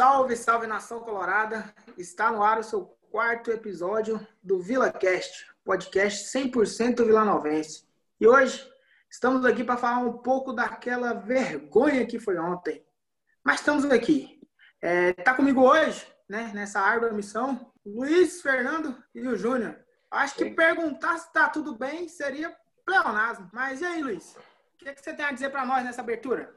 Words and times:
Salve, 0.00 0.34
salve 0.34 0.66
nação 0.66 1.00
colorada! 1.00 1.74
Está 1.98 2.32
no 2.32 2.42
ar 2.42 2.58
o 2.58 2.62
seu 2.62 2.86
quarto 3.10 3.50
episódio 3.50 4.26
do 4.42 4.58
VilaCast, 4.58 5.46
podcast 5.62 6.24
100% 6.38 7.04
vilanovense. 7.04 7.86
E 8.18 8.26
hoje 8.26 8.66
estamos 9.10 9.44
aqui 9.44 9.62
para 9.62 9.76
falar 9.76 9.98
um 9.98 10.16
pouco 10.16 10.54
daquela 10.54 11.12
vergonha 11.12 12.06
que 12.06 12.18
foi 12.18 12.38
ontem. 12.38 12.82
Mas 13.44 13.60
estamos 13.60 13.84
aqui. 13.84 14.40
É, 14.80 15.12
tá 15.12 15.34
comigo 15.34 15.60
hoje, 15.60 16.10
né, 16.26 16.50
nessa 16.54 16.80
árdua 16.80 17.12
missão, 17.12 17.70
Luiz, 17.84 18.40
Fernando 18.40 18.96
e 19.14 19.20
o 19.28 19.36
Júnior. 19.36 19.78
Acho 20.10 20.34
que 20.34 20.48
perguntar 20.48 21.18
se 21.18 21.26
está 21.26 21.46
tudo 21.50 21.76
bem 21.76 22.08
seria 22.08 22.56
pleonasmo. 22.86 23.50
Mas 23.52 23.82
e 23.82 23.84
aí, 23.84 24.02
Luiz? 24.02 24.34
O 24.34 24.78
que, 24.78 24.88
é 24.88 24.94
que 24.94 25.02
você 25.02 25.12
tem 25.12 25.26
a 25.26 25.32
dizer 25.32 25.50
para 25.50 25.66
nós 25.66 25.84
nessa 25.84 26.00
abertura? 26.00 26.56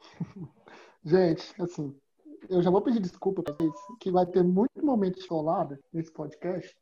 Gente, 1.04 1.54
assim, 1.62 1.96
eu 2.48 2.62
já 2.62 2.70
vou 2.70 2.80
pedir 2.80 3.00
desculpa 3.00 3.42
para 3.42 3.54
vocês, 3.54 3.74
que 4.00 4.10
vai 4.10 4.26
ter 4.26 4.42
muito 4.42 4.84
momento 4.84 5.16
de 5.16 5.26
cholada 5.26 5.78
nesse 5.92 6.12
podcast. 6.12 6.76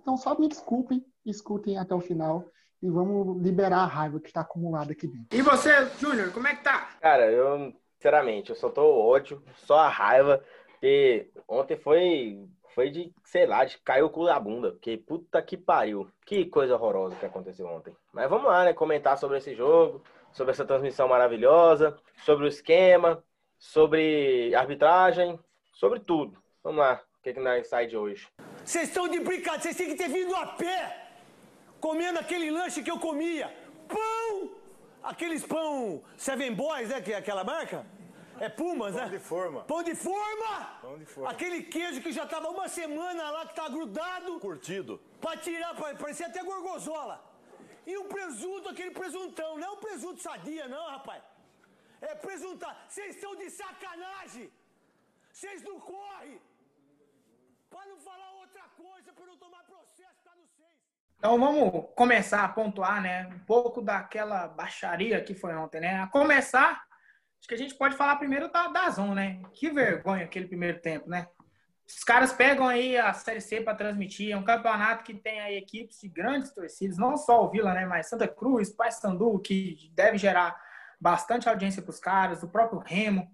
Então 0.00 0.16
só 0.16 0.38
me 0.38 0.48
desculpem, 0.48 1.04
escutem 1.24 1.78
até 1.78 1.94
o 1.94 2.00
final 2.00 2.44
e 2.82 2.90
vamos 2.90 3.42
liberar 3.42 3.78
a 3.78 3.86
raiva 3.86 4.20
que 4.20 4.28
está 4.28 4.42
acumulada 4.42 4.92
aqui 4.92 5.06
dentro. 5.06 5.28
E 5.32 5.42
você, 5.42 5.70
Júnior, 5.98 6.32
como 6.32 6.46
é 6.46 6.54
que 6.54 6.62
tá? 6.62 6.90
Cara, 7.00 7.30
eu, 7.30 7.72
sinceramente, 7.96 8.50
eu 8.50 8.56
só 8.56 8.68
tô 8.68 8.82
ódio, 8.82 9.42
só 9.64 9.78
a 9.78 9.88
raiva, 9.88 10.44
porque 10.68 11.30
ontem 11.48 11.76
foi, 11.78 12.46
foi 12.74 12.90
de, 12.90 13.10
sei 13.24 13.46
lá, 13.46 13.64
de 13.64 13.78
caiu 13.78 14.06
o 14.06 14.10
cu 14.10 14.26
da 14.26 14.38
bunda, 14.38 14.72
porque 14.72 14.98
puta 14.98 15.40
que 15.40 15.56
pariu. 15.56 16.06
Que 16.26 16.44
coisa 16.44 16.74
horrorosa 16.74 17.16
que 17.16 17.24
aconteceu 17.24 17.66
ontem. 17.66 17.96
Mas 18.12 18.28
vamos 18.28 18.46
lá, 18.46 18.64
né, 18.64 18.74
comentar 18.74 19.16
sobre 19.16 19.38
esse 19.38 19.54
jogo, 19.54 20.02
sobre 20.30 20.52
essa 20.52 20.66
transmissão 20.66 21.08
maravilhosa, 21.08 21.96
sobre 22.18 22.44
o 22.44 22.48
esquema, 22.48 23.22
sobre 23.74 24.54
arbitragem, 24.54 25.38
sobre 25.72 25.98
tudo. 26.00 26.42
Vamos 26.62 26.80
lá, 26.80 27.00
o 27.18 27.22
que, 27.22 27.32
que 27.32 27.40
nós 27.40 27.66
sai 27.66 27.86
de 27.86 27.96
hoje? 27.96 28.28
Vocês 28.64 28.88
estão 28.88 29.08
de 29.08 29.18
brincadeira, 29.20 29.62
vocês 29.62 29.76
têm 29.76 29.88
que 29.88 29.96
ter 29.96 30.08
vindo 30.08 30.34
a 30.36 30.46
pé, 30.48 31.08
comendo 31.80 32.18
aquele 32.18 32.50
lanche 32.50 32.82
que 32.82 32.90
eu 32.90 32.98
comia. 32.98 33.46
Pão! 33.88 34.50
Aqueles 35.02 35.44
pão 35.44 36.02
Seven 36.16 36.54
Boys, 36.54 36.88
né? 36.90 37.00
Que 37.00 37.12
é 37.12 37.16
aquela 37.16 37.42
marca? 37.44 37.86
É 38.40 38.48
Pumas, 38.48 38.94
né? 38.94 39.02
Pão 39.02 39.10
de 39.10 39.18
forma. 39.18 39.60
Pão 39.64 39.82
de 39.82 39.94
forma! 39.94 40.52
Pão 40.82 40.98
de 40.98 41.06
forma. 41.06 41.30
Aquele 41.30 41.62
queijo 41.62 42.00
que 42.02 42.12
já 42.12 42.26
tava 42.26 42.48
uma 42.50 42.68
semana 42.68 43.30
lá, 43.30 43.46
que 43.46 43.54
tá 43.54 43.68
grudado. 43.68 44.40
Curtido. 44.40 45.00
Pra 45.20 45.36
tirar, 45.36 45.74
pra- 45.74 45.94
parecia 45.94 46.26
até 46.26 46.42
gorgonzola. 46.42 47.22
E 47.86 47.96
o 47.98 48.04
presunto, 48.04 48.68
aquele 48.68 48.90
presuntão. 48.90 49.58
Não 49.58 49.68
é 49.68 49.70
um 49.70 49.76
presunto 49.76 50.20
sadia, 50.22 50.66
não, 50.68 50.86
rapaz. 50.86 51.22
É 52.10 52.14
presuntar. 52.14 52.72
Vocês 52.88 53.14
estão 53.14 53.34
de 53.34 53.48
sacanagem. 53.50 54.50
Vocês 55.32 55.62
não 55.62 55.78
correm. 55.80 56.40
Pra 57.70 57.84
não 57.86 57.98
falar 57.98 58.30
outra 58.42 58.64
coisa, 58.76 59.12
pra 59.12 59.26
não 59.26 59.36
tomar 59.36 59.62
processo, 59.64 60.18
tá 60.22 60.32
no 60.40 60.46
seis. 60.46 60.78
Então 61.18 61.38
vamos 61.38 61.86
começar 61.96 62.44
a 62.44 62.48
pontuar, 62.48 63.00
né, 63.00 63.26
um 63.28 63.38
pouco 63.40 63.80
daquela 63.80 64.46
baixaria 64.46 65.22
que 65.22 65.34
foi 65.34 65.54
ontem, 65.54 65.80
né? 65.80 66.02
A 66.02 66.06
começar, 66.06 66.70
acho 67.38 67.48
que 67.48 67.54
a 67.54 67.58
gente 67.58 67.74
pode 67.74 67.96
falar 67.96 68.16
primeiro 68.16 68.52
da, 68.52 68.68
da 68.68 68.90
Zon, 68.90 69.14
né? 69.14 69.42
Que 69.54 69.70
vergonha 69.70 70.24
aquele 70.24 70.46
primeiro 70.46 70.80
tempo, 70.80 71.08
né? 71.08 71.26
Os 71.86 72.04
caras 72.04 72.32
pegam 72.32 72.68
aí 72.68 72.96
a 72.96 73.12
Série 73.12 73.40
C 73.40 73.60
para 73.60 73.74
transmitir, 73.74 74.32
é 74.32 74.36
um 74.36 74.44
campeonato 74.44 75.04
que 75.04 75.14
tem 75.14 75.40
aí 75.40 75.56
equipes 75.56 76.00
de 76.00 76.08
grandes 76.08 76.52
torcidas, 76.52 76.96
não 76.96 77.16
só 77.16 77.44
o 77.44 77.50
Vila, 77.50 77.74
né, 77.74 77.84
mas 77.86 78.08
Santa 78.08 78.28
Cruz, 78.28 78.70
Paysandu, 78.70 79.38
que 79.40 79.90
deve 79.94 80.16
gerar 80.16 80.63
bastante 81.04 81.50
audiência 81.50 81.82
para 81.82 81.90
os 81.90 82.00
caras, 82.00 82.42
o 82.42 82.48
próprio 82.48 82.78
Remo. 82.78 83.30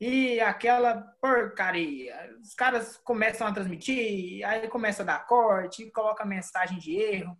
E 0.00 0.40
aquela 0.40 1.02
porcaria. 1.20 2.14
Os 2.40 2.54
caras 2.54 2.96
começam 2.96 3.46
a 3.46 3.52
transmitir, 3.52 4.42
aí 4.46 4.66
começa 4.68 5.02
a 5.02 5.06
dar 5.06 5.26
corte, 5.26 5.90
coloca 5.90 6.24
mensagem 6.24 6.78
de 6.78 6.96
erro. 6.96 7.36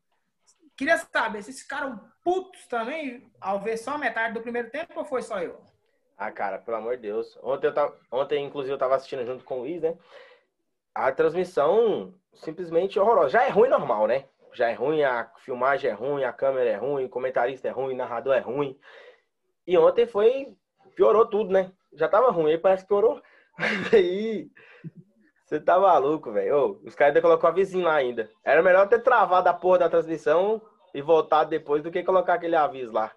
Queria 0.76 0.98
saber 0.98 1.42
se 1.42 1.66
caras 1.66 1.98
putos 2.22 2.66
também, 2.66 3.32
ao 3.40 3.58
ver 3.58 3.78
só 3.78 3.96
metade 3.96 4.34
do 4.34 4.42
primeiro 4.42 4.70
tempo, 4.70 4.92
ou 4.96 5.04
foi 5.04 5.22
só 5.22 5.40
eu? 5.40 5.58
Ah, 6.16 6.30
cara, 6.30 6.58
pelo 6.58 6.76
amor 6.76 6.96
de 6.96 7.02
Deus. 7.02 7.38
Ontem, 7.42 7.66
eu 7.66 7.74
tava, 7.74 7.98
ontem 8.12 8.44
inclusive, 8.44 8.74
eu 8.74 8.78
tava 8.78 8.96
assistindo 8.96 9.24
junto 9.24 9.44
com 9.44 9.56
o 9.56 9.60
Luiz, 9.60 9.80
né? 9.80 9.96
A 10.94 11.10
transmissão 11.10 12.14
simplesmente 12.34 12.98
horrorosa. 12.98 13.30
Já 13.30 13.44
é 13.44 13.48
ruim 13.48 13.68
normal, 13.68 14.06
né? 14.06 14.28
Já 14.52 14.68
é 14.68 14.74
ruim, 14.74 15.02
a 15.02 15.30
filmagem 15.38 15.90
é 15.90 15.94
ruim, 15.94 16.22
a 16.22 16.32
câmera 16.32 16.70
é 16.70 16.76
ruim, 16.76 17.06
o 17.06 17.08
comentarista 17.08 17.66
é 17.66 17.70
ruim, 17.70 17.94
o 17.94 17.96
narrador 17.96 18.34
é 18.34 18.40
ruim. 18.40 18.78
E 19.66 19.76
ontem 19.78 20.06
foi. 20.06 20.54
Piorou 20.94 21.26
tudo, 21.26 21.50
né? 21.50 21.72
Já 21.92 22.08
tava 22.08 22.30
ruim, 22.30 22.52
aí 22.52 22.58
parece 22.58 22.84
que 22.84 22.88
piorou. 22.88 23.20
Aí. 23.92 24.48
Você 25.44 25.60
tá 25.60 25.78
maluco, 25.78 26.32
velho. 26.32 26.80
Os 26.84 26.94
caras 26.94 27.14
ainda 27.14 27.22
colocou 27.22 27.48
a 27.48 27.52
vizinha 27.52 27.84
lá 27.84 27.94
ainda. 27.94 28.30
Era 28.44 28.62
melhor 28.62 28.88
ter 28.88 29.00
travado 29.00 29.48
a 29.48 29.54
porra 29.54 29.80
da 29.80 29.88
transmissão 29.90 30.60
e 30.94 31.02
voltado 31.02 31.50
depois 31.50 31.82
do 31.82 31.90
que 31.90 32.02
colocar 32.02 32.34
aquele 32.34 32.56
aviso 32.56 32.92
lá. 32.92 33.12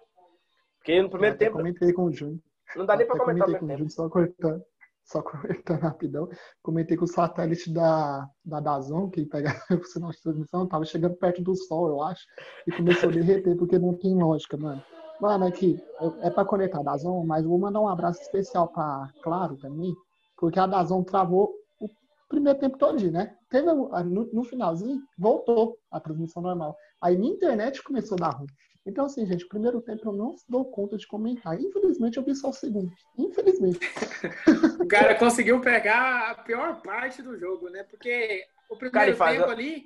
Porque 0.78 1.00
no 1.00 1.10
primeiro 1.10 1.34
Eu 1.36 1.38
tempo 1.38 1.56
comentei 1.56 1.92
com 1.92 2.04
o 2.04 2.12
Júnior. 2.12 2.38
não 2.76 2.86
dá 2.86 2.96
nem 2.96 3.06
pra 3.06 3.18
comentar 3.18 3.46
comentei 3.46 3.60
com 3.60 3.66
o. 3.66 3.70
Júnior, 3.70 3.90
só 3.90 4.08
cortando, 4.08 4.62
só 5.04 5.22
cortando 5.22 5.80
rapidão. 5.80 6.28
Comentei 6.62 6.96
com 6.96 7.04
o 7.04 7.08
satélite 7.08 7.72
da, 7.72 8.28
da 8.44 8.60
Dazon, 8.60 9.08
que 9.10 9.24
pega 9.24 9.50
o 9.72 9.84
sinal 9.84 10.10
de 10.10 10.22
transmissão, 10.22 10.68
tava 10.68 10.84
chegando 10.84 11.16
perto 11.16 11.42
do 11.42 11.56
sol, 11.56 11.88
eu 11.88 12.02
acho, 12.02 12.24
e 12.66 12.72
começou 12.72 13.08
a 13.08 13.12
derreter, 13.12 13.56
porque 13.56 13.78
não 13.78 13.94
tem 13.94 14.14
lógica, 14.14 14.56
mano. 14.56 14.82
Mano, 15.20 15.46
aqui, 15.46 15.76
eu- 16.00 16.16
é 16.22 16.30
pra 16.30 16.44
conectar 16.44 16.80
a 16.80 16.82
Dazon, 16.82 17.24
mas 17.24 17.44
vou 17.44 17.58
mandar 17.58 17.80
um 17.80 17.88
abraço 17.88 18.20
especial 18.22 18.68
pra 18.68 19.10
Claro 19.22 19.56
também, 19.56 19.92
porque 20.36 20.58
a 20.60 20.66
Dazon 20.66 21.02
travou 21.02 21.52
o 21.80 21.88
primeiro 22.28 22.58
tempo 22.58 22.78
todo, 22.78 23.10
né? 23.10 23.36
Teve, 23.50 23.66
no, 23.72 23.88
no 24.32 24.44
finalzinho, 24.44 25.00
voltou 25.18 25.76
a 25.90 25.98
transmissão 25.98 26.42
normal. 26.42 26.76
Aí 27.00 27.16
minha 27.16 27.32
internet 27.34 27.82
começou 27.82 28.16
a 28.20 28.28
dar 28.28 28.36
ruim. 28.36 28.46
Então, 28.86 29.04
assim, 29.04 29.26
gente, 29.26 29.44
o 29.44 29.48
primeiro 29.48 29.80
tempo 29.82 30.08
eu 30.08 30.12
não 30.12 30.34
dou 30.48 30.64
conta 30.64 30.96
de 30.96 31.06
comentar. 31.06 31.60
Infelizmente, 31.60 32.16
eu 32.16 32.22
vi 32.24 32.34
só 32.34 32.48
o 32.50 32.52
segundo. 32.54 32.90
Infelizmente. 33.18 33.80
O 34.82 34.88
cara 34.88 35.14
conseguiu 35.16 35.60
pegar 35.60 36.30
a 36.30 36.34
pior 36.42 36.80
parte 36.80 37.20
do 37.20 37.36
jogo, 37.38 37.68
né? 37.68 37.82
Porque 37.84 38.42
o 38.70 38.76
Cara, 38.76 38.90
primeiro 38.90 39.16
faz 39.16 39.36
tempo 39.36 39.50
a- 39.50 39.52
ali, 39.52 39.84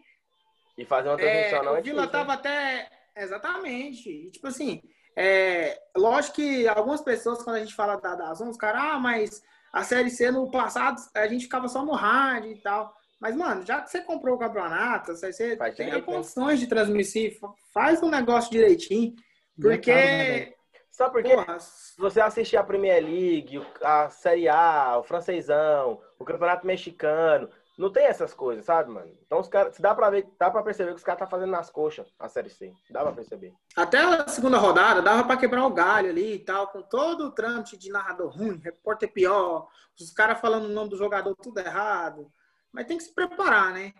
E 0.78 0.84
fazer 0.84 1.08
uma 1.08 1.14
é, 1.16 1.18
transmissão 1.18 1.64
não 1.64 1.76
é 1.76 1.80
o 1.80 1.82
Vila 1.82 2.02
difícil, 2.02 2.04
né? 2.06 2.12
tava 2.12 2.32
até. 2.34 2.88
Exatamente. 3.16 4.08
E, 4.08 4.30
tipo 4.30 4.46
assim, 4.46 4.80
é, 5.16 5.78
lógico 5.96 6.36
que 6.36 6.66
algumas 6.68 7.00
pessoas, 7.00 7.42
quando 7.42 7.56
a 7.56 7.60
gente 7.60 7.74
fala 7.74 7.96
da 7.96 8.14
Dazon, 8.14 8.48
os 8.48 8.56
caras, 8.56 8.80
ah, 8.82 8.98
mas 8.98 9.42
a 9.72 9.82
Série 9.84 10.10
C 10.10 10.30
no 10.30 10.50
passado 10.50 11.00
a 11.14 11.26
gente 11.26 11.44
ficava 11.44 11.68
só 11.68 11.84
no 11.84 11.92
rádio 11.92 12.52
e 12.52 12.60
tal. 12.60 12.94
Mas, 13.20 13.36
mano, 13.36 13.64
já 13.64 13.80
que 13.80 13.88
você 13.90 14.00
comprou 14.00 14.34
o 14.34 14.38
campeonato, 14.38 15.14
você, 15.14 15.56
Faz 15.56 15.76
tem 15.76 15.86
direito, 15.86 16.04
condições 16.04 16.58
de 16.58 16.66
transmitir, 16.66 17.38
fa- 17.38 17.52
faz 17.72 18.02
um 18.02 18.10
negócio 18.10 18.50
direitinho. 18.50 19.14
E 19.58 19.68
é 19.68 19.78
caro, 19.78 19.96
né, 19.96 20.24
velho? 20.24 20.44
Porque, 20.46 20.56
Sabe 20.90 21.12
por 21.12 21.22
quê? 21.22 21.34
porra, 21.34 21.58
Se 21.60 21.96
você 21.98 22.20
assistir 22.20 22.56
a 22.56 22.64
Premier 22.64 23.02
League, 23.02 23.64
a 23.80 24.10
Série 24.10 24.48
A, 24.48 24.98
o 24.98 25.04
francesão, 25.04 26.00
o 26.18 26.24
Campeonato 26.24 26.66
Mexicano, 26.66 27.48
não 27.78 27.90
tem 27.90 28.04
essas 28.04 28.34
coisas, 28.34 28.64
sabe, 28.64 28.90
mano? 28.90 29.12
Então 29.24 29.40
os 29.40 29.48
caras, 29.48 29.78
dá 29.78 29.94
pra 29.94 30.10
ver, 30.10 30.28
dá 30.38 30.50
para 30.50 30.62
perceber 30.62 30.90
que 30.90 30.96
os 30.96 31.04
caras 31.04 31.20
tá 31.20 31.26
fazendo 31.26 31.50
nas 31.50 31.70
coxas 31.70 32.12
a 32.18 32.28
Série 32.28 32.50
C. 32.50 32.72
Dá 32.90 33.02
pra 33.02 33.12
perceber. 33.12 33.54
Até 33.76 33.98
a 33.98 34.28
segunda 34.28 34.58
rodada 34.58 35.00
dava 35.00 35.24
pra 35.24 35.36
quebrar 35.36 35.64
o 35.66 35.72
galho 35.72 36.10
ali 36.10 36.34
e 36.34 36.38
tal, 36.38 36.68
com 36.68 36.82
todo 36.82 37.26
o 37.26 37.32
trâmite 37.32 37.76
de 37.78 37.90
narrador 37.90 38.36
ruim, 38.36 38.60
repórter 38.62 39.12
pior, 39.12 39.66
os 39.98 40.12
caras 40.12 40.40
falando 40.40 40.66
o 40.66 40.72
nome 40.72 40.90
do 40.90 40.96
jogador 40.96 41.34
tudo 41.36 41.58
errado. 41.58 42.30
Mas 42.72 42.86
tem 42.86 42.96
que 42.96 43.04
se 43.04 43.14
preparar, 43.14 43.72
né? 43.72 43.92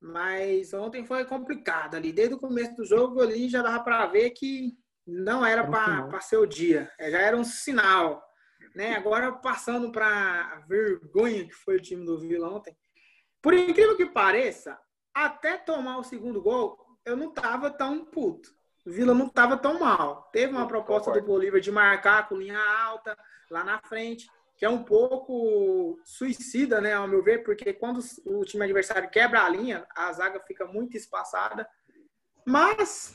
Mas 0.00 0.72
ontem 0.72 1.04
foi 1.04 1.24
complicado 1.24 1.96
ali. 1.96 2.12
Desde 2.12 2.34
o 2.34 2.38
começo 2.38 2.76
do 2.76 2.84
jogo 2.84 3.20
ali 3.20 3.48
já 3.48 3.62
dava 3.62 3.82
pra 3.82 4.06
ver 4.06 4.30
que 4.30 4.76
não 5.06 5.44
era 5.44 5.66
pra 5.66 6.20
ser 6.20 6.36
o 6.36 6.46
dia. 6.46 6.90
É, 6.98 7.10
Já 7.10 7.18
era 7.18 7.36
um 7.36 7.44
sinal. 7.44 8.22
Né? 8.74 8.94
Agora 8.94 9.32
passando 9.32 9.90
pra 9.90 10.62
vergonha 10.68 11.46
que 11.46 11.54
foi 11.54 11.76
o 11.76 11.82
time 11.82 12.04
do 12.04 12.18
Vila 12.18 12.48
ontem. 12.48 12.76
Por 13.40 13.54
incrível 13.54 13.96
que 13.96 14.06
pareça, 14.06 14.78
até 15.14 15.56
tomar 15.56 15.98
o 15.98 16.04
segundo 16.04 16.42
gol, 16.42 16.78
eu 17.04 17.16
não 17.16 17.32
tava 17.32 17.70
tão 17.70 18.04
puto. 18.04 18.50
O 18.86 18.90
Vila 18.90 19.14
não 19.14 19.28
tava 19.28 19.56
tão 19.56 19.78
mal. 19.78 20.28
Teve 20.32 20.52
uma 20.52 20.66
proposta 20.66 21.10
do 21.12 21.22
Bolívar 21.22 21.60
de 21.60 21.70
marcar 21.70 22.28
com 22.28 22.36
linha 22.36 22.58
alta 22.58 23.16
lá 23.50 23.64
na 23.64 23.80
frente, 23.80 24.28
que 24.56 24.64
é 24.64 24.68
um 24.68 24.82
pouco 24.82 26.00
suicida, 26.04 26.80
né, 26.80 26.94
ao 26.94 27.06
meu 27.06 27.22
ver, 27.22 27.44
porque 27.44 27.72
quando 27.72 28.00
o 28.24 28.44
time 28.44 28.64
adversário 28.64 29.10
quebra 29.10 29.44
a 29.44 29.48
linha, 29.48 29.86
a 29.94 30.12
zaga 30.12 30.40
fica 30.40 30.66
muito 30.66 30.96
espaçada. 30.96 31.68
Mas 32.46 33.14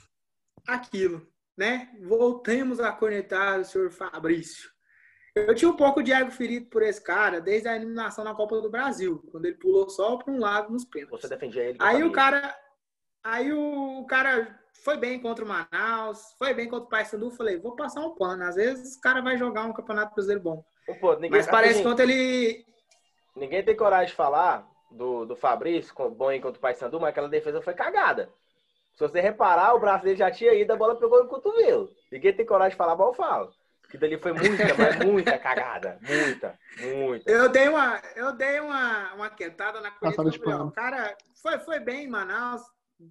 aquilo, 0.67 1.27
né? 1.57 1.91
Voltemos 2.01 2.79
a 2.79 2.91
cornetar 2.91 3.59
o 3.59 3.65
senhor 3.65 3.91
Fabrício. 3.91 4.72
Eu 5.35 5.55
tinha 5.55 5.69
um 5.69 5.75
pouco 5.75 6.03
de 6.03 6.11
ego 6.13 6.29
ferido 6.29 6.67
por 6.67 6.83
esse 6.83 7.01
cara 7.01 7.41
desde 7.41 7.67
a 7.67 7.75
eliminação 7.75 8.23
na 8.23 8.35
Copa 8.35 8.61
do 8.61 8.69
Brasil, 8.69 9.23
quando 9.31 9.45
ele 9.45 9.55
pulou 9.57 9.89
só 9.89 10.15
para 10.17 10.31
um 10.31 10.39
lado 10.39 10.71
nos 10.71 10.85
pênaltis. 10.85 11.21
Você 11.21 11.27
defendia 11.27 11.63
ele. 11.63 11.77
Aí 11.81 12.03
o 12.03 12.11
cara, 12.11 12.55
aí 13.23 13.51
o 13.51 14.05
cara 14.07 14.59
foi 14.83 14.95
bem 14.95 15.19
contra 15.19 15.43
o 15.43 15.47
Manaus, 15.47 16.35
foi 16.37 16.53
bem 16.53 16.69
contra 16.69 16.85
o 16.85 16.89
Paysandu, 16.89 17.31
falei, 17.31 17.57
vou 17.57 17.75
passar 17.75 18.01
um 18.01 18.13
pano. 18.13 18.43
Às 18.43 18.55
vezes 18.55 18.95
o 18.95 19.01
cara 19.01 19.21
vai 19.21 19.35
jogar 19.35 19.63
um 19.63 19.73
campeonato 19.73 20.13
brasileiro 20.13 20.43
bom. 20.43 20.63
Pô, 20.99 21.13
ninguém- 21.15 21.31
Mas 21.31 21.47
parece 21.47 21.75
que 21.75 21.79
assim, 21.79 21.89
ontem 21.89 22.03
ele 22.03 22.65
ninguém 23.35 23.63
tem 23.63 23.75
coragem 23.75 24.07
de 24.09 24.13
falar 24.15 24.67
do, 24.91 25.25
do 25.25 25.35
Fabrício, 25.35 25.93
bom 26.11 26.27
contra 26.41 26.59
o 26.59 26.61
Paysandu, 26.61 26.99
mas 26.99 27.09
aquela 27.09 27.27
defesa 27.29 27.59
foi 27.61 27.73
cagada. 27.73 28.31
Se 28.93 28.99
você 28.99 29.19
reparar, 29.19 29.73
o 29.73 29.79
braço 29.79 30.03
dele 30.03 30.17
já 30.17 30.29
tinha 30.29 30.53
ido, 30.53 30.71
a 30.71 30.75
bola 30.75 30.95
pegou 30.95 31.23
no 31.23 31.27
cotovelo. 31.29 31.89
Ninguém 32.11 32.35
tem 32.35 32.45
coragem 32.45 32.71
de 32.71 32.77
falar, 32.77 32.95
mas 32.95 33.07
eu 33.07 33.13
falo. 33.15 33.51
Que 33.93 33.97
dali 33.99 34.17
foi 34.17 34.33
muita, 34.33 34.73
mas 34.75 35.05
muita 35.05 35.37
cagada. 35.37 35.99
Muita, 36.01 36.59
muita. 36.81 37.29
Eu 37.31 37.47
dei 37.47 37.67
uma, 37.67 38.01
eu 38.15 38.31
dei 38.35 38.59
uma, 38.59 39.13
uma 39.13 39.29
quentada 39.29 39.79
na 39.81 39.91
Passada 39.91 40.31
de 40.31 40.39
coletiva. 40.39 40.45
pano. 40.57 40.69
O 40.69 40.71
cara 40.71 41.15
foi, 41.39 41.59
foi 41.59 41.79
bem 41.79 42.05
em 42.05 42.09
Manaus. 42.09 42.63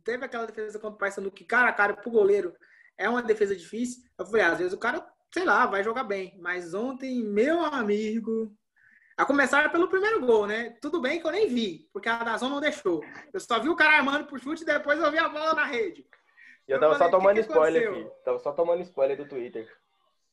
Teve 0.03 0.25
aquela 0.25 0.45
defesa 0.45 0.81
contra 0.81 0.97
o 0.97 0.99
Paysandu 0.99 1.31
que 1.31 1.45
cara 1.45 1.69
a 1.69 1.73
cara 1.73 1.95
pro 1.95 2.11
goleiro 2.11 2.53
é 2.99 3.09
uma 3.09 3.23
defesa 3.23 3.55
difícil. 3.55 4.03
Eu 4.19 4.27
falei, 4.27 4.43
às 4.45 4.59
vezes 4.59 4.73
o 4.73 4.77
cara, 4.79 5.07
sei 5.33 5.45
lá, 5.45 5.67
vai 5.67 5.85
jogar 5.85 6.03
bem. 6.03 6.37
Mas 6.41 6.75
ontem, 6.75 7.23
meu 7.23 7.61
amigo, 7.65 8.53
a 9.17 9.25
começar 9.25 9.71
pelo 9.71 9.87
primeiro 9.89 10.19
gol, 10.27 10.49
né? 10.49 10.77
Tudo 10.83 11.01
bem 11.01 11.21
que 11.21 11.27
eu 11.29 11.31
nem 11.31 11.47
vi, 11.47 11.89
porque 11.93 12.09
a 12.09 12.25
Dazon 12.25 12.49
não 12.49 12.61
deixou. 12.61 13.05
Eu 13.33 13.39
só 13.39 13.61
vi 13.61 13.69
o 13.69 13.77
cara 13.77 13.99
armando 13.99 14.25
pro 14.27 14.37
chute 14.37 14.63
e 14.65 14.67
depois 14.67 14.99
eu 14.99 15.13
vi 15.13 15.19
a 15.19 15.29
bola 15.29 15.55
na 15.55 15.65
rede. 15.65 16.05
E 16.67 16.73
eu 16.73 16.77
Eu 16.77 16.81
tava 16.81 16.95
só 16.95 16.99
falei, 16.99 17.13
tomando 17.13 17.37
"Que 17.37 17.43
que 17.45 17.49
spoiler 17.53 17.83
aconteceu?" 17.85 18.09
aqui. 18.11 18.25
Tava 18.25 18.39
só 18.41 18.51
tomando 18.53 18.83
spoiler 18.83 19.17
do 19.17 19.29
Twitter. 19.29 19.82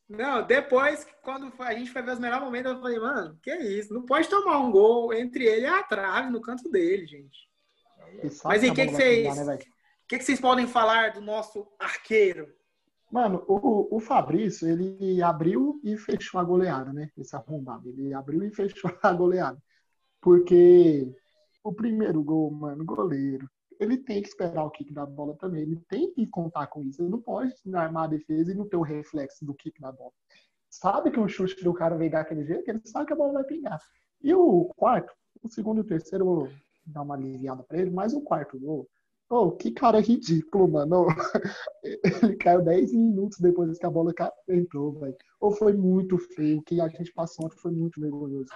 Não, 0.09 0.45
depois, 0.45 1.05
quando 1.21 1.53
a 1.59 1.73
gente 1.73 1.91
foi 1.91 2.01
ver 2.01 2.13
os 2.13 2.19
melhores 2.19 2.43
momentos, 2.43 2.71
eu 2.71 2.79
falei, 2.79 2.99
mano, 2.99 3.37
que 3.43 3.55
isso? 3.55 3.93
Não 3.93 4.01
pode 4.01 4.27
tomar 4.27 4.57
um 4.57 4.71
gol 4.71 5.13
entre 5.13 5.45
ele 5.45 5.61
e 5.61 5.67
a 5.67 5.83
trave, 5.83 6.31
no 6.31 6.41
canto 6.41 6.67
dele, 6.69 7.05
gente. 7.05 7.47
Mas 8.43 8.63
e 8.63 8.69
a 8.69 8.73
que 8.73 8.87
que 8.87 8.95
vocês- 8.95 9.27
pingar, 9.29 9.45
né? 9.45 9.55
O 9.55 10.07
que, 10.09 10.17
que 10.17 10.23
vocês 10.23 10.41
podem 10.41 10.65
falar 10.65 11.13
do 11.13 11.21
nosso 11.21 11.67
arqueiro? 11.77 12.47
Mano, 13.11 13.43
o, 13.47 13.95
o 13.95 13.99
Fabrício, 13.99 14.67
ele 14.67 15.21
abriu 15.21 15.79
e 15.83 15.95
fechou 15.95 16.39
a 16.39 16.43
goleada, 16.43 16.91
né? 16.91 17.11
Esse 17.15 17.35
arrombado. 17.35 17.87
Ele 17.89 18.11
abriu 18.11 18.43
e 18.43 18.49
fechou 18.49 18.91
a 19.03 19.13
goleada. 19.13 19.61
Porque 20.19 21.07
o 21.63 21.71
primeiro 21.71 22.23
gol, 22.23 22.49
mano, 22.49 22.83
goleiro, 22.83 23.47
ele 23.79 23.97
tem 23.97 24.21
que 24.21 24.27
esperar 24.27 24.65
o 24.65 24.69
kick 24.69 24.93
da 24.93 25.05
bola 25.05 25.35
também. 25.35 25.61
Ele 25.61 25.77
tem 25.87 26.11
que 26.11 26.27
contar 26.27 26.67
com 26.67 26.83
isso. 26.83 27.01
Ele 27.01 27.09
não 27.09 27.21
pode 27.21 27.53
armar 27.73 28.03
a 28.03 28.07
defesa 28.07 28.51
e 28.51 28.55
não 28.55 28.67
ter 28.67 28.75
o 28.75 28.81
reflexo 28.81 29.45
do 29.45 29.53
kick 29.53 29.79
da 29.79 29.91
bola. 29.91 30.11
Sabe 30.69 31.09
que 31.09 31.19
o 31.19 31.27
chute 31.27 31.63
do 31.63 31.73
cara 31.73 31.97
veio 31.97 32.11
daquele 32.11 32.45
jeito, 32.45 32.69
ele 32.69 32.81
sabe 32.85 33.07
que 33.07 33.13
a 33.13 33.15
bola 33.15 33.33
vai 33.33 33.43
pingar. 33.43 33.81
E 34.21 34.33
o 34.33 34.65
quarto, 34.75 35.11
o 35.41 35.49
segundo 35.49 35.79
e 35.79 35.81
o 35.81 35.85
terceiro, 35.85 36.49
dar 36.85 37.01
uma 37.01 37.15
aliviada 37.15 37.63
pra 37.63 37.79
ele, 37.79 37.89
mas 37.89 38.13
o 38.13 38.21
quarto 38.21 38.59
gol, 38.59 38.87
oh, 39.29 39.51
que 39.51 39.71
cara 39.71 39.99
ridículo, 39.99 40.67
mano. 40.67 41.07
Ele 41.83 42.35
caiu 42.35 42.61
10 42.61 42.93
minutos 42.93 43.39
depois 43.39 43.77
que 43.77 43.85
a 43.85 43.89
bola 43.89 44.11
entrou, 44.47 44.91
velho. 44.93 45.15
Ou 45.39 45.51
foi 45.51 45.73
muito 45.73 46.17
feio. 46.17 46.59
O 46.59 46.63
que 46.63 46.81
a 46.81 46.87
gente 46.89 47.13
passou 47.13 47.45
ontem 47.45 47.57
foi 47.57 47.71
muito 47.71 48.01
vergonhoso. 48.01 48.49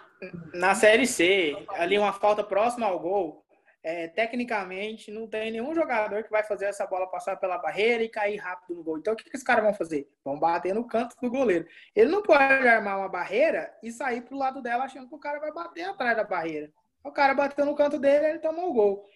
Na 0.53 0.73
Série 0.73 1.05
C, 1.05 1.55
ali 1.69 1.97
uma 1.97 2.11
falta 2.11 2.43
próxima 2.43 2.87
ao 2.87 2.99
gol, 2.99 3.42
é, 3.83 4.07
tecnicamente 4.07 5.11
não 5.11 5.27
tem 5.27 5.51
nenhum 5.51 5.75
jogador 5.75 6.23
que 6.23 6.31
vai 6.31 6.41
fazer 6.41 6.65
essa 6.65 6.87
bola 6.87 7.05
passar 7.05 7.35
pela 7.35 7.57
barreira 7.57 8.01
e 8.01 8.09
cair 8.09 8.37
rápido 8.37 8.75
no 8.75 8.83
gol. 8.83 8.97
Então 8.97 9.13
o 9.13 9.17
que, 9.17 9.29
que 9.29 9.35
os 9.35 9.43
caras 9.43 9.63
vão 9.63 9.73
fazer? 9.73 10.09
Vão 10.23 10.39
bater 10.39 10.73
no 10.73 10.87
canto 10.87 11.17
do 11.21 11.29
goleiro. 11.29 11.67
Ele 11.93 12.09
não 12.09 12.23
pode 12.23 12.41
armar 12.43 12.97
uma 12.97 13.09
barreira 13.09 13.75
e 13.83 13.91
sair 13.91 14.21
pro 14.21 14.37
lado 14.37 14.61
dela 14.61 14.85
achando 14.85 15.09
que 15.09 15.15
o 15.15 15.19
cara 15.19 15.39
vai 15.39 15.51
bater 15.51 15.83
atrás 15.83 16.15
da 16.15 16.23
barreira. 16.23 16.71
O 17.03 17.11
cara 17.11 17.33
bateu 17.33 17.65
no 17.65 17.75
canto 17.75 17.99
dele, 17.99 18.27
ele 18.27 18.39
tomou 18.39 18.69
o 18.69 18.73
gol. 18.73 19.09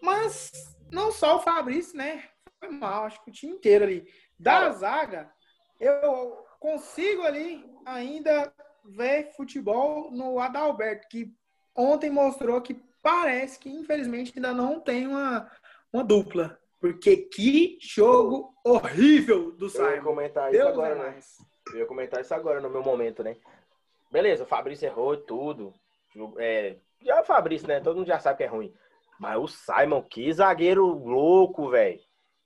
Mas 0.00 0.50
não 0.90 1.12
só 1.12 1.36
o 1.36 1.40
Fabrício, 1.40 1.96
né? 1.96 2.24
Foi 2.58 2.70
mal, 2.70 3.04
acho 3.04 3.22
que 3.22 3.30
o 3.30 3.32
time 3.32 3.52
inteiro 3.52 3.84
ali. 3.84 4.06
Da 4.38 4.70
zaga, 4.70 5.30
eu 5.78 6.46
consigo 6.58 7.22
ali 7.22 7.62
ainda 7.84 8.50
ver 8.86 9.32
futebol 9.36 10.10
no 10.10 10.38
Adalberto, 10.38 11.08
que 11.08 11.30
ontem 11.76 12.10
mostrou 12.10 12.62
que 12.62 12.82
parece 13.04 13.58
que, 13.58 13.68
infelizmente, 13.68 14.32
ainda 14.34 14.52
não 14.54 14.80
tem 14.80 15.06
uma, 15.06 15.48
uma 15.92 16.02
dupla. 16.02 16.58
Porque 16.80 17.16
que 17.18 17.78
jogo 17.80 18.54
horrível 18.64 19.52
do 19.52 19.66
Eu 19.66 19.84
ia 19.84 19.90
Simon. 19.92 20.02
comentar 20.02 20.50
isso 20.50 20.58
Deus 20.58 20.72
agora, 20.72 20.94
é 20.94 20.98
né? 20.98 21.04
mais. 21.04 21.36
Eu 21.72 21.78
ia 21.78 21.86
comentar 21.86 22.20
isso 22.20 22.34
agora 22.34 22.60
no 22.60 22.70
meu 22.70 22.82
momento, 22.82 23.22
né? 23.22 23.36
Beleza, 24.10 24.44
o 24.44 24.46
Fabrício 24.46 24.86
errou 24.86 25.16
tudo. 25.16 25.72
É, 26.38 26.76
já 27.02 27.20
o 27.20 27.24
Fabrício, 27.24 27.68
né? 27.68 27.80
Todo 27.80 27.96
mundo 27.96 28.06
já 28.06 28.18
sabe 28.18 28.38
que 28.38 28.44
é 28.44 28.48
ruim. 28.48 28.74
Mas 29.18 29.38
o 29.38 29.46
Simon, 29.46 30.02
que 30.02 30.32
zagueiro 30.32 30.86
louco, 30.86 31.70
velho. 31.70 32.00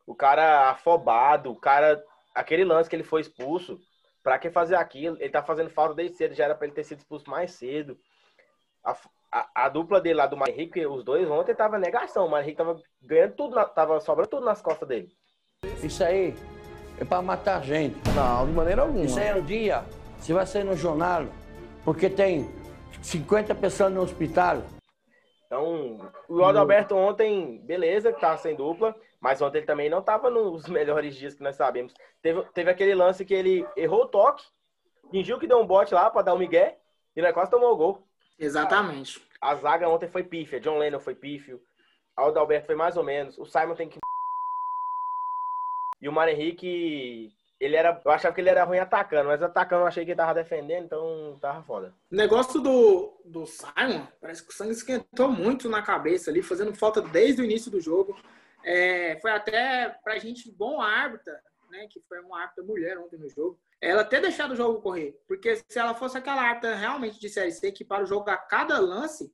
O 0.06 0.14
cara 0.14 0.70
afobado, 0.70 1.50
o 1.50 1.56
cara. 1.56 2.02
Aquele 2.34 2.64
lance 2.64 2.88
que 2.88 2.96
ele 2.96 3.02
foi 3.04 3.20
expulso. 3.20 3.80
Pra 4.22 4.38
que 4.38 4.50
fazer 4.50 4.74
aquilo? 4.76 5.16
Ele 5.20 5.30
tá 5.30 5.42
fazendo 5.42 5.70
falta 5.70 5.94
desde 5.94 6.16
cedo, 6.16 6.34
já 6.34 6.44
era 6.44 6.54
pra 6.54 6.66
ele 6.66 6.74
ter 6.74 6.84
sido 6.84 6.98
expulso 6.98 7.28
mais 7.30 7.52
cedo. 7.52 7.98
A, 8.84 8.96
a- 9.30 9.48
a 9.54 9.68
dupla 9.68 10.00
dele 10.00 10.14
lá 10.16 10.26
do 10.26 10.36
Mário 10.36 10.54
Henrique, 10.54 10.86
os 10.86 11.04
dois 11.04 11.28
ontem 11.30 11.54
tava 11.54 11.78
negação. 11.78 12.26
O 12.26 12.30
Mário 12.30 12.44
Henrique 12.46 12.58
tava 12.58 12.80
ganhando 13.02 13.34
tudo, 13.34 13.54
na- 13.54 13.64
tava 13.64 14.00
sobrando 14.00 14.30
tudo 14.30 14.44
nas 14.44 14.62
costas 14.62 14.88
dele. 14.88 15.08
Isso 15.82 16.02
aí 16.04 16.34
é 17.00 17.04
para 17.04 17.22
matar 17.22 17.62
gente. 17.62 17.96
Não, 18.14 18.46
de 18.46 18.52
maneira 18.52 18.82
alguma. 18.82 19.04
Isso 19.04 19.18
aí 19.18 19.28
é 19.28 19.34
um 19.34 19.44
dia, 19.44 19.84
você 20.18 20.32
vai 20.32 20.46
sair 20.46 20.64
no 20.64 20.76
jornal, 20.76 21.26
porque 21.84 22.08
tem 22.08 22.48
50 23.02 23.54
pessoas 23.54 23.92
no 23.92 24.02
hospital. 24.02 24.62
Então, 25.46 26.10
o 26.28 26.44
Adalberto 26.44 26.94
ontem, 26.94 27.58
beleza, 27.64 28.12
que 28.12 28.20
tava 28.20 28.36
sem 28.36 28.54
dupla, 28.54 28.94
mas 29.18 29.40
ontem 29.40 29.58
ele 29.58 29.66
também 29.66 29.88
não 29.88 30.02
tava 30.02 30.28
nos 30.30 30.66
melhores 30.68 31.16
dias 31.16 31.34
que 31.34 31.42
nós 31.42 31.56
sabemos. 31.56 31.94
Teve, 32.20 32.42
teve 32.52 32.70
aquele 32.70 32.94
lance 32.94 33.24
que 33.24 33.32
ele 33.34 33.66
errou 33.76 34.02
o 34.02 34.08
toque, 34.08 34.44
fingiu 35.10 35.38
que 35.38 35.46
deu 35.46 35.58
um 35.58 35.66
bote 35.66 35.94
lá 35.94 36.10
pra 36.10 36.22
dar 36.22 36.34
um 36.34 36.38
migué, 36.38 36.78
e 37.16 37.22
nós 37.22 37.32
quase 37.32 37.50
tomou 37.50 37.72
o 37.72 37.76
gol. 37.76 38.07
Exatamente. 38.38 39.20
A 39.40 39.54
zaga 39.54 39.88
ontem 39.88 40.08
foi 40.08 40.22
pífia, 40.22 40.60
John 40.60 40.78
Lennon 40.78 41.00
foi 41.00 41.14
pífio, 41.14 41.60
o 42.16 42.22
Adalberto 42.22 42.66
foi 42.66 42.74
mais 42.74 42.96
ou 42.96 43.04
menos, 43.04 43.38
o 43.38 43.44
Simon 43.44 43.74
tem 43.74 43.88
que... 43.88 43.98
E 46.00 46.08
o 46.08 46.12
Mário 46.12 46.32
Henrique, 46.32 47.32
ele 47.60 47.74
era, 47.74 48.00
eu 48.04 48.10
achava 48.10 48.34
que 48.34 48.40
ele 48.40 48.50
era 48.50 48.64
ruim 48.64 48.78
atacando, 48.78 49.28
mas 49.28 49.42
atacando 49.42 49.82
eu 49.82 49.86
achei 49.86 50.04
que 50.04 50.12
ele 50.12 50.16
tava 50.16 50.34
defendendo, 50.34 50.84
então 50.84 51.36
tava 51.40 51.62
foda. 51.62 51.94
O 52.10 52.14
negócio 52.14 52.60
do, 52.60 53.20
do 53.24 53.46
Simon, 53.46 54.06
parece 54.20 54.44
que 54.44 54.50
o 54.50 54.54
sangue 54.54 54.72
esquentou 54.72 55.28
muito 55.28 55.68
na 55.68 55.82
cabeça 55.82 56.30
ali, 56.30 56.40
fazendo 56.40 56.74
falta 56.74 57.00
desde 57.00 57.42
o 57.42 57.44
início 57.44 57.70
do 57.70 57.80
jogo. 57.80 58.16
É, 58.64 59.18
foi 59.20 59.30
até 59.32 59.88
pra 60.04 60.18
gente 60.18 60.50
bom 60.52 60.80
árbitra, 60.80 61.40
né? 61.70 61.86
Que 61.90 62.00
foi 62.08 62.20
uma 62.20 62.40
árbitra 62.40 62.64
mulher 62.64 62.98
ontem 62.98 63.18
no 63.18 63.28
jogo. 63.28 63.58
Ela 63.80 64.04
ter 64.04 64.20
deixado 64.20 64.52
o 64.52 64.56
jogo 64.56 64.80
correr. 64.80 65.20
Porque 65.26 65.56
se 65.68 65.78
ela 65.78 65.94
fosse 65.94 66.18
aquela 66.18 66.42
árbitra 66.42 66.74
realmente 66.74 67.20
de 67.20 67.28
Série 67.28 67.52
C 67.52 67.70
que 67.70 67.84
para 67.84 68.02
o 68.02 68.06
jogo 68.06 68.28
a 68.28 68.36
cada 68.36 68.78
lance, 68.78 69.24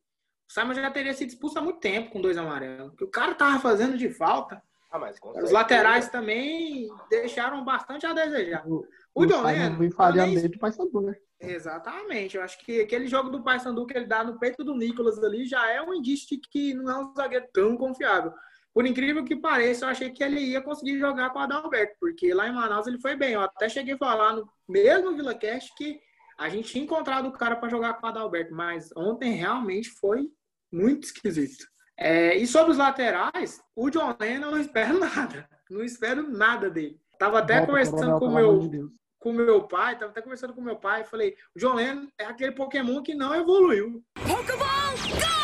o 0.49 0.53
Simon 0.53 0.75
já 0.75 0.91
teria 0.91 1.15
sido 1.15 1.31
expulso 1.31 1.59
há 1.59 1.63
muito 1.63 1.81
tempo 1.81 2.11
com 2.11 2.21
dois 2.21 2.37
amarelos. 2.37 2.91
Porque 2.91 3.05
o 3.05 3.11
cara 3.11 3.35
tava 3.35 3.59
fazendo 3.59 3.97
de 3.97 4.11
falta. 4.11 4.63
Ah, 4.91 5.11
Os 5.43 5.51
laterais 5.51 6.09
também 6.09 6.89
deixaram 7.11 7.65
bastante 7.65 8.07
a 8.07 8.13
desejar. 8.13 8.65
O, 8.65 8.87
O 9.13 9.23
o 9.23 9.27
John 9.27 9.43
Lennon, 9.43 9.77
vem 9.77 9.89
eu 9.89 9.95
falhando 9.95 10.35
desde 10.35 10.57
o 10.57 10.61
Paysandu, 10.61 11.01
né? 11.01 11.17
Exatamente. 11.41 12.37
Eu 12.37 12.43
acho 12.45 12.59
que 12.65 12.81
aquele 12.81 13.09
jogo 13.09 13.29
do 13.29 13.43
Paysandu 13.43 13.87
que 13.87 13.97
ele 13.97 14.07
dá 14.07 14.23
no 14.23 14.39
peito 14.39 14.63
do 14.63 14.77
Nicolas 14.77 15.23
ali 15.23 15.47
já 15.47 15.69
é 15.69 15.83
um 15.83 15.95
indício 15.95 16.29
de 16.29 16.49
que 16.49 16.75
não 16.75 16.91
é 16.91 16.99
um 17.05 17.15
zagueiro 17.15 17.47
tão 17.53 17.77
confiável. 17.77 18.33
Por 18.75 18.85
incrível 18.85 19.25
que 19.25 19.37
pareça, 19.37 19.85
eu 19.85 19.88
achei 19.88 20.11
que 20.11 20.23
ele 20.23 20.40
ia 20.40 20.61
conseguir 20.61 20.99
jogar 20.99 21.31
com 21.31 21.38
o 21.38 21.43
Adalberto, 21.43 21.95
porque 22.00 22.35
lá 22.35 22.49
em 22.49 22.52
Manaus 22.52 22.88
ele 22.88 23.00
foi 23.00 23.14
bem. 23.14 23.35
Eu 23.35 23.40
até 23.40 23.69
cheguei 23.69 23.95
a 23.95 23.99
falar 23.99 24.35
no 24.35 24.49
mesmo 24.69 25.14
Vila 25.14 25.33
Cast 25.33 25.73
que 25.76 26.00
a 26.37 26.49
gente 26.49 26.73
tinha 26.73 26.83
encontrado 26.83 27.28
o 27.28 27.33
cara 27.33 27.54
para 27.54 27.69
jogar 27.69 27.95
com 27.95 28.07
o 28.07 28.11
Adalberto, 28.11 28.52
mas 28.52 28.90
ontem 28.97 29.33
realmente 29.33 29.90
foi 29.90 30.28
muito 30.73 31.04
esquisito. 31.04 31.64
É, 31.97 32.37
e 32.37 32.45
sobre 32.49 32.73
os 32.73 32.78
laterais, 32.78 33.62
o 33.76 33.88
John 33.88 34.16
Lennon 34.19 34.47
eu 34.47 34.50
não 34.50 34.61
espero 34.61 34.99
nada. 34.99 35.49
Não 35.71 35.85
espero 35.85 36.28
nada 36.28 36.69
dele. 36.69 37.00
Tava 37.16 37.38
até 37.38 37.59
Volta, 37.59 37.66
conversando 37.69 38.19
Coronel, 38.19 38.21
com 38.21 38.31
meu, 38.31 38.69
de 38.69 38.95
com 39.21 39.33
meu 39.33 39.62
pai, 39.62 39.97
tava 39.97 40.11
até 40.11 40.21
conversando 40.21 40.52
com 40.52 40.61
o 40.61 40.64
meu 40.64 40.76
pai, 40.76 41.04
falei, 41.04 41.37
o 41.54 41.59
John 41.61 41.75
Lennon 41.75 42.09
é 42.19 42.25
aquele 42.25 42.52
Pokémon 42.52 43.02
que 43.02 43.14
não 43.14 43.33
evoluiu. 43.33 44.04
O 44.16 45.44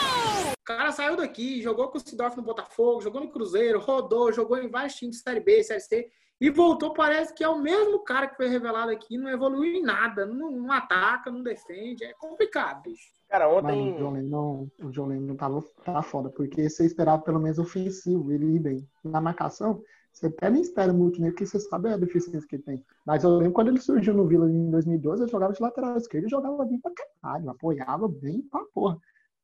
cara 0.64 0.92
saiu 0.92 1.16
daqui, 1.16 1.62
jogou 1.62 1.88
com 1.88 1.98
o 1.98 2.00
Sidorf 2.00 2.36
no 2.36 2.42
Botafogo, 2.42 3.00
jogou 3.00 3.20
no 3.20 3.30
Cruzeiro, 3.30 3.80
rodou, 3.80 4.32
jogou 4.32 4.58
em 4.58 4.68
vários 4.68 4.94
times 4.94 5.16
de 5.16 5.22
Série 5.22 5.40
B, 5.40 5.62
Série 5.62 5.80
C, 5.80 6.10
e 6.40 6.48
voltou, 6.48 6.94
parece 6.94 7.34
que 7.34 7.44
é 7.44 7.48
o 7.48 7.60
mesmo 7.60 8.02
cara 8.02 8.26
que 8.26 8.36
foi 8.36 8.48
revelado 8.48 8.90
aqui, 8.90 9.18
não 9.18 9.28
evoluiu 9.28 9.74
em 9.74 9.82
nada, 9.82 10.24
não, 10.24 10.50
não 10.50 10.72
ataca, 10.72 11.30
não 11.30 11.42
defende, 11.42 12.02
é 12.04 12.14
complicado, 12.14 12.82
bicho. 12.82 13.10
Cara, 13.28 13.48
ontem... 13.48 13.94
o 13.94 13.98
John 13.98 14.12
Lennon, 14.12 14.68
o 14.82 14.90
John 14.90 15.06
Lennon 15.08 15.36
tava, 15.36 15.62
tava 15.84 16.02
foda, 16.02 16.30
porque 16.30 16.68
você 16.68 16.86
esperava 16.86 17.22
pelo 17.22 17.38
menos 17.38 17.58
ofensivo, 17.58 18.32
ele 18.32 18.56
ir 18.56 18.58
bem. 18.58 18.88
Na 19.04 19.20
marcação, 19.20 19.82
você 20.12 20.26
até 20.26 20.50
nem 20.50 20.62
espera 20.62 20.92
muito 20.92 21.20
nele, 21.20 21.32
porque 21.32 21.46
você 21.46 21.60
sabe 21.60 21.90
a 21.90 21.96
deficiência 21.96 22.48
que 22.48 22.56
ele 22.56 22.62
tem. 22.62 22.84
Mas 23.06 23.22
eu 23.22 23.36
lembro 23.36 23.52
quando 23.52 23.68
ele 23.68 23.80
surgiu 23.80 24.14
no 24.14 24.26
Vila 24.26 24.50
em 24.50 24.70
2012, 24.70 25.22
ele 25.22 25.30
jogava 25.30 25.52
de 25.52 25.62
lateral 25.62 25.96
esquerdo 25.96 26.26
e 26.26 26.30
jogava 26.30 26.64
bem 26.64 26.80
pra 26.80 26.92
caralho, 26.92 27.50
apoiava 27.50 28.08
bem 28.08 28.42
pra 28.50 28.64
porra. 28.72 28.98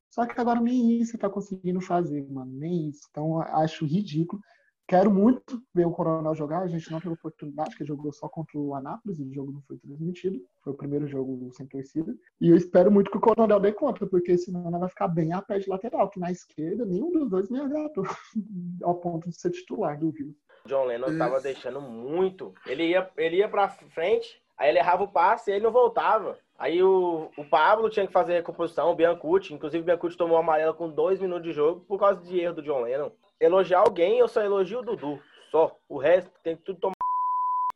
Só 0.09 0.25
que 0.25 0.39
agora 0.39 0.59
nem 0.59 0.99
isso 0.99 1.15
ele 1.15 1.21
tá 1.21 1.29
conseguindo 1.29 1.81
fazer, 1.81 2.27
mano, 2.29 2.51
nem 2.51 2.89
isso. 2.89 3.07
Então 3.09 3.41
acho 3.41 3.85
ridículo. 3.85 4.41
Quero 4.87 5.11
muito 5.11 5.61
ver 5.75 5.85
o 5.85 5.91
Coronel 5.91 6.33
jogar. 6.33 6.61
A 6.61 6.67
gente 6.67 6.89
não 6.89 7.01
teve 7.01 7.13
oportunidade, 7.13 7.75
que 7.75 7.83
jogou 7.83 8.13
só 8.13 8.29
contra 8.29 8.57
o 8.57 8.73
Anápolis, 8.73 9.19
o 9.19 9.33
jogo 9.33 9.51
não 9.51 9.61
foi 9.63 9.77
transmitido. 9.77 10.39
Foi 10.63 10.71
o 10.71 10.77
primeiro 10.77 11.05
jogo 11.05 11.51
sem 11.51 11.67
torcida. 11.67 12.15
E 12.39 12.47
eu 12.47 12.55
espero 12.55 12.89
muito 12.89 13.11
que 13.11 13.17
o 13.17 13.21
Coronel 13.21 13.59
dê 13.59 13.73
conta, 13.73 14.07
porque 14.07 14.37
senão 14.37 14.65
ela 14.65 14.79
vai 14.79 14.87
ficar 14.87 15.09
bem 15.09 15.33
a 15.33 15.41
pé 15.41 15.59
de 15.59 15.69
lateral, 15.69 16.09
que 16.09 16.21
na 16.21 16.31
esquerda 16.31 16.85
nenhum 16.85 17.11
dos 17.11 17.29
dois 17.29 17.49
me 17.49 17.59
agradou 17.59 18.05
ao 18.81 18.95
ponto 18.95 19.29
de 19.29 19.37
ser 19.37 19.51
titular 19.51 19.99
do 19.99 20.09
Vila. 20.09 20.31
John 20.65 20.85
Lennon 20.85 21.07
estava 21.07 21.41
deixando 21.41 21.81
muito. 21.81 22.53
Ele 22.65 22.87
ia, 22.87 23.11
ele 23.17 23.37
ia 23.37 23.49
pra 23.49 23.67
frente, 23.67 24.41
aí 24.57 24.69
ele 24.69 24.79
errava 24.79 25.03
o 25.03 25.11
passe 25.11 25.51
e 25.51 25.53
ele 25.53 25.65
não 25.65 25.71
voltava. 25.71 26.39
Aí 26.57 26.81
o, 26.81 27.29
o 27.37 27.45
Pablo 27.45 27.89
tinha 27.89 28.07
que 28.07 28.13
fazer 28.13 28.33
a 28.33 28.35
recomposição, 28.37 28.89
o 28.89 28.95
Biancucci. 28.95 29.53
Inclusive, 29.53 29.83
o 29.83 29.85
Biancucci 29.85 30.17
tomou 30.17 30.37
amarelo 30.37 30.73
com 30.73 30.89
dois 30.89 31.19
minutos 31.19 31.43
de 31.43 31.53
jogo 31.53 31.81
por 31.81 31.99
causa 31.99 32.19
de 32.21 32.39
erro 32.39 32.55
do 32.55 32.63
John 32.63 32.81
Lennon. 32.81 33.11
Elogiar 33.39 33.79
alguém, 33.79 34.17
eu 34.17 34.27
só 34.27 34.41
elogio 34.41 34.79
o 34.79 34.81
Dudu. 34.81 35.21
Só. 35.51 35.79
O 35.87 35.97
resto 35.99 36.31
tem 36.43 36.55
que 36.55 36.63
tudo 36.63 36.79
tomar. 36.79 36.95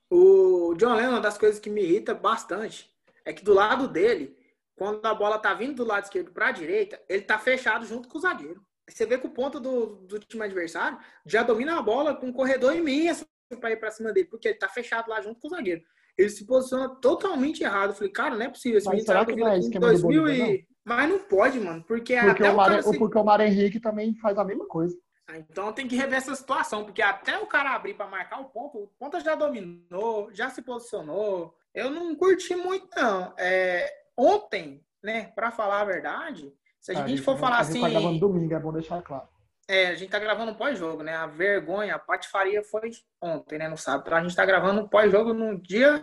O 0.10 0.74
John 0.78 0.96
Lennon, 0.96 1.12
uma 1.12 1.22
das 1.22 1.38
coisas 1.38 1.60
que 1.60 1.70
me 1.70 1.82
irrita 1.82 2.14
bastante 2.14 2.92
é 3.24 3.32
que 3.32 3.44
do 3.44 3.54
lado 3.54 3.88
dele, 3.88 4.36
quando 4.76 5.06
a 5.06 5.14
bola 5.14 5.38
tá 5.38 5.54
vindo 5.54 5.76
do 5.76 5.86
lado 5.86 6.04
esquerdo 6.04 6.32
para 6.32 6.48
a 6.48 6.52
direita, 6.52 7.00
ele 7.08 7.22
tá 7.22 7.38
fechado 7.38 7.86
junto 7.86 8.10
com 8.10 8.18
o 8.18 8.22
zagueiro. 8.22 8.66
Você 8.90 9.06
vê 9.06 9.18
que 9.18 9.28
o 9.28 9.32
ponto 9.32 9.60
do, 9.60 9.98
do 10.08 10.20
time 10.20 10.44
adversário 10.44 10.98
já 11.26 11.44
domina 11.44 11.78
a 11.78 11.82
bola 11.82 12.16
com 12.16 12.26
um 12.26 12.34
corredor 12.34 12.76
imenso 12.76 13.26
para 13.60 13.72
ir 13.72 13.78
para 13.78 13.92
cima 13.92 14.12
dele, 14.12 14.28
porque 14.28 14.48
ele 14.48 14.58
tá 14.58 14.68
fechado 14.68 15.10
lá 15.10 15.22
junto 15.22 15.40
com 15.40 15.48
o 15.48 15.52
zagueiro. 15.52 15.84
Ele 16.18 16.30
se 16.30 16.46
posiciona 16.46 16.90
totalmente 16.90 17.64
errado. 17.64 17.90
Eu 17.92 17.96
falei, 17.96 18.12
cara, 18.12 18.36
não 18.36 18.46
é 18.46 18.50
possível. 18.50 18.78
Esse 18.78 18.88
Mas 18.88 19.04
será 19.04 19.26
que 19.26 19.36
não 19.36 19.48
é 19.48 19.58
em 19.58 19.60
esquema 19.60 19.88
do 19.88 19.92
2000 19.92 20.24
Bolívar, 20.24 20.50
e... 20.50 20.68
Mas 20.84 21.10
não 21.10 21.20
pode, 21.20 21.60
mano, 21.60 21.84
porque, 21.88 22.16
Porque, 22.16 22.44
até 22.44 22.50
o 22.50 22.54
o 22.54 22.58
Mário, 22.58 22.72
cara 22.78 22.84
se- 22.84 22.98
porque 22.98 23.18
o 23.18 23.24
Mário 23.24 23.46
Henrique 23.46 23.80
também 23.80 24.16
faz 24.16 24.38
a 24.38 24.44
mesma 24.44 24.66
coisa. 24.68 24.98
Ah, 25.28 25.38
Então 25.38 25.72
tem 25.72 25.88
que 25.88 25.96
rever 25.96 26.18
essa 26.18 26.34
situação, 26.36 26.84
porque 26.86 27.02
até 27.02 27.38
o 27.38 27.46
cara 27.46 27.76
abrir 27.76 27.94
para 27.94 28.08
marcar 28.08 28.42
o 28.42 28.46
ponto, 28.46 28.78
o 28.80 28.88
ponta 29.00 29.20
já 29.20 29.36
dominou, 29.36 30.30
já 30.34 30.50
se 30.50 30.62
posicionou. 30.62 31.56
Eu 31.74 31.90
não 31.90 32.16
curti 32.16 32.56
muito, 32.56 32.88
não. 32.96 33.34
É, 33.38 33.90
ontem, 34.18 34.84
né, 35.04 35.32
para 35.36 35.52
falar 35.52 35.82
a 35.82 35.86
verdade, 35.86 36.52
se 36.80 36.92
a 36.92 37.04
Ah, 37.04 37.08
gente 37.08 37.22
for 37.22 37.38
falar 37.38 37.60
a 37.60 37.64
gente 37.64 37.80
tá 37.80 37.88
assim, 37.88 38.20
domingo, 38.20 38.54
é 38.54 38.60
bom 38.60 38.74
deixar 38.74 39.02
claro. 39.04 39.28
É, 39.72 39.88
a 39.88 39.96
gente 39.96 40.10
tá 40.10 40.20
gravando 40.20 40.56
pós-jogo, 40.56 41.02
né? 41.02 41.16
A 41.16 41.26
vergonha, 41.26 41.96
a 41.96 42.00
patifaria 42.00 42.62
foi 42.64 42.92
ontem, 43.22 43.58
né, 43.58 43.70
no 43.70 43.78
sábado. 43.78 44.04
Então 44.06 44.18
a 44.18 44.24
gente 44.24 44.36
tá 44.36 44.46
gravando 44.46 44.90
pós-jogo 44.90 45.34
no 45.34 45.58
dia 45.62 46.02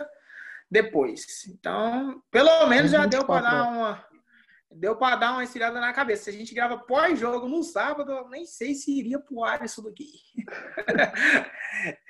depois. 0.71 1.47
Então, 1.49 2.23
pelo 2.31 2.67
menos 2.67 2.91
já 2.91 3.05
deu 3.05 3.25
para 3.25 3.43
24 3.43 3.51
dar 3.51 3.71
uma 3.71 4.09
deu 4.71 4.97
para 4.97 5.17
dar 5.17 5.33
uma 5.33 5.45
estirada 5.45 5.81
na 5.81 5.93
cabeça. 5.93 6.25
Se 6.25 6.31
a 6.31 6.33
gente 6.33 6.55
grava 6.55 6.79
pós-jogo 6.79 7.49
no 7.49 7.63
sábado, 7.63 8.13
eu 8.13 8.29
nem 8.29 8.45
sei 8.47 8.75
se 8.75 8.99
iria 8.99 9.19
pro 9.19 9.45
ar 9.45 9.65
isso 9.65 9.83
daqui. 9.83 10.13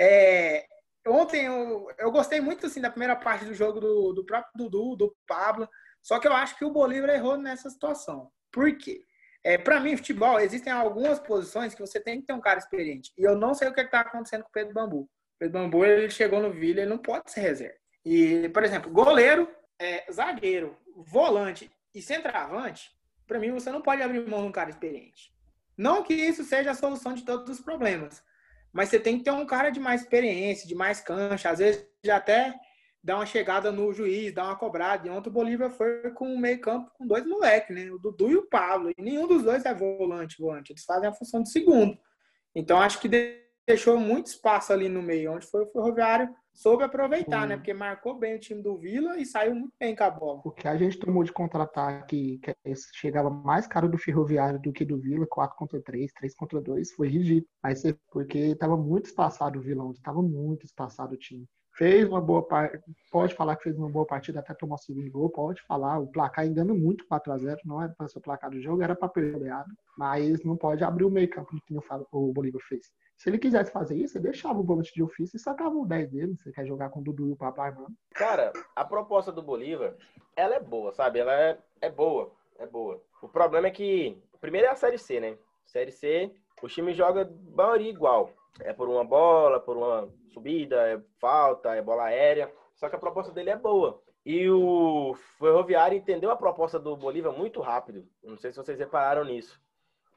É, 0.01 0.65
ontem 1.07 1.45
eu, 1.45 1.89
eu 1.99 2.11
gostei 2.11 2.41
muito 2.41 2.65
assim 2.65 2.81
da 2.81 2.91
primeira 2.91 3.15
parte 3.15 3.45
do 3.45 3.53
jogo 3.53 3.81
do, 3.81 4.13
do 4.15 4.25
próprio 4.25 4.53
Dudu, 4.57 4.97
do 4.97 5.17
Pablo. 5.27 5.69
Só 6.01 6.19
que 6.19 6.27
eu 6.27 6.33
acho 6.33 6.57
que 6.57 6.65
o 6.65 6.71
Bolívar 6.71 7.11
errou 7.11 7.37
nessa 7.37 7.69
situação. 7.69 8.31
Por 8.51 8.79
quê? 8.79 9.05
É, 9.49 9.57
para 9.57 9.81
mim, 9.81 9.97
futebol, 9.97 10.39
existem 10.39 10.71
algumas 10.71 11.19
posições 11.19 11.75
que 11.75 11.81
você 11.81 11.99
tem 11.99 12.21
que 12.21 12.27
ter 12.27 12.35
um 12.35 12.41
cara 12.41 12.59
experiente. 12.59 13.11
E 13.17 13.23
eu 13.23 13.35
não 13.35 13.55
sei 13.55 13.67
o 13.67 13.73
que 13.73 13.81
está 13.81 14.01
acontecendo 14.01 14.43
com 14.43 14.51
o 14.51 14.53
Pedro 14.53 14.75
Bambu. 14.75 15.01
O 15.05 15.09
Pedro 15.39 15.59
Bambu, 15.59 15.87
ele 15.87 16.11
chegou 16.11 16.39
no 16.39 16.53
Vila, 16.53 16.83
ele 16.83 16.91
não 16.91 16.99
pode 16.99 17.31
ser 17.31 17.41
reserva. 17.41 17.75
E, 18.05 18.51
por 18.51 18.63
exemplo, 18.63 18.93
goleiro, 18.93 19.51
é, 19.79 20.05
zagueiro, 20.13 20.77
volante 20.95 21.73
e 21.95 22.03
centroavante, 22.03 22.91
para 23.27 23.39
mim 23.39 23.51
você 23.51 23.71
não 23.71 23.81
pode 23.81 24.03
abrir 24.03 24.21
mão 24.29 24.43
de 24.43 24.49
um 24.49 24.53
cara 24.53 24.69
experiente. 24.69 25.33
Não 25.75 26.03
que 26.03 26.13
isso 26.13 26.45
seja 26.45 26.73
a 26.73 26.75
solução 26.75 27.15
de 27.15 27.25
todos 27.25 27.49
os 27.49 27.65
problemas, 27.65 28.23
mas 28.71 28.91
você 28.91 29.01
tem 29.01 29.17
que 29.17 29.25
ter 29.25 29.31
um 29.31 29.47
cara 29.47 29.71
de 29.71 29.81
mais 29.81 30.03
experiência, 30.03 30.69
de 30.69 30.75
mais 30.75 31.01
cancha, 31.01 31.49
às 31.49 31.59
vezes 31.59 31.87
até 32.13 32.55
dá 33.03 33.17
uma 33.17 33.27
chegada 33.27 33.71
no 33.73 33.93
juiz, 33.93 34.33
dá 34.35 34.45
uma 34.45 34.57
cobrada. 34.57 35.07
E 35.07 35.11
ontem 35.11 35.29
o 35.29 35.33
Bolívar 35.33 35.71
foi 35.71 36.11
com 36.13 36.33
o 36.35 36.39
meio 36.39 36.61
campo 36.61 36.91
com 36.95 37.07
dois 37.07 37.27
moleques, 37.27 37.75
né? 37.75 37.91
O 37.91 37.99
Dudu 37.99 38.31
e 38.31 38.37
o 38.37 38.47
Pablo. 38.49 38.91
E 38.97 39.03
nenhum 39.03 39.27
dos 39.27 39.43
dois 39.43 39.65
é 39.65 39.75
volante, 39.75 40.41
volante. 40.41 40.73
Eles 40.73 40.85
fazem 40.85 41.09
a 41.09 41.13
função 41.13 41.43
de 41.43 41.51
segundo. 41.51 41.97
Então 42.55 42.81
acho 42.81 43.01
que 43.01 43.09
deixou 43.67 43.99
muito 43.99 44.27
espaço 44.29 44.73
ali 44.73 44.89
no 44.89 45.03
meio, 45.03 45.33
onde 45.33 45.47
foi 45.47 45.63
o 45.63 45.71
Ferroviário 45.71 46.29
soube 46.55 46.83
aproveitar, 46.83 47.45
Hum. 47.45 47.49
né? 47.51 47.57
Porque 47.57 47.73
marcou 47.73 48.19
bem 48.19 48.35
o 48.35 48.41
time 48.41 48.61
do 48.61 48.77
Vila 48.77 49.17
e 49.17 49.25
saiu 49.25 49.55
muito 49.55 49.75
bem 49.79 49.95
com 49.95 50.03
a 50.03 50.11
bola. 50.11 50.41
O 50.45 50.51
que 50.51 50.67
a 50.67 50.77
gente 50.77 50.99
tomou 50.99 51.23
de 51.23 51.33
contra-ataque, 51.33 52.39
que 52.43 52.53
esse 52.65 52.89
chegava 52.95 53.31
mais 53.31 53.67
caro 53.69 53.89
do 53.89 53.97
Ferroviário 53.97 54.61
do 54.61 54.73
que 54.73 54.85
do 54.85 54.99
Vila, 54.99 55.25
4 55.29 55.57
contra 55.57 55.81
3, 55.81 56.13
3 56.13 56.35
contra 56.35 56.61
2, 56.61 56.93
foi 56.95 57.09
ridículo. 57.09 57.47
Mas 57.63 57.85
é 57.85 57.95
porque 58.11 58.39
estava 58.39 58.77
muito 58.77 59.07
espaçado 59.07 59.59
o 59.59 59.63
Vilão, 59.63 59.93
estava 59.93 60.21
muito 60.21 60.67
espaçado 60.67 61.15
o 61.15 61.17
time. 61.19 61.47
Fez 61.79 62.09
uma 62.09 62.21
boa 62.21 62.45
pode 63.09 63.37
falar 63.37 63.55
que 63.55 63.63
fez 63.63 63.79
uma 63.79 63.89
boa 63.89 64.05
partida, 64.05 64.41
até 64.41 64.53
tomar 64.53 64.75
o 64.75 64.79
segundo 64.79 65.09
gol, 65.13 65.31
pode 65.31 65.63
falar. 65.63 66.01
O 66.01 66.09
placar 66.09 66.45
engana 66.45 66.75
muito 66.75 67.07
4 67.07 67.33
a 67.33 67.39
0 67.39 67.61
não 67.65 67.81
era 67.81 67.95
para 67.97 68.09
ser 68.09 68.19
o 68.19 68.21
placar 68.21 68.51
do 68.51 68.61
jogo, 68.61 68.83
era 68.83 68.97
para 68.97 69.09
perder. 69.09 69.53
Mas 69.97 70.43
não 70.43 70.57
pode 70.57 70.83
abrir 70.83 71.05
o 71.05 71.11
meio 71.11 71.31
campo 71.31 71.57
que 71.65 71.79
o 72.11 72.33
Bolívar 72.33 72.61
fez. 72.69 72.91
Se 73.17 73.31
ele 73.31 73.39
quisesse 73.39 73.71
fazer 73.71 73.97
isso, 73.97 74.19
ele 74.19 74.25
deixava 74.25 74.59
o 74.59 74.65
volante 74.65 74.93
de 74.93 75.05
ofício 75.05 75.37
e 75.37 75.41
sacava 75.41 75.77
o 75.77 75.87
10 75.87 76.11
dele. 76.11 76.37
Você 76.43 76.51
quer 76.51 76.67
jogar 76.67 76.91
com 76.91 76.99
o 76.99 77.03
Dudu 77.05 77.29
e 77.29 77.33
o 77.33 77.37
Pablo 77.37 77.63
Armando. 77.63 77.95
Cara, 78.13 78.53
a 78.75 78.85
proposta 78.85 79.31
do 79.31 79.41
Bolívar, 79.41 79.95
ela 80.35 80.57
é 80.57 80.61
boa, 80.61 80.93
sabe? 80.93 81.21
Ela 81.21 81.33
é, 81.33 81.59
é 81.81 81.89
boa, 81.89 82.33
é 82.59 82.67
boa. 82.67 83.01
O 83.23 83.29
problema 83.29 83.69
é 83.69 83.71
que, 83.71 84.21
primeiro 84.41 84.67
é 84.67 84.71
a 84.71 84.77
Série 84.77 84.99
C, 84.99 85.21
né? 85.21 85.39
Série 85.65 85.93
C, 85.93 86.35
o 86.61 86.67
time 86.67 86.93
joga 86.93 87.33
maioria 87.55 87.89
igual. 87.89 88.33
É 88.61 88.73
por 88.73 88.89
uma 88.89 89.05
bola, 89.05 89.61
por 89.61 89.77
uma 89.77 90.09
subida, 90.33 90.77
é 90.89 91.01
falta, 91.21 91.75
é 91.75 91.83
bola 91.83 92.05
aérea. 92.05 92.53
Só 92.75 92.89
que 92.89 92.97
a 92.97 92.99
proposta 92.99 93.33
dele 93.33 93.51
é 93.51 93.57
boa. 93.57 94.03
E 94.25 94.49
o 94.51 95.15
Ferroviário 95.39 95.97
entendeu 95.97 96.31
a 96.31 96.37
proposta 96.37 96.79
do 96.79 96.97
Bolívar 96.97 97.33
muito 97.33 97.61
rápido. 97.61 98.07
Não 98.23 98.37
sei 98.37 98.51
se 98.51 98.57
vocês 98.57 98.79
repararam 98.79 99.25
nisso. 99.25 99.61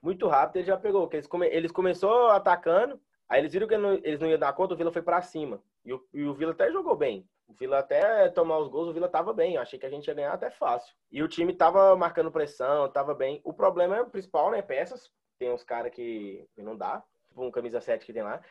Muito 0.01 0.27
rápido 0.27 0.57
ele 0.57 0.67
já 0.67 0.77
pegou. 0.77 1.07
Eles, 1.13 1.27
come, 1.27 1.47
eles 1.47 1.71
começou 1.71 2.29
atacando, 2.29 2.99
aí 3.29 3.39
eles 3.39 3.53
viram 3.53 3.67
que 3.67 3.77
não- 3.77 3.93
eles 3.93 4.19
não 4.19 4.27
iam 4.27 4.39
dar 4.39 4.53
conta, 4.53 4.73
o 4.73 4.77
Vila 4.77 4.91
foi 4.91 5.01
pra 5.01 5.21
cima. 5.21 5.61
E 5.85 5.93
o, 5.93 6.03
e 6.13 6.23
o 6.23 6.33
Vila 6.33 6.51
até 6.51 6.71
jogou 6.71 6.95
bem. 6.95 7.27
O 7.47 7.53
Vila 7.53 7.79
até 7.79 8.29
tomar 8.29 8.57
os 8.59 8.67
gols, 8.67 8.89
o 8.89 8.93
Vila 8.93 9.07
tava 9.07 9.33
bem. 9.33 9.55
Eu 9.55 9.61
achei 9.61 9.77
que 9.79 9.85
a 9.85 9.89
gente 9.89 10.07
ia 10.07 10.13
ganhar 10.13 10.33
até 10.33 10.49
fácil. 10.49 10.93
E 11.11 11.21
o 11.21 11.27
time 11.27 11.53
tava 11.53 11.95
marcando 11.95 12.31
pressão, 12.31 12.89
tava 12.89 13.13
bem. 13.13 13.39
O 13.43 13.53
problema 13.53 13.97
é 13.97 14.01
o 14.01 14.09
principal, 14.09 14.51
né? 14.51 14.61
Peças. 14.61 15.11
Tem 15.37 15.51
uns 15.51 15.63
caras 15.63 15.91
que 15.91 16.47
não 16.57 16.75
dá. 16.77 17.03
Tipo 17.31 17.45
um 17.45 17.51
camisa 17.51 17.79
7 17.79 18.05
que 18.05 18.11
tem 18.11 18.23
lá. 18.23 18.41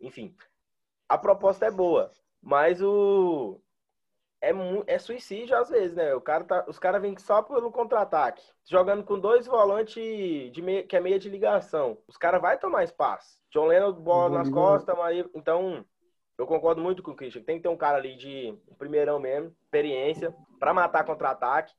Enfim. 0.00 0.32
A 1.08 1.18
proposta 1.18 1.66
é 1.66 1.70
boa. 1.70 2.10
Mas 2.40 2.80
o. 2.80 3.60
É, 4.40 4.52
é 4.86 4.98
suicídio 5.00 5.56
às 5.56 5.68
vezes, 5.68 5.96
né? 5.96 6.14
O 6.14 6.20
cara 6.20 6.44
tá, 6.44 6.64
os 6.68 6.78
caras 6.78 7.02
vêm 7.02 7.18
só 7.18 7.42
pelo 7.42 7.72
contra-ataque. 7.72 8.44
Jogando 8.64 9.02
com 9.02 9.18
dois 9.18 9.46
volantes 9.46 10.52
de 10.52 10.62
meia, 10.62 10.84
que 10.84 10.96
é 10.96 11.00
meia 11.00 11.18
de 11.18 11.28
ligação. 11.28 11.98
Os 12.06 12.16
caras 12.16 12.40
vão 12.40 12.56
tomar 12.56 12.84
espaço. 12.84 13.40
John 13.50 13.66
Lennon, 13.66 13.92
bola 13.92 14.38
nas 14.38 14.48
costas, 14.48 14.96
Maria. 14.96 15.28
Então, 15.34 15.84
eu 16.36 16.46
concordo 16.46 16.80
muito 16.80 17.02
com 17.02 17.10
o 17.10 17.16
Christian. 17.16 17.42
Tem 17.42 17.56
que 17.56 17.64
ter 17.64 17.68
um 17.68 17.76
cara 17.76 17.98
ali 17.98 18.14
de 18.14 18.56
primeirão 18.78 19.18
mesmo, 19.18 19.52
experiência, 19.64 20.32
pra 20.60 20.72
matar 20.72 21.04
contra-ataque. 21.04 21.74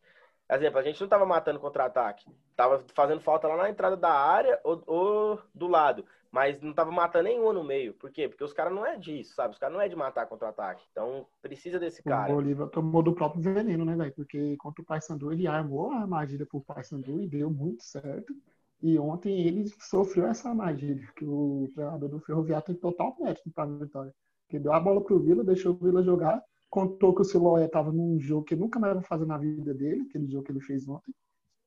Exemplo, 0.51 0.79
a 0.79 0.83
gente 0.83 0.99
não 0.99 1.07
tava 1.07 1.25
matando 1.25 1.59
contra-ataque. 1.59 2.25
Tava 2.57 2.83
fazendo 2.93 3.21
falta 3.21 3.47
lá 3.47 3.55
na 3.55 3.69
entrada 3.69 3.95
da 3.95 4.11
área 4.11 4.59
ou, 4.65 4.83
ou 4.85 5.41
do 5.55 5.67
lado. 5.67 6.03
Mas 6.31 6.61
não 6.61 6.73
tava 6.73 6.91
matando 6.91 7.23
nenhum 7.27 7.51
no 7.51 7.63
meio. 7.63 7.93
Por 7.95 8.11
quê? 8.11 8.27
Porque 8.27 8.43
os 8.43 8.53
caras 8.53 8.73
não 8.73 8.85
é 8.85 8.97
disso, 8.97 9.33
sabe? 9.33 9.53
Os 9.53 9.59
caras 9.59 9.73
não 9.73 9.81
é 9.81 9.87
de 9.87 9.95
matar 9.95 10.27
contra-ataque. 10.27 10.85
Então, 10.91 11.25
precisa 11.41 11.79
desse 11.79 12.01
O 12.01 12.03
cara. 12.03 12.31
Bolívar 12.31 12.69
tomou 12.69 13.01
do 13.01 13.13
próprio 13.13 13.41
veneno, 13.41 13.83
né, 13.83 13.95
velho? 13.95 14.13
Porque 14.13 14.55
contra 14.57 14.81
o 14.81 14.85
Paysandu 14.85 15.31
ele 15.31 15.47
armou 15.47 15.91
a 15.91 16.01
armadilha 16.01 16.45
pro 16.45 16.61
Paysandu 16.61 17.21
e 17.21 17.27
deu 17.27 17.49
muito 17.49 17.83
certo. 17.83 18.33
E 18.81 18.97
ontem 18.97 19.41
ele 19.41 19.67
sofreu 19.79 20.27
essa 20.27 20.49
armadilha, 20.49 21.05
que 21.15 21.25
o 21.25 21.69
treinador 21.73 22.09
do 22.09 22.19
Ferroviário 22.19 22.67
tem 22.67 22.75
total 22.75 23.15
mérito 23.19 23.49
para 23.51 23.63
a 23.63 23.77
vitória. 23.77 24.13
Porque 24.45 24.59
deu 24.59 24.71
a 24.71 24.79
bola 24.79 25.03
pro 25.03 25.19
Vila, 25.19 25.43
deixou 25.43 25.73
o 25.73 25.77
Vila 25.77 26.01
jogar, 26.01 26.41
contou 26.69 27.13
que 27.13 27.21
o 27.21 27.25
Siloé 27.25 27.65
estava 27.65 27.91
num 27.91 28.19
jogo 28.19 28.45
que 28.45 28.55
nunca 28.55 28.79
mais 28.79 28.93
vai 28.93 29.03
fazer 29.03 29.25
na 29.25 29.37
vida 29.37 29.73
dele, 29.73 30.05
aquele 30.07 30.27
jogo 30.27 30.45
que 30.45 30.51
ele 30.51 30.61
fez 30.61 30.87
ontem, 30.87 31.13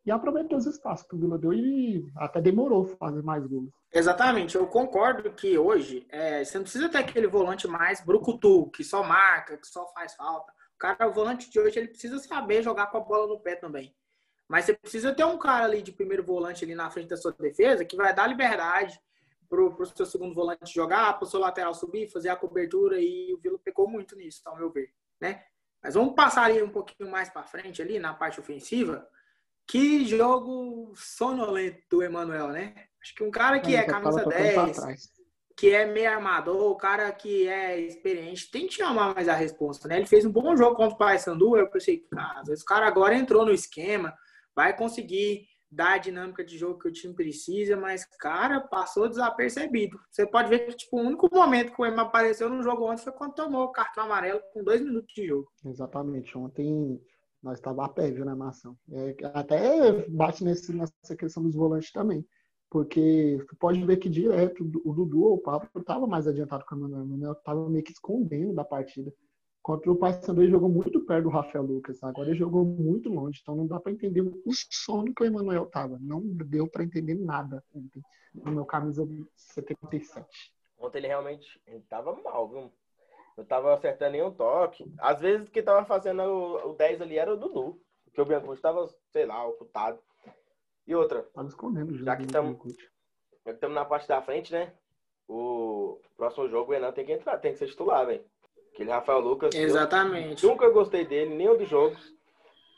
e 0.04 0.10
aproveitou 0.10 0.58
os 0.58 0.66
espaços 0.66 1.06
que 1.06 1.14
o 1.14 1.18
Vila 1.18 1.38
deu 1.38 1.52
e 1.52 2.10
até 2.16 2.40
demorou 2.40 2.84
fazer 2.84 3.22
mais 3.22 3.46
gols. 3.46 3.70
Exatamente, 3.92 4.56
eu 4.56 4.66
concordo 4.66 5.32
que 5.32 5.56
hoje 5.56 6.06
é, 6.10 6.44
você 6.44 6.58
não 6.58 6.64
precisa 6.64 6.88
ter 6.88 6.98
aquele 6.98 7.26
volante 7.26 7.68
mais 7.68 8.00
brucutu, 8.00 8.70
que 8.70 8.82
só 8.82 9.02
marca, 9.02 9.56
que 9.56 9.66
só 9.66 9.86
faz 9.92 10.14
falta. 10.14 10.52
O 10.74 10.78
cara, 10.78 11.08
o 11.08 11.12
volante 11.12 11.50
de 11.50 11.60
hoje, 11.60 11.78
ele 11.78 11.88
precisa 11.88 12.18
saber 12.18 12.62
jogar 12.62 12.88
com 12.88 12.98
a 12.98 13.00
bola 13.00 13.26
no 13.26 13.40
pé 13.40 13.54
também. 13.54 13.94
Mas 14.48 14.64
você 14.64 14.74
precisa 14.74 15.14
ter 15.14 15.24
um 15.24 15.38
cara 15.38 15.64
ali 15.64 15.80
de 15.80 15.92
primeiro 15.92 16.24
volante 16.24 16.64
ali 16.64 16.74
na 16.74 16.90
frente 16.90 17.08
da 17.08 17.16
sua 17.16 17.32
defesa 17.32 17.84
que 17.84 17.96
vai 17.96 18.14
dar 18.14 18.26
liberdade 18.26 19.00
pro, 19.48 19.74
pro 19.74 19.86
seu 19.86 20.04
segundo 20.04 20.34
volante 20.34 20.74
jogar, 20.74 21.18
pro 21.18 21.26
seu 21.26 21.38
lateral 21.38 21.74
subir, 21.74 22.10
fazer 22.10 22.28
a 22.28 22.36
cobertura 22.36 23.00
e 23.00 23.32
o 23.32 23.38
Vila 23.38 23.58
pecou 23.58 23.88
muito 23.88 24.16
nisso, 24.16 24.42
ao 24.44 24.56
meu 24.56 24.70
ver, 24.70 24.92
né? 25.20 25.44
Mas 25.82 25.94
vamos 25.94 26.14
passar 26.14 26.44
ali 26.44 26.62
um 26.62 26.70
pouquinho 26.70 27.10
mais 27.10 27.28
para 27.28 27.42
frente 27.42 27.82
ali 27.82 27.98
na 27.98 28.14
parte 28.14 28.40
ofensiva. 28.40 29.06
Que 29.72 30.04
jogo 30.04 30.92
sonolento 30.94 31.80
do 31.90 32.02
Emanuel, 32.02 32.48
né? 32.48 32.74
Acho 33.02 33.14
que 33.14 33.24
um 33.24 33.30
cara 33.30 33.58
que 33.58 33.74
é 33.74 33.82
tava 33.84 34.02
camisa 34.02 34.22
tocando 34.22 34.52
pra 34.52 34.64
10, 34.66 34.76
trás. 34.76 35.10
que 35.56 35.70
é 35.70 35.86
meio 35.86 36.10
armador, 36.10 36.70
o 36.70 36.76
cara 36.76 37.10
que 37.10 37.48
é 37.48 37.80
experiente, 37.80 38.50
tem 38.50 38.66
que 38.66 38.74
chamar 38.74 39.14
mais 39.14 39.30
a 39.30 39.34
resposta, 39.34 39.88
né? 39.88 39.96
Ele 39.96 40.04
fez 40.04 40.26
um 40.26 40.30
bom 40.30 40.54
jogo 40.54 40.76
contra 40.76 40.94
o 40.94 40.98
Paysandu, 40.98 41.56
eu 41.56 41.70
pensei, 41.70 42.00
cara, 42.00 42.42
esse 42.50 42.62
cara 42.66 42.86
agora 42.86 43.14
entrou 43.14 43.46
no 43.46 43.50
esquema, 43.50 44.12
vai 44.54 44.76
conseguir 44.76 45.46
dar 45.70 45.94
a 45.94 45.98
dinâmica 45.98 46.44
de 46.44 46.58
jogo 46.58 46.78
que 46.78 46.88
o 46.88 46.92
time 46.92 47.14
precisa, 47.14 47.74
mas, 47.74 48.04
cara, 48.18 48.60
passou 48.60 49.08
desapercebido. 49.08 49.98
Você 50.10 50.26
pode 50.26 50.50
ver 50.50 50.66
que, 50.66 50.76
tipo, 50.76 50.98
o 50.98 51.02
único 51.02 51.34
momento 51.34 51.72
que 51.72 51.80
o 51.80 51.86
Ema 51.86 52.02
apareceu 52.02 52.50
no 52.50 52.62
jogo 52.62 52.90
ontem 52.90 53.04
foi 53.04 53.12
quando 53.12 53.32
tomou 53.32 53.64
o 53.64 53.72
cartão 53.72 54.04
amarelo 54.04 54.42
com 54.52 54.62
dois 54.62 54.82
minutos 54.82 55.14
de 55.14 55.28
jogo. 55.28 55.50
Exatamente. 55.64 56.36
Ontem 56.36 57.00
nós 57.42 57.58
estávamos 57.58 57.90
a 57.90 57.92
pé, 57.92 58.10
viu, 58.10 58.24
na 58.24 58.36
nação. 58.36 58.76
É, 58.90 59.16
até 59.34 60.08
bate 60.08 60.44
nesse, 60.44 60.72
nessa 60.72 61.16
questão 61.18 61.42
dos 61.42 61.54
volantes 61.54 61.90
também. 61.90 62.24
Porque 62.70 63.44
tu 63.48 63.56
pode 63.56 63.84
ver 63.84 63.98
que 63.98 64.08
direto 64.08 64.64
o 64.64 64.92
Dudu 64.94 65.24
ou 65.24 65.34
o 65.34 65.38
Pablo 65.38 65.68
estava 65.76 66.06
mais 66.06 66.26
adiantado 66.26 66.64
que 66.64 66.74
o 66.74 66.78
Manuel. 66.78 67.30
O 67.30 67.32
estava 67.32 67.68
meio 67.68 67.84
que 67.84 67.92
escondendo 67.92 68.54
da 68.54 68.64
partida. 68.64 69.12
Contra 69.60 69.92
o 69.92 69.96
Paysandu 69.96 70.42
ele 70.42 70.50
jogou 70.50 70.68
muito 70.68 71.04
perto 71.04 71.24
do 71.24 71.28
Rafael 71.28 71.64
Lucas. 71.64 72.02
Agora 72.02 72.30
ele 72.30 72.38
jogou 72.38 72.64
muito 72.64 73.10
longe. 73.10 73.40
Então 73.42 73.54
não 73.54 73.66
dá 73.66 73.78
para 73.78 73.92
entender 73.92 74.22
o 74.22 74.52
sono 74.70 75.12
que 75.14 75.22
o 75.22 75.26
Emanuel 75.26 75.66
tava. 75.66 75.98
Não 76.00 76.20
deu 76.22 76.66
para 76.66 76.82
entender 76.82 77.14
nada 77.14 77.62
ontem. 77.74 78.02
No 78.34 78.52
meu 78.52 78.64
camisa 78.64 79.06
77. 79.36 80.26
Ontem 80.78 80.98
ele 80.98 81.08
realmente 81.08 81.60
ele 81.66 81.84
tava 81.88 82.16
mal, 82.22 82.48
viu? 82.48 82.72
Não 83.36 83.44
tava 83.44 83.74
acertando 83.74 84.12
nenhum 84.12 84.30
toque. 84.30 84.84
Às 84.98 85.20
vezes 85.20 85.48
que 85.48 85.62
tava 85.62 85.84
fazendo 85.84 86.22
o, 86.22 86.70
o 86.70 86.74
10 86.74 87.00
ali 87.00 87.18
era 87.18 87.32
o 87.32 87.36
Dudu. 87.36 87.80
Porque 88.04 88.20
o 88.20 88.24
Biancucci 88.24 88.60
tava, 88.60 88.86
sei 89.10 89.24
lá, 89.24 89.46
ocultado. 89.46 89.98
E 90.86 90.94
outra. 90.94 91.22
Tava 91.34 91.48
escondendo 91.48 91.96
já 91.96 92.16
que 92.16 92.22
estamos 92.22 92.58
já 93.44 93.50
que 93.50 93.56
estamos 93.56 93.74
na 93.74 93.84
parte 93.84 94.06
da 94.06 94.20
frente, 94.20 94.52
né? 94.52 94.72
O 95.26 95.98
próximo 96.16 96.48
jogo 96.48 96.72
o 96.72 96.74
Enan 96.74 96.92
tem 96.92 97.06
que 97.06 97.12
entrar, 97.12 97.38
tem 97.38 97.52
que 97.52 97.58
ser 97.58 97.68
titular, 97.68 98.06
velho. 98.06 98.24
Aquele 98.72 98.90
Rafael 98.90 99.20
Lucas. 99.20 99.54
Exatamente. 99.54 100.44
Nunca 100.44 100.68
gostei 100.70 101.06
dele, 101.06 101.34
nenhum 101.34 101.56
dos 101.56 101.68
jogos. 101.68 102.12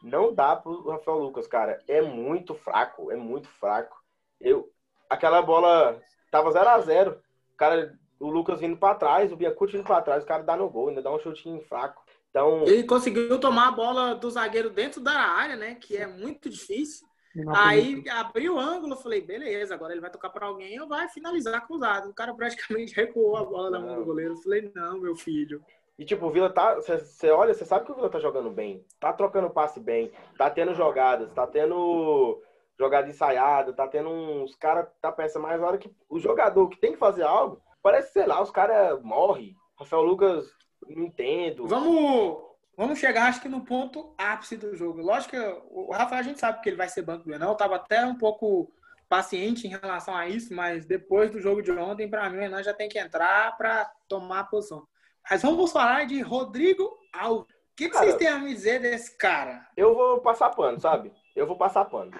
Não 0.03 0.35
dá 0.35 0.55
pro 0.55 0.89
Rafael 0.89 1.19
Lucas, 1.19 1.47
cara. 1.47 1.83
É 1.89 2.03
muito 2.03 2.55
fraco, 2.55 3.11
é 3.11 3.17
muito 3.17 3.49
fraco. 3.49 3.97
Eu, 4.41 4.71
aquela 5.09 5.41
bola 5.41 6.01
tava 6.31 6.51
0 6.51 6.69
a 6.69 6.81
0 6.81 7.25
Cara, 7.57 7.97
o 8.19 8.31
Lucas 8.31 8.61
vindo 8.61 8.77
para 8.77 8.95
trás, 8.95 9.33
o 9.33 9.37
Biacuti 9.37 9.77
vindo 9.77 9.87
para 9.87 10.03
trás, 10.03 10.23
o 10.23 10.27
cara 10.27 10.43
dá 10.43 10.57
no 10.57 10.69
gol, 10.69 10.89
ainda 10.89 11.03
dá 11.03 11.15
um 11.15 11.19
chutinho 11.19 11.61
fraco. 11.63 12.03
Então, 12.31 12.65
ele 12.65 12.85
conseguiu 12.85 13.39
tomar 13.39 13.69
a 13.69 13.73
bola 13.73 14.15
do 14.15 14.31
zagueiro 14.31 14.71
dentro 14.71 15.01
da 15.01 15.13
área, 15.13 15.57
né? 15.57 15.77
Que 15.77 15.97
é 15.97 16.07
muito 16.07 16.51
difícil. 16.51 17.07
Aí 17.49 18.05
abriu 18.11 18.55
o 18.55 18.61
ângulo, 18.61 18.97
falei, 18.97 19.21
beleza, 19.21 19.75
agora 19.75 19.93
ele 19.93 20.01
vai 20.01 20.11
tocar 20.11 20.31
para 20.31 20.47
alguém 20.47 20.81
ou 20.81 20.89
vai 20.89 21.09
finalizar 21.09 21.67
cruzado. 21.67 22.11
O 22.11 22.15
cara 22.15 22.33
praticamente 22.35 22.95
recuou 22.97 23.37
a 23.37 23.45
bola 23.45 23.71
da 23.71 23.81
mão 23.81 23.97
do 23.97 24.05
goleiro. 24.05 24.35
Eu 24.35 24.39
falei, 24.39 24.71
não, 24.75 25.01
meu 25.01 25.17
filho. 25.17 25.61
E 25.99 26.05
tipo, 26.05 26.27
o 26.27 26.31
Vila 26.31 26.51
tá. 26.51 26.77
Você 26.77 27.31
olha, 27.31 27.55
você 27.55 27.65
sabe 27.65 27.87
que 27.87 27.93
o 27.93 27.95
Vila 27.95 28.09
tá 28.09 28.19
jogando 28.19 28.51
bem. 28.51 28.85
Tá 29.01 29.13
trocando 29.13 29.51
passe 29.51 29.81
bem. 29.81 30.13
Tá 30.37 30.51
tendo 30.51 30.75
jogadas, 30.75 31.33
tá 31.33 31.47
tendo 31.47 32.41
jogada 32.79 33.09
ensaiada, 33.09 33.73
tá 33.73 33.87
tendo 33.87 34.09
uns 34.09 34.55
caras 34.57 34.89
tá 35.01 35.13
peça 35.13 35.39
mais 35.39 35.61
hora 35.63 35.79
que 35.79 35.91
o 36.09 36.19
jogador 36.19 36.69
que 36.69 36.79
tem 36.79 36.93
que 36.93 36.99
fazer 36.99 37.23
algo, 37.23 37.63
parece, 37.85 38.13
sei 38.13 38.27
lá, 38.27 38.43
os 38.43 38.51
caras 38.51 39.01
morrem. 39.03 39.55
Rafael 39.79 40.03
Lucas, 40.03 40.47
não 40.89 41.05
entendo. 41.05 41.67
Vamos 41.67 42.55
Vamos 42.77 42.99
chegar, 42.99 43.29
acho 43.29 43.41
que 43.41 43.49
no 43.49 43.65
ponto 43.65 44.13
ápice 44.19 44.57
do 44.57 44.75
jogo. 44.75 45.01
Lógico 45.01 45.37
que 45.37 45.63
o 45.71 45.93
Rafael 45.93 46.21
a 46.21 46.25
gente 46.25 46.41
sabe 46.41 46.61
que 46.61 46.69
ele 46.69 46.77
vai 46.77 46.89
ser 46.89 47.03
banco 47.03 47.25
do 47.25 47.33
Enão. 47.33 47.51
Eu 47.51 47.57
tava 47.57 47.77
até 47.77 48.05
um 48.05 48.17
pouco 48.17 48.69
paciente 49.09 49.67
em 49.67 49.71
relação 49.71 50.15
a 50.15 50.27
isso, 50.27 50.53
mas 50.53 50.85
depois 50.85 51.31
do 51.31 51.41
jogo 51.41 51.63
de 51.63 51.71
ontem, 51.71 52.11
para 52.11 52.29
mim, 52.29 52.39
o 52.39 52.43
Enan 52.43 52.65
já 52.65 52.75
tem 52.75 52.89
que 52.89 52.99
entrar 52.99 53.57
para 53.57 53.85
tomar 54.09 54.41
a 54.41 54.45
posição. 54.45 54.89
Mas 55.31 55.43
vamos 55.43 55.71
falar 55.71 56.05
de 56.07 56.21
Rodrigo 56.21 56.99
Alves. 57.13 57.45
O 57.45 57.77
que, 57.77 57.85
que 57.87 57.91
cara, 57.91 58.07
vocês 58.07 58.17
têm 58.17 58.29
a 58.29 58.39
me 58.39 58.53
dizer 58.53 58.81
desse 58.81 59.17
cara? 59.17 59.69
Eu 59.77 59.95
vou 59.95 60.21
passar 60.21 60.51
pano, 60.51 60.81
sabe? 60.81 61.13
Eu 61.35 61.47
vou 61.47 61.57
passar 61.57 61.85
pano. 61.85 62.11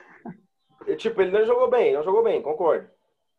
Eu, 0.87 0.97
tipo, 0.97 1.21
ele 1.21 1.33
não 1.33 1.45
jogou 1.45 1.69
bem, 1.69 1.95
não 1.95 2.03
jogou 2.03 2.23
bem, 2.23 2.43
concordo. 2.43 2.89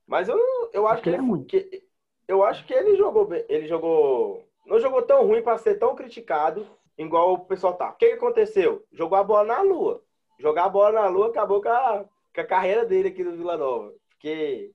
Mas 0.06 0.28
eu, 0.28 0.38
eu 0.74 0.88
acho 0.88 1.02
que, 1.02 1.10
ele, 1.10 1.18
é 1.18 1.46
que 1.48 1.84
eu 2.28 2.44
acho 2.44 2.66
que 2.66 2.74
ele 2.74 2.96
jogou 2.96 3.26
bem. 3.26 3.46
Ele 3.48 3.68
jogou. 3.68 4.48
Não 4.66 4.80
jogou 4.80 5.02
tão 5.02 5.26
ruim 5.26 5.42
para 5.42 5.58
ser 5.58 5.76
tão 5.76 5.96
criticado 5.96 6.68
igual 6.98 7.34
o 7.34 7.40
pessoal 7.46 7.74
tá. 7.74 7.90
O 7.90 7.94
que, 7.94 8.08
que 8.08 8.14
aconteceu? 8.14 8.86
Jogou 8.92 9.18
a 9.18 9.24
bola 9.24 9.46
na 9.46 9.62
lua. 9.62 10.02
Jogar 10.40 10.66
a 10.66 10.70
bola 10.70 11.02
na 11.02 11.08
lua 11.08 11.28
acabou 11.28 11.62
com 11.62 11.70
a, 11.70 12.06
com 12.34 12.42
a 12.42 12.46
carreira 12.46 12.86
dele 12.86 13.10
aqui 13.10 13.24
do 13.24 13.36
Vila 13.36 13.58
Nova. 13.58 13.94
Porque, 14.10 14.72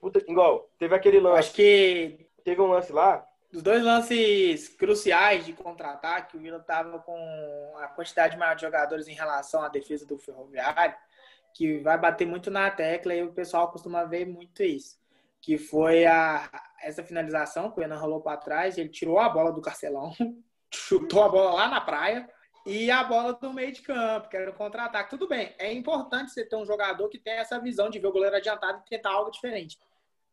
puta, 0.00 0.22
igual, 0.28 0.70
teve 0.78 0.94
aquele 0.94 1.20
lance. 1.20 1.38
Acho 1.38 1.54
que. 1.54 2.26
Teve 2.44 2.60
um 2.60 2.68
lance 2.68 2.92
lá. 2.92 3.26
Dos 3.52 3.62
dois 3.62 3.82
lances 3.84 4.68
cruciais 4.68 5.44
de 5.44 5.52
contra-ataque, 5.52 6.36
o 6.36 6.40
Vila 6.40 6.58
tava 6.58 6.98
com 7.00 7.74
a 7.76 7.86
quantidade 7.86 8.36
maior 8.36 8.54
de 8.54 8.62
jogadores 8.62 9.06
em 9.06 9.12
relação 9.12 9.62
à 9.62 9.68
defesa 9.68 10.06
do 10.06 10.18
Ferroviário, 10.18 10.96
que 11.52 11.78
vai 11.80 11.98
bater 11.98 12.26
muito 12.26 12.50
na 12.50 12.70
tecla 12.70 13.14
e 13.14 13.22
o 13.22 13.32
pessoal 13.32 13.70
costuma 13.70 14.04
ver 14.04 14.26
muito 14.26 14.62
isso. 14.62 15.01
Que 15.42 15.58
foi 15.58 16.06
a, 16.06 16.48
essa 16.82 17.02
finalização 17.02 17.70
que 17.70 17.80
o 17.80 17.82
Enan 17.82 17.98
rolou 17.98 18.22
para 18.22 18.38
trás, 18.38 18.78
ele 18.78 18.88
tirou 18.88 19.18
a 19.18 19.28
bola 19.28 19.52
do 19.52 19.60
Carcelão, 19.60 20.12
chutou 20.72 21.22
a 21.22 21.28
bola 21.28 21.52
lá 21.52 21.68
na 21.68 21.80
praia 21.80 22.26
e 22.64 22.90
a 22.90 23.02
bola 23.02 23.32
do 23.32 23.52
meio 23.52 23.72
de 23.72 23.82
campo, 23.82 24.28
que 24.28 24.36
era 24.36 24.50
o 24.50 24.54
contra-ataque. 24.54 25.10
Tudo 25.10 25.28
bem, 25.28 25.54
é 25.58 25.72
importante 25.72 26.30
você 26.30 26.44
ter 26.44 26.56
um 26.56 26.64
jogador 26.64 27.08
que 27.08 27.18
tem 27.18 27.34
essa 27.34 27.58
visão 27.58 27.90
de 27.90 27.98
ver 27.98 28.06
o 28.06 28.12
goleiro 28.12 28.36
adiantado 28.36 28.82
e 28.86 28.88
tentar 28.88 29.10
algo 29.10 29.30
diferente. 29.30 29.78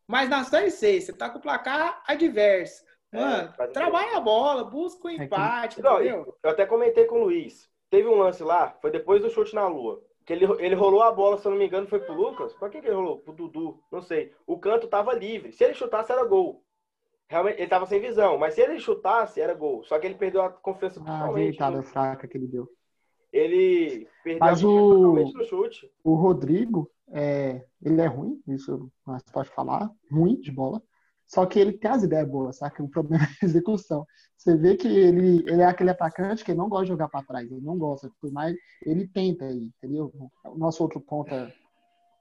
Mas 0.06 0.28
na 0.28 0.44
Série 0.44 0.70
C, 0.70 1.00
você 1.00 1.12
tá 1.12 1.28
com 1.30 1.38
o 1.38 1.42
placar 1.42 2.02
adverso. 2.06 2.84
É, 3.12 3.18
Mano, 3.18 3.54
é, 3.58 3.66
trabalha 3.68 4.16
a 4.16 4.20
bola, 4.20 4.64
busca 4.64 5.08
o 5.08 5.10
empate, 5.10 5.82
Não, 5.82 6.00
eu 6.00 6.36
até 6.44 6.64
comentei 6.64 7.04
com 7.06 7.16
o 7.16 7.24
Luiz. 7.24 7.68
Teve 7.90 8.08
um 8.08 8.18
lance 8.18 8.42
lá, 8.42 8.76
foi 8.80 8.90
depois 8.90 9.20
do 9.20 9.30
chute 9.30 9.54
na 9.54 9.66
lua. 9.66 10.00
Que 10.30 10.34
ele, 10.34 10.46
ele 10.60 10.76
rolou 10.76 11.02
a 11.02 11.10
bola, 11.10 11.38
se 11.38 11.46
eu 11.46 11.50
não 11.50 11.58
me 11.58 11.66
engano, 11.66 11.88
foi 11.88 11.98
pro 11.98 12.14
Lucas. 12.14 12.54
Pra 12.54 12.70
quem 12.70 12.80
que 12.80 12.86
ele 12.86 12.94
rolou? 12.94 13.18
Pro 13.18 13.32
Dudu, 13.32 13.80
não 13.90 14.00
sei. 14.00 14.32
O 14.46 14.60
canto 14.60 14.86
tava 14.86 15.12
livre. 15.12 15.50
Se 15.50 15.64
ele 15.64 15.74
chutasse, 15.74 16.12
era 16.12 16.24
gol 16.24 16.62
realmente 17.28 17.56
ele 17.56 17.64
estava 17.64 17.86
sem 17.86 18.00
visão, 18.00 18.36
mas 18.38 18.54
se 18.54 18.60
ele 18.60 18.78
chutasse, 18.78 19.40
era 19.40 19.54
gol. 19.54 19.84
Só 19.84 19.98
que 19.98 20.06
ele 20.06 20.14
perdeu 20.16 20.42
a 20.42 20.50
confiança 20.50 21.00
ah, 21.00 21.04
totalmente. 21.04 21.60
A 21.60 21.82
fraca 21.82 22.28
que 22.28 22.36
ele 22.36 22.46
deu. 22.46 22.68
Ele 23.32 24.08
perdeu 24.22 24.40
mas 24.40 24.62
a 24.62 24.66
o, 24.68 24.94
totalmente 24.94 25.34
no 25.34 25.44
chute. 25.44 25.92
O 26.04 26.14
Rodrigo, 26.14 26.88
é, 27.08 27.64
ele 27.82 28.00
é 28.00 28.06
ruim, 28.06 28.40
isso 28.46 28.90
você 29.04 29.24
pode 29.32 29.48
falar, 29.48 29.90
ruim 30.10 30.40
de 30.40 30.52
bola. 30.52 30.80
Só 31.32 31.46
que 31.46 31.60
ele 31.60 31.72
tem 31.72 31.90
as 31.90 32.02
ideias 32.02 32.28
boas, 32.28 32.56
sabe? 32.56 32.82
O 32.82 32.88
problema 32.88 33.22
é 33.40 33.44
a 33.44 33.46
execução. 33.46 34.04
Você 34.36 34.56
vê 34.56 34.76
que 34.76 34.88
ele, 34.88 35.44
ele 35.46 35.62
é 35.62 35.66
aquele 35.66 35.90
atacante 35.90 36.44
que 36.44 36.52
não 36.52 36.68
gosta 36.68 36.86
de 36.86 36.90
jogar 36.90 37.08
para 37.08 37.24
trás, 37.24 37.50
ele 37.50 37.60
não 37.60 37.78
gosta, 37.78 38.10
por 38.20 38.32
mais 38.32 38.56
ele 38.84 39.06
tenta 39.06 39.44
aí, 39.44 39.70
entendeu? 39.78 40.12
O 40.44 40.58
nosso 40.58 40.82
outro 40.82 41.00
ponta 41.00 41.52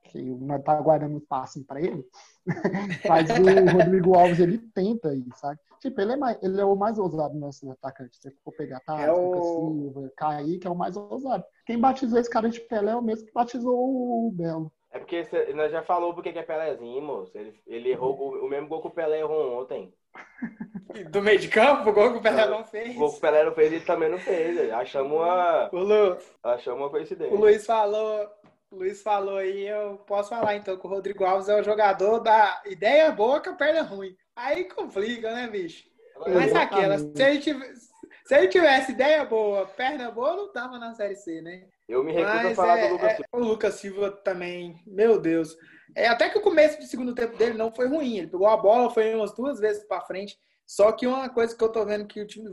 que 0.04 0.22
nós 0.22 0.62
tá 0.64 0.80
guardando 0.82 1.18
espaço 1.18 1.64
para 1.66 1.82
ele, 1.82 2.06
mas 3.08 3.30
o 3.30 3.78
Rodrigo 3.78 4.16
Alves 4.16 4.40
ele 4.40 4.58
tenta 4.74 5.10
aí, 5.10 5.26
sabe? 5.36 5.60
Tipo, 5.80 6.02
ele 6.02 6.14
é, 6.14 6.18
mais, 6.18 6.44
ele 6.44 6.60
é 6.60 6.66
o 6.66 6.76
mais 6.76 7.00
ousado 7.00 7.38
nosso 7.38 7.72
atacante. 7.72 8.18
Se 8.18 8.30
for 8.44 8.52
pegar 8.52 8.82
tá, 8.82 9.00
é 9.00 9.12
o... 9.12 9.92
Silva, 9.92 10.12
Kaique 10.18 10.68
é 10.68 10.70
o 10.70 10.76
mais 10.76 10.98
ousado. 10.98 11.46
Quem 11.66 11.80
batizou 11.80 12.20
esse 12.20 12.30
cara 12.30 12.50
de 12.50 12.60
Pelé 12.60 12.92
é 12.92 12.96
o 12.96 13.02
mesmo 13.02 13.26
que 13.26 13.34
batizou 13.34 14.28
o 14.28 14.32
Belo. 14.32 14.72
É 14.92 14.98
porque 14.98 15.24
cê, 15.26 15.54
nós 15.54 15.72
já 15.72 15.84
falou 15.84 16.14
porque 16.14 16.34
que 16.34 16.40
é 16.40 16.44
Pelézinho, 16.44 17.02
moço. 17.02 17.38
Ele, 17.38 17.60
ele 17.68 17.92
errou 17.92 18.18
o, 18.20 18.46
o 18.46 18.50
mesmo 18.50 18.68
gol 18.68 18.82
que 18.82 18.88
o 18.88 18.92
Pelé 18.92 19.20
errou 19.20 19.62
ontem. 19.62 19.94
Do 21.12 21.22
meio 21.22 21.38
de 21.38 21.48
campo, 21.48 21.90
o 21.90 21.94
gol 21.94 22.14
que 22.14 22.18
o 22.18 22.22
Pelé 22.22 22.48
não 22.48 22.64
fez. 22.64 22.96
O 22.96 23.00
gol 23.00 23.12
que 23.12 23.18
o 23.18 23.22
Pelé 23.22 23.44
não 23.44 23.54
fez, 23.54 23.72
ele 23.72 23.86
também 23.86 24.10
não 24.10 24.18
fez. 24.18 24.72
Achamos 24.72 25.12
uma. 25.12 25.70
O 25.72 25.80
Lu... 25.80 26.18
Achamos 26.44 26.80
uma 26.80 26.90
coincidência. 26.90 27.36
O 27.36 27.40
Luiz 27.40 27.66
falou 27.66 28.28
o 28.72 28.76
Luiz 28.76 29.02
falou 29.02 29.38
aí, 29.38 29.68
eu 29.68 29.98
posso 30.06 30.30
falar 30.30 30.56
então 30.56 30.78
que 30.78 30.86
o 30.86 30.90
Rodrigo 30.90 31.26
Alves 31.26 31.50
é 31.50 31.60
o 31.60 31.64
jogador 31.64 32.20
da 32.20 32.62
ideia 32.68 33.12
boa 33.12 33.42
com 33.42 33.50
a 33.50 33.56
perna 33.56 33.82
ruim. 33.82 34.16
Aí 34.36 34.66
complica, 34.66 35.34
né, 35.34 35.48
bicho? 35.48 35.90
Mas 36.28 36.54
aquela, 36.54 37.00
se 37.00 37.12
ele, 37.18 37.40
tivesse, 37.40 37.90
se 38.26 38.36
ele 38.36 38.48
tivesse 38.48 38.92
ideia 38.92 39.26
boa, 39.26 39.66
perna 39.66 40.12
boa, 40.12 40.36
não 40.36 40.52
tava 40.52 40.78
na 40.78 40.94
Série 40.94 41.16
C, 41.16 41.42
né? 41.42 41.68
Eu 41.90 42.04
me 42.04 42.14
recuso 42.14 42.36
Mas 42.36 42.52
a 42.52 42.56
falar 42.56 42.78
é, 42.78 42.88
do 42.88 42.94
Lucas 42.94 43.12
Silva. 43.14 43.30
É, 43.34 43.36
o 43.36 43.40
Lucas 43.40 43.74
Silva 43.74 44.12
também, 44.12 44.84
meu 44.86 45.20
Deus. 45.20 45.58
É, 45.96 46.08
até 46.08 46.30
que 46.30 46.38
o 46.38 46.42
começo 46.42 46.80
do 46.80 46.86
segundo 46.86 47.16
tempo 47.16 47.36
dele 47.36 47.58
não 47.58 47.74
foi 47.74 47.88
ruim. 47.88 48.20
Ele 48.20 48.28
pegou 48.28 48.48
a 48.48 48.56
bola, 48.56 48.92
foi 48.92 49.14
umas 49.16 49.34
duas 49.34 49.60
vezes 49.60 49.84
para 49.86 50.06
frente. 50.06 50.38
Só 50.68 50.92
que 50.92 51.08
uma 51.08 51.28
coisa 51.30 51.58
que 51.58 51.64
eu 51.64 51.72
tô 51.72 51.84
vendo 51.84 52.06
que 52.06 52.22
o 52.22 52.28
time 52.28 52.48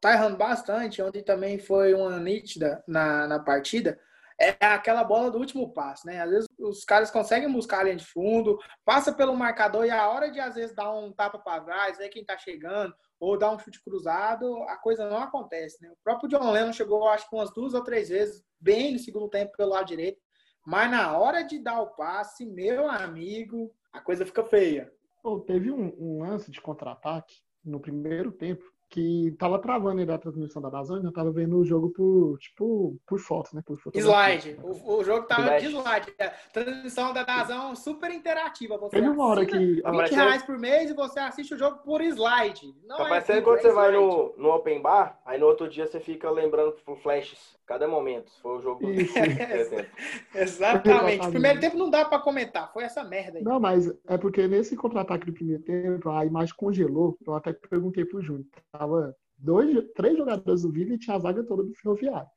tá 0.00 0.12
errando 0.12 0.36
bastante, 0.36 1.02
ontem 1.02 1.24
também 1.24 1.58
foi 1.58 1.92
uma 1.92 2.20
nítida 2.20 2.84
na, 2.86 3.26
na 3.26 3.40
partida, 3.40 3.98
é 4.40 4.56
aquela 4.60 5.02
bola 5.02 5.30
do 5.30 5.38
último 5.38 5.72
passo, 5.72 6.06
né? 6.06 6.20
Às 6.20 6.30
vezes 6.30 6.48
os 6.58 6.84
caras 6.84 7.10
conseguem 7.10 7.50
buscar 7.50 7.80
a 7.80 7.82
linha 7.84 7.96
de 7.96 8.06
fundo, 8.06 8.56
passa 8.84 9.12
pelo 9.12 9.36
marcador 9.36 9.84
e 9.84 9.90
a 9.90 10.08
hora 10.08 10.30
de 10.30 10.38
às 10.38 10.54
vezes 10.54 10.74
dar 10.74 10.94
um 10.94 11.12
tapa 11.12 11.38
para 11.38 11.62
trás, 11.64 11.98
ver 11.98 12.08
quem 12.08 12.24
tá 12.24 12.38
chegando, 12.38 12.94
ou 13.18 13.36
dar 13.36 13.50
um 13.50 13.58
chute 13.58 13.82
cruzado, 13.82 14.62
a 14.64 14.76
coisa 14.76 15.10
não 15.10 15.18
acontece, 15.18 15.82
né? 15.82 15.90
O 15.90 15.98
próprio 16.04 16.28
John 16.28 16.52
Lennon 16.52 16.72
chegou, 16.72 17.08
acho 17.08 17.28
que 17.28 17.34
umas 17.34 17.52
duas 17.52 17.74
ou 17.74 17.82
três 17.82 18.08
vezes, 18.08 18.44
bem 18.60 18.92
no 18.92 18.98
segundo 18.98 19.28
tempo 19.28 19.52
pelo 19.56 19.70
lado 19.70 19.86
direito, 19.86 20.20
mas 20.64 20.90
na 20.90 21.18
hora 21.18 21.42
de 21.42 21.58
dar 21.58 21.80
o 21.80 21.96
passe, 21.96 22.46
meu 22.46 22.88
amigo, 22.88 23.74
a 23.92 24.00
coisa 24.00 24.24
fica 24.24 24.44
feia. 24.44 24.92
Pô, 25.20 25.40
teve 25.40 25.70
um, 25.72 25.92
um 25.98 26.20
lance 26.20 26.50
de 26.50 26.60
contra-ataque 26.60 27.34
no 27.64 27.80
primeiro 27.80 28.30
tempo 28.30 28.64
que 28.90 29.34
tava 29.38 29.58
travando 29.58 30.00
aí 30.00 30.10
a 30.10 30.18
transmissão 30.18 30.62
da 30.62 30.70
Dazone, 30.70 31.04
eu 31.04 31.12
tava 31.12 31.30
vendo 31.30 31.58
o 31.58 31.64
jogo 31.64 31.90
por, 31.90 32.38
tipo, 32.38 32.98
por 33.06 33.18
fotos, 33.20 33.52
né? 33.52 33.62
Por 33.64 33.78
slide. 33.94 34.58
O, 34.62 34.94
o, 34.94 35.04
jogo 35.04 35.26
tava 35.26 35.58
de 35.58 35.66
slide. 35.66 36.14
A 36.18 36.30
transmissão 36.52 37.12
da 37.12 37.22
Dazão 37.22 37.76
super 37.76 38.10
interativa. 38.10 38.78
Você 38.78 38.96
Teve 38.96 39.08
uma 39.08 39.26
hora 39.26 39.44
que... 39.44 39.58
20 39.58 39.80
aparecendo... 39.84 40.18
reais 40.18 40.42
por 40.42 40.58
mês 40.58 40.90
e 40.90 40.94
você 40.94 41.20
assiste 41.20 41.54
o 41.54 41.58
jogo 41.58 41.78
por 41.84 42.00
slide. 42.00 42.74
Não 42.86 42.96
tá 42.96 43.04
é 43.04 43.08
parecendo 43.08 43.42
quando 43.42 43.58
é 43.58 43.62
você 43.62 43.68
slide. 43.68 43.92
vai 43.92 44.00
no, 44.00 44.34
no 44.38 44.48
open 44.54 44.80
bar, 44.80 45.20
aí 45.26 45.38
no 45.38 45.46
outro 45.46 45.68
dia 45.68 45.86
você 45.86 46.00
fica 46.00 46.30
lembrando 46.30 46.72
por 46.84 46.96
flashes. 46.98 47.58
Cada 47.66 47.86
momento. 47.86 48.32
Foi 48.40 48.56
o 48.56 48.62
jogo 48.62 48.80
do 48.80 48.92
Exatamente. 50.34 51.28
Primeiro 51.28 51.60
tempo 51.60 51.76
não 51.76 51.90
dá 51.90 52.02
para 52.02 52.18
comentar. 52.18 52.72
Foi 52.72 52.82
essa 52.82 53.04
merda 53.04 53.36
aí. 53.36 53.44
Não, 53.44 53.60
mas 53.60 53.92
é 54.06 54.16
porque 54.16 54.48
nesse 54.48 54.74
contra-ataque 54.74 55.26
do 55.26 55.34
primeiro 55.34 55.62
tempo, 55.62 56.08
a 56.08 56.24
imagem 56.24 56.54
congelou. 56.56 57.18
Eu 57.26 57.34
até 57.34 57.52
perguntei 57.52 58.06
pro 58.06 58.22
Júnior 58.22 58.46
tava 58.78 59.16
dois, 59.36 59.84
três 59.94 60.16
jogadores 60.16 60.62
do 60.62 60.72
Vila 60.72 60.94
e 60.94 60.98
tinha 60.98 61.16
a 61.16 61.20
zaga 61.20 61.42
toda 61.44 61.62
do 61.62 61.74
Ferroviário. 61.74 62.28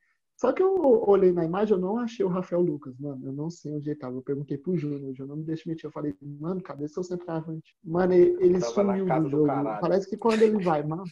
Só 0.42 0.52
que 0.52 0.64
eu 0.64 1.04
olhei 1.08 1.32
na 1.32 1.46
imagem, 1.46 1.76
eu 1.76 1.80
não 1.80 2.00
achei 2.00 2.26
o 2.26 2.30
Rafael 2.30 2.62
Lucas, 2.62 2.98
mano. 2.98 3.24
Eu 3.24 3.32
não 3.32 3.48
sei 3.52 3.74
onde 3.74 3.92
ele 3.92 4.00
tava. 4.00 4.16
Eu 4.16 4.24
perguntei 4.24 4.58
pro 4.58 4.76
Júnior, 4.76 5.12
o 5.12 5.14
Júnior 5.14 5.28
não 5.28 5.36
me 5.36 5.44
deixa 5.44 5.70
mentir. 5.70 5.86
Eu 5.86 5.92
falei, 5.92 6.16
mano, 6.20 6.60
cadê 6.64 6.88
seu 6.88 7.04
centroavante? 7.04 7.76
Mano, 7.84 8.12
ele, 8.14 8.44
ele 8.44 8.60
sumiu 8.60 9.06
do 9.06 9.30
jogo. 9.30 9.46
Do 9.46 9.80
Parece 9.80 10.10
que 10.10 10.18
quando 10.18 10.42
ele 10.42 10.64
vai 10.64 10.82
mal, 10.82 11.04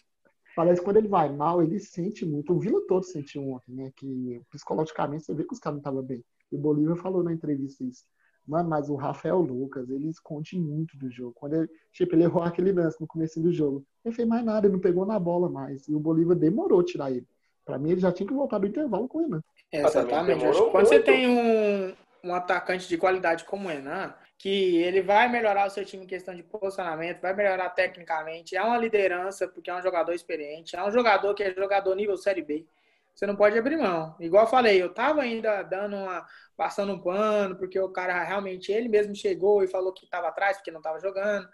parece 0.56 0.82
que 0.82 0.86
quando 0.86 0.98
ele 0.98 1.08
vai 1.08 1.32
mal, 1.32 1.62
ele 1.62 1.80
sente 1.80 2.26
muito. 2.26 2.54
O 2.54 2.60
Vila 2.60 2.82
todo 2.88 3.04
sentiu 3.04 3.48
ontem, 3.52 3.72
né? 3.72 3.92
Que 3.96 4.42
psicologicamente 4.50 5.26
você 5.26 5.34
vê 5.36 5.44
que 5.44 5.54
os 5.54 5.60
caras 5.60 5.76
não 5.76 5.82
estavam 5.82 6.02
bem. 6.02 6.26
E 6.52 6.56
o 6.56 6.60
Bolívar 6.60 6.96
falou 6.98 7.22
na 7.22 7.32
entrevista 7.32 7.84
isso. 7.84 8.06
Mano, 8.50 8.68
mas 8.68 8.90
o 8.90 8.96
Rafael 8.96 9.38
Lucas, 9.40 9.88
ele 9.92 10.10
esconde 10.10 10.58
muito 10.58 10.98
do 10.98 11.10
jogo. 11.12 11.34
Quando 11.36 11.54
ele, 11.54 11.70
tipo, 11.92 12.16
ele 12.16 12.24
errou 12.24 12.42
aquele 12.42 12.72
lance 12.72 13.00
no 13.00 13.06
começo 13.06 13.40
do 13.40 13.54
jogo. 13.54 13.86
Ele 14.04 14.16
fez 14.16 14.28
mais 14.28 14.44
nada, 14.44 14.66
ele 14.66 14.74
não 14.74 14.82
pegou 14.82 15.06
na 15.06 15.20
bola 15.20 15.48
mais. 15.48 15.88
E 15.88 15.94
o 15.94 16.00
Bolívar 16.00 16.36
demorou 16.36 16.80
a 16.80 16.84
tirar 16.84 17.12
ele. 17.12 17.28
Pra 17.64 17.78
mim, 17.78 17.92
ele 17.92 18.02
já 18.02 18.12
tinha 18.12 18.28
que 18.28 18.34
voltar 18.34 18.58
do 18.58 18.66
intervalo 18.66 19.08
com 19.08 19.20
o 19.20 19.22
Renan. 19.22 19.44
exatamente. 19.72 20.44
quando 20.72 20.88
você 20.88 21.00
tem 21.00 21.28
um, 21.28 21.94
um 22.24 22.34
atacante 22.34 22.90
de 22.90 22.98
qualidade 22.98 23.44
como 23.44 23.68
o 23.68 23.72
Renan, 23.72 24.16
que 24.36 24.78
ele 24.78 25.04
vai 25.04 25.30
melhorar 25.30 25.68
o 25.68 25.70
seu 25.70 25.86
time 25.86 26.06
em 26.06 26.08
questão 26.08 26.34
de 26.34 26.42
posicionamento, 26.42 27.22
vai 27.22 27.36
melhorar 27.36 27.70
tecnicamente, 27.70 28.56
é 28.56 28.64
uma 28.64 28.80
liderança, 28.80 29.48
porque 29.48 29.70
é 29.70 29.76
um 29.76 29.84
jogador 29.84 30.14
experiente, 30.14 30.76
é 30.76 30.84
um 30.84 30.92
jogador 30.92 31.36
que 31.36 31.44
é 31.44 31.54
jogador 31.54 31.94
nível 31.94 32.18
Série 32.18 32.42
B 32.42 32.66
você 33.20 33.28
não 33.28 33.36
pode 33.36 33.60
abrir 33.60 33.76
mão. 33.76 34.16
Igual 34.18 34.46
eu 34.46 34.50
falei, 34.50 34.82
eu 34.82 34.94
tava 34.94 35.22
ainda 35.22 35.62
dando 35.64 35.98
uma. 35.98 36.26
passando 36.56 36.94
um 36.94 37.02
pano, 37.02 37.58
porque 37.58 37.78
o 37.78 37.90
cara 37.90 38.24
realmente, 38.24 38.72
ele 38.72 38.88
mesmo 38.88 39.14
chegou 39.14 39.62
e 39.62 39.68
falou 39.68 39.94
que 39.94 40.06
estava 40.06 40.30
atrás, 40.30 40.56
porque 40.56 40.72
não 40.72 40.80
estava 40.80 41.02
jogando. 41.02 41.46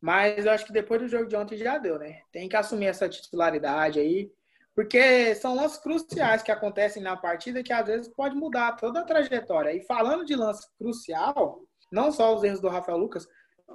Mas 0.00 0.44
eu 0.44 0.50
acho 0.50 0.66
que 0.66 0.72
depois 0.72 1.00
do 1.00 1.06
jogo 1.08 1.26
de 1.26 1.36
ontem 1.36 1.56
já 1.56 1.78
deu, 1.78 2.00
né? 2.00 2.20
Tem 2.32 2.48
que 2.48 2.56
assumir 2.56 2.86
essa 2.86 3.08
titularidade 3.08 4.00
aí, 4.00 4.28
porque 4.74 5.36
são 5.36 5.54
lances 5.54 5.78
cruciais 5.78 6.42
que 6.42 6.50
acontecem 6.50 7.00
na 7.00 7.16
partida 7.16 7.62
que 7.62 7.72
às 7.72 7.86
vezes 7.86 8.08
pode 8.08 8.34
mudar 8.34 8.72
toda 8.72 9.00
a 9.00 9.04
trajetória. 9.04 9.72
E 9.72 9.86
falando 9.86 10.24
de 10.24 10.34
lance 10.34 10.66
crucial, 10.76 11.60
não 11.92 12.10
só 12.10 12.34
os 12.34 12.42
erros 12.42 12.60
do 12.60 12.68
Rafael 12.68 12.98
Lucas, 12.98 13.24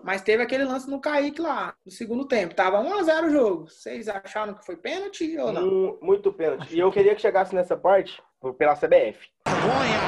mas 0.04 0.22
teve 0.22 0.42
aquele 0.42 0.64
lance 0.64 0.90
no 0.90 1.00
Kaique 1.00 1.42
lá, 1.42 1.76
no 1.86 1.92
segundo 1.92 2.26
tempo. 2.26 2.56
Tava 2.56 2.82
1x0 2.82 3.26
o 3.26 3.30
jogo. 3.30 3.68
Vocês 3.68 4.08
acharam 4.08 4.54
que 4.54 4.66
foi 4.66 4.78
pênalti 4.78 5.38
ou 5.38 5.52
não? 5.52 5.98
Muito 6.02 6.32
pênalti. 6.32 6.76
E 6.76 6.80
eu 6.80 6.92
queria 6.92 7.16
que 7.16 7.22
chegasse 7.22 7.54
nessa 7.54 7.76
parte 7.76 8.22
pela 8.58 8.76
CBF. 8.76 9.30
Vergonha! 9.48 10.00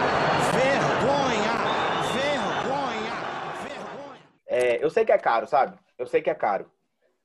Vergonha! 0.54 1.52
Vergonha! 2.14 3.12
Vergonha! 3.64 4.24
É, 4.48 4.84
eu 4.84 4.90
sei 4.90 5.04
que 5.04 5.12
é 5.12 5.18
caro, 5.18 5.48
sabe? 5.48 5.78
Eu 5.98 6.06
sei 6.06 6.22
que 6.22 6.30
é 6.30 6.36
caro. 6.36 6.72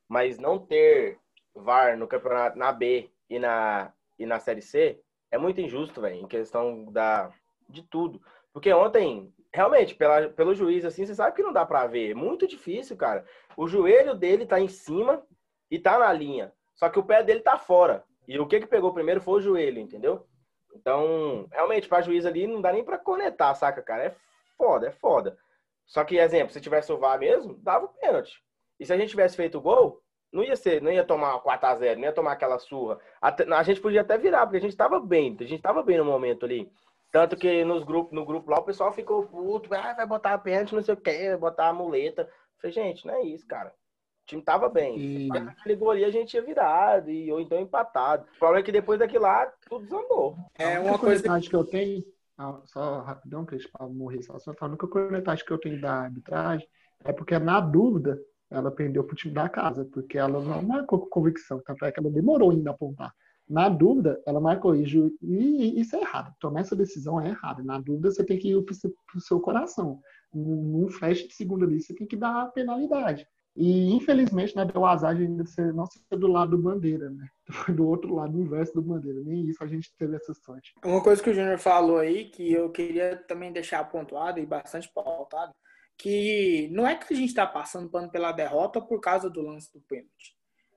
Mas 0.09 0.39
não 0.39 0.59
ter 0.59 1.19
VAR 1.55 1.97
no 1.97 2.09
campeonato 2.09 2.59
na 2.59 2.73
B 2.73 3.11
e 3.29 3.39
na, 3.39 3.93
e 4.19 4.27
na 4.27 4.39
Série 4.39 4.63
C 4.63 5.01
é 5.31 5.39
muito 5.39 5.61
injusto, 5.61 6.01
velho, 6.01 6.17
em 6.17 6.27
questão 6.27 6.85
da, 6.93 7.31
de 7.69 7.83
tudo. 7.83 8.21
Porque 8.53 8.73
ontem 8.73 9.33
realmente, 9.57 9.95
pela, 9.95 10.29
pelo 10.29 10.55
juiz, 10.55 10.85
assim, 10.85 11.07
você 11.07 11.15
sabe 11.15 11.35
que 11.35 11.43
não 11.43 11.53
dá 11.53 11.65
para 11.65 11.87
ver. 11.87 12.11
É 12.11 12.15
muito 12.15 12.47
difícil, 12.47 12.95
cara. 12.95 13.25
O 13.57 13.67
joelho 13.67 14.15
dele 14.15 14.45
tá 14.45 14.61
em 14.61 14.69
cima 14.69 15.23
e 15.71 15.79
tá 15.79 15.99
na 15.99 16.13
linha. 16.13 16.53
Só 16.75 16.91
que 16.91 16.99
o 16.99 17.03
pé 17.03 17.23
dele 17.23 17.41
tá 17.41 17.59
fora. 17.59 18.05
E 18.29 18.39
o 18.39 18.47
que 18.47 18.61
que 18.61 18.67
pegou 18.67 18.93
primeiro 18.93 19.21
foi 19.21 19.39
o 19.39 19.41
joelho, 19.41 19.81
entendeu? 19.81 20.27
Então, 20.75 21.47
realmente, 21.51 21.89
para 21.89 22.03
juiz 22.03 22.27
ali 22.27 22.47
não 22.47 22.61
dá 22.61 22.71
nem 22.71 22.85
para 22.85 22.99
conectar, 22.99 23.55
saca, 23.55 23.81
cara? 23.81 24.05
É 24.05 24.15
foda, 24.59 24.89
é 24.89 24.93
foda. 24.93 25.39
Só 25.87 26.05
que, 26.05 26.19
exemplo, 26.19 26.53
se 26.53 26.61
tivesse 26.61 26.93
o 26.93 26.99
VAR 26.99 27.19
mesmo, 27.19 27.55
dava 27.55 27.87
o 27.87 27.89
pênalti. 27.89 28.43
E 28.79 28.85
se 28.85 28.93
a 28.93 28.99
gente 28.99 29.11
tivesse 29.11 29.37
feito 29.37 29.57
o 29.57 29.61
gol, 29.63 30.03
não 30.31 30.43
ia 30.43 30.55
ser, 30.55 30.83
não 30.83 30.93
ia 30.93 31.05
tomar 31.05 31.39
4 31.41 31.67
a 31.67 31.75
0 31.77 32.01
não 32.01 32.07
ia 32.07 32.13
tomar 32.13 32.33
aquela 32.33 32.59
surra. 32.59 32.99
a 33.23 33.63
gente 33.63 33.81
podia 33.81 34.03
até 34.03 34.19
virar, 34.19 34.45
porque 34.45 34.59
a 34.59 34.61
gente 34.61 34.77
tava 34.77 35.01
bem, 35.01 35.35
a 35.41 35.45
gente 35.45 35.63
tava 35.63 35.83
bem 35.83 35.97
no 35.97 36.05
momento 36.05 36.45
ali. 36.45 36.71
Tanto 37.17 37.35
que 37.35 37.65
nos 37.65 37.83
grupos, 37.83 38.13
no 38.13 38.27
grupo 38.27 38.51
lá 38.51 38.59
o 38.59 38.63
pessoal 38.63 38.93
ficou 38.93 39.25
puto, 39.25 39.73
ah, 39.73 39.95
vai 39.95 40.07
botar 40.07 40.35
a 40.35 40.39
pênalti, 40.39 40.75
não 40.75 40.83
sei 40.83 40.93
o 40.93 40.99
que, 40.99 41.31
vai 41.31 41.39
botar 41.39 41.69
a 41.69 41.73
muleta. 41.73 42.23
Eu 42.25 42.29
falei, 42.61 42.75
gente, 42.75 43.07
não 43.07 43.15
é 43.15 43.23
isso, 43.23 43.47
cara. 43.47 43.71
O 43.71 44.27
time 44.27 44.43
tava 44.43 44.69
bem. 44.69 44.99
E... 44.99 45.31
Aquele 45.35 45.77
gol 45.77 45.93
ali 45.93 46.05
a 46.05 46.11
gente 46.11 46.29
tinha 46.29 46.43
virado, 46.43 47.11
e, 47.11 47.33
ou 47.33 47.41
então 47.41 47.59
empatado. 47.59 48.27
O 48.37 48.39
problema 48.39 48.61
é 48.61 48.63
que 48.63 48.71
depois 48.71 48.99
daquilo 48.99 49.23
lá, 49.23 49.51
tudo 49.67 49.87
desandou. 49.87 50.37
É 50.59 50.79
uma 50.79 50.99
coisa 50.99 51.41
que 51.41 51.57
eu 51.57 51.65
tenho, 51.65 52.05
ah, 52.37 52.61
só 52.67 53.01
rapidão, 53.01 53.47
para 53.47 53.87
morrer 53.89 54.23
só, 54.23 54.39
só 54.39 54.53
a 54.61 54.67
única 54.67 54.87
cornetagem 54.87 55.43
que 55.43 55.53
eu 55.55 55.59
tenho 55.59 55.81
da 55.81 56.03
arbitragem 56.03 56.69
é 57.03 57.15
porque, 57.15 57.39
na 57.39 57.61
dúvida, 57.61 58.21
ela 58.51 58.71
perdeu 58.71 59.03
pro 59.05 59.17
time 59.17 59.33
da 59.33 59.49
casa, 59.49 59.87
porque 59.87 60.19
ela 60.19 60.39
não 60.39 60.61
marcou 60.61 60.99
com 60.99 61.09
convicção, 61.09 61.63
tanto 61.65 61.83
é 61.87 61.91
que 61.91 61.99
ela 61.99 62.11
demorou 62.11 62.51
ainda 62.51 62.73
a 62.73 62.75
apontar. 62.75 63.15
Na 63.49 63.69
dúvida, 63.69 64.21
ela 64.27 64.41
marcou 64.41 64.75
isso. 64.75 65.17
E 65.23 65.81
isso 65.81 65.95
é 65.97 66.01
errado. 66.01 66.35
Tomar 66.41 66.61
essa 66.61 66.75
decisão 66.75 67.21
é 67.21 67.29
errado. 67.29 67.63
Na 67.63 67.79
dúvida, 67.79 68.11
você 68.11 68.25
tem 68.25 68.39
que 68.39 68.51
ir 68.51 68.63
para 68.63 68.75
o 69.17 69.21
seu 69.21 69.41
coração. 69.41 70.01
Num 70.35 70.89
flash 70.89 71.27
de 71.29 71.35
segunda 71.35 71.65
ali, 71.65 71.81
você 71.81 71.95
tem 71.95 72.07
que 72.07 72.17
dar 72.17 72.43
a 72.43 72.47
penalidade. 72.47 73.27
E, 73.57 73.91
infelizmente, 73.95 74.55
né, 74.55 74.67
deu 74.67 74.85
azar 74.85 75.17
de 75.17 75.23
ainda 75.23 75.47
ser, 75.47 75.73
não 75.73 75.87
ser 75.87 76.01
do 76.11 76.27
lado 76.27 76.51
do 76.51 76.63
Bandeira, 76.63 77.09
né? 77.09 77.27
Do 77.75 77.89
outro 77.89 78.15
lado, 78.15 78.39
inverso 78.39 78.75
do 78.75 78.83
Bandeira. 78.83 79.21
Nem 79.25 79.47
isso 79.47 79.65
a 79.65 79.67
gente 79.67 79.95
teve 79.97 80.15
essa 80.15 80.35
sorte. 80.35 80.75
Uma 80.85 81.03
coisa 81.03 81.23
que 81.23 81.31
o 81.31 81.35
Júnior 81.35 81.59
falou 81.59 81.99
aí, 81.99 82.27
que 82.27 82.53
eu 82.53 82.71
queria 82.71 83.17
também 83.27 83.53
deixar 83.53 83.83
pontuado 83.85 84.39
e 84.39 84.45
bastante 84.45 84.93
pautado, 84.93 85.55
que 85.97 86.69
não 86.71 86.87
é 86.87 86.97
que 86.97 87.15
a 87.15 87.17
gente 87.17 87.29
está 87.29 87.47
passando 87.47 87.89
pano 87.89 88.11
pela 88.11 88.31
derrota 88.31 88.81
por 88.81 89.01
causa 89.01 89.31
do 89.31 89.41
lance 89.41 89.73
do 89.73 89.81
pênalti. 89.81 90.36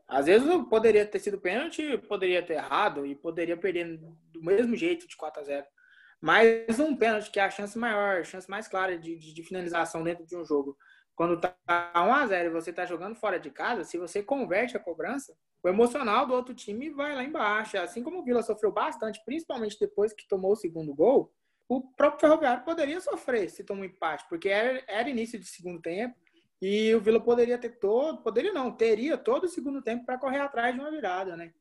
Às 0.09 0.25
vezes 0.25 0.47
poderia 0.67 1.05
ter 1.05 1.19
sido 1.19 1.39
pênalti, 1.39 1.95
poderia 1.99 2.41
ter 2.41 2.55
errado 2.55 3.05
e 3.05 3.13
poderia 3.13 3.55
perder 3.55 3.95
do 4.33 4.43
mesmo 4.43 4.75
jeito 4.75 5.07
de 5.07 5.15
4 5.15 5.39
a 5.39 5.43
0 5.45 5.67
Mas 6.19 6.79
um 6.79 6.95
pênalti 6.95 7.29
que 7.29 7.39
é 7.39 7.43
a 7.43 7.49
chance 7.51 7.77
maior, 7.77 8.19
a 8.19 8.23
chance 8.23 8.49
mais 8.49 8.67
clara 8.67 8.97
de, 8.97 9.15
de, 9.15 9.31
de 9.31 9.43
finalização 9.43 10.03
dentro 10.03 10.25
de 10.25 10.35
um 10.35 10.43
jogo. 10.43 10.75
Quando 11.15 11.39
tá 11.39 11.55
1 11.95 12.13
a 12.13 12.25
0 12.25 12.49
e 12.49 12.51
você 12.51 12.73
tá 12.73 12.85
jogando 12.85 13.15
fora 13.15 13.39
de 13.39 13.51
casa, 13.51 13.83
se 13.83 13.99
você 13.99 14.23
converte 14.23 14.75
a 14.75 14.79
cobrança, 14.79 15.37
o 15.61 15.69
emocional 15.69 16.25
do 16.25 16.33
outro 16.33 16.55
time 16.55 16.89
vai 16.89 17.13
lá 17.13 17.23
embaixo. 17.23 17.77
Assim 17.77 18.01
como 18.01 18.19
o 18.19 18.23
Vila 18.23 18.41
sofreu 18.41 18.71
bastante, 18.71 19.21
principalmente 19.23 19.77
depois 19.79 20.11
que 20.11 20.27
tomou 20.27 20.53
o 20.53 20.55
segundo 20.55 20.95
gol, 20.95 21.31
o 21.67 21.81
próprio 21.81 22.21
Ferroviário 22.21 22.63
poderia 22.63 22.99
sofrer 22.99 23.47
se 23.47 23.63
tomou 23.63 23.83
um 23.83 23.85
empate, 23.85 24.25
porque 24.27 24.49
era, 24.49 24.83
era 24.87 25.07
início 25.07 25.39
de 25.39 25.45
segundo 25.45 25.79
tempo 25.79 26.15
e 26.61 26.93
o 26.93 26.99
Vila 26.99 27.19
poderia 27.21 27.57
ter 27.57 27.79
todo, 27.79 28.21
poderia 28.21 28.51
não, 28.51 28.71
teria 28.71 29.17
todo 29.17 29.45
o 29.45 29.49
segundo 29.49 29.81
tempo 29.81 30.05
para 30.05 30.17
correr 30.17 30.39
atrás 30.39 30.73
de 30.73 30.81
uma 30.81 30.91
virada, 30.91 31.37
né? 31.37 31.53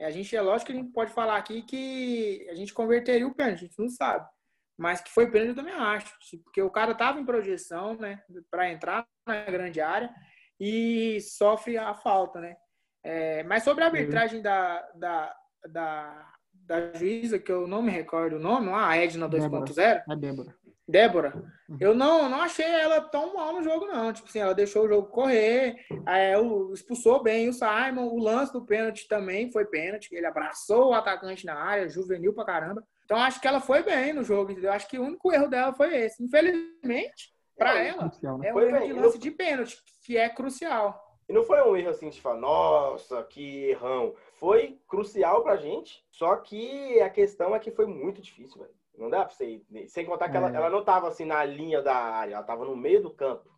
A 0.00 0.10
gente, 0.10 0.34
é 0.34 0.40
lógico 0.40 0.72
que 0.72 0.76
a 0.76 0.80
gente 0.80 0.92
pode 0.92 1.12
falar 1.12 1.36
aqui 1.36 1.62
que 1.62 2.46
a 2.50 2.54
gente 2.54 2.74
converteria 2.74 3.26
o 3.26 3.34
pênalti, 3.34 3.60
a 3.64 3.66
gente 3.66 3.78
não 3.78 3.88
sabe. 3.88 4.28
Mas 4.76 5.00
que 5.00 5.10
foi 5.10 5.30
pênalti 5.30 5.50
eu 5.50 5.54
também 5.54 5.74
acho. 5.74 6.12
Porque 6.42 6.60
o 6.60 6.70
cara 6.70 6.94
tava 6.94 7.20
em 7.20 7.24
projeção, 7.24 7.96
né? 7.96 8.20
Para 8.50 8.70
entrar 8.70 9.06
na 9.24 9.44
grande 9.44 9.80
área 9.80 10.12
e 10.58 11.20
sofre 11.20 11.78
a 11.78 11.94
falta, 11.94 12.40
né? 12.40 12.56
É, 13.04 13.44
mas 13.44 13.62
sobre 13.62 13.84
a 13.84 13.86
arbitragem 13.86 14.42
da, 14.42 14.80
da, 14.96 15.36
da, 15.68 16.32
da 16.52 16.92
juíza, 16.94 17.38
que 17.38 17.52
eu 17.52 17.68
não 17.68 17.82
me 17.82 17.92
recordo 17.92 18.36
o 18.36 18.40
nome, 18.40 18.70
a 18.70 18.96
Edna 18.96 19.28
2.0. 19.28 20.02
É 20.10 20.16
Débora. 20.16 20.56
Débora, 20.86 21.34
uhum. 21.68 21.78
eu 21.80 21.94
não, 21.94 22.28
não 22.28 22.42
achei 22.42 22.66
ela 22.66 23.00
tão 23.00 23.34
mal 23.34 23.54
no 23.54 23.62
jogo, 23.62 23.86
não. 23.86 24.12
Tipo 24.12 24.28
assim, 24.28 24.38
ela 24.38 24.54
deixou 24.54 24.84
o 24.84 24.88
jogo 24.88 25.08
correr, 25.08 25.76
é, 26.06 26.34
expulsou 26.72 27.22
bem 27.22 27.48
o 27.48 27.54
Simon, 27.54 28.08
o 28.08 28.18
lance 28.18 28.52
do 28.52 28.66
pênalti 28.66 29.08
também 29.08 29.50
foi 29.50 29.64
pênalti, 29.64 30.14
ele 30.14 30.26
abraçou 30.26 30.90
o 30.90 30.94
atacante 30.94 31.46
na 31.46 31.54
área, 31.54 31.88
juvenil 31.88 32.34
pra 32.34 32.44
caramba. 32.44 32.84
Então 33.04 33.16
acho 33.18 33.40
que 33.40 33.48
ela 33.48 33.60
foi 33.60 33.82
bem 33.82 34.12
no 34.12 34.22
jogo, 34.22 34.52
entendeu? 34.52 34.72
Acho 34.72 34.88
que 34.88 34.98
o 34.98 35.04
único 35.04 35.32
erro 35.32 35.48
dela 35.48 35.72
foi 35.72 35.94
esse. 35.96 36.22
Infelizmente, 36.22 37.32
para 37.56 37.78
é, 37.78 37.88
ela, 37.88 38.08
crucial, 38.08 38.38
né? 38.38 38.48
é 38.48 38.50
um 38.50 38.54
foi 38.54 38.68
erro 38.68 38.78
bem. 38.78 38.88
de 38.88 38.92
lance 38.92 39.18
de 39.18 39.30
pênalti, 39.30 39.76
que 40.04 40.16
é 40.18 40.28
crucial. 40.28 41.02
E 41.26 41.32
não 41.32 41.44
foi 41.44 41.62
um 41.62 41.74
erro 41.74 41.88
assim 41.88 42.10
de 42.10 42.20
falar, 42.20 42.38
nossa, 42.38 43.22
que 43.24 43.70
errão. 43.70 44.14
Foi 44.34 44.78
crucial 44.86 45.42
pra 45.42 45.56
gente, 45.56 46.04
só 46.10 46.36
que 46.36 47.00
a 47.00 47.08
questão 47.08 47.54
é 47.54 47.58
que 47.58 47.70
foi 47.70 47.86
muito 47.86 48.20
difícil, 48.20 48.60
velho. 48.60 48.74
Não 48.96 49.10
dá 49.10 49.24
pra 49.24 49.34
você 49.34 49.46
ir. 49.46 49.88
Sem 49.88 50.06
contar 50.06 50.28
que 50.28 50.36
é. 50.36 50.40
ela, 50.40 50.50
ela 50.50 50.70
não 50.70 50.84
tava 50.84 51.08
assim 51.08 51.24
na 51.24 51.44
linha 51.44 51.82
da 51.82 51.94
área, 51.94 52.34
ela 52.34 52.42
tava 52.44 52.64
no 52.64 52.76
meio 52.76 53.02
do 53.02 53.10
campo. 53.12 53.50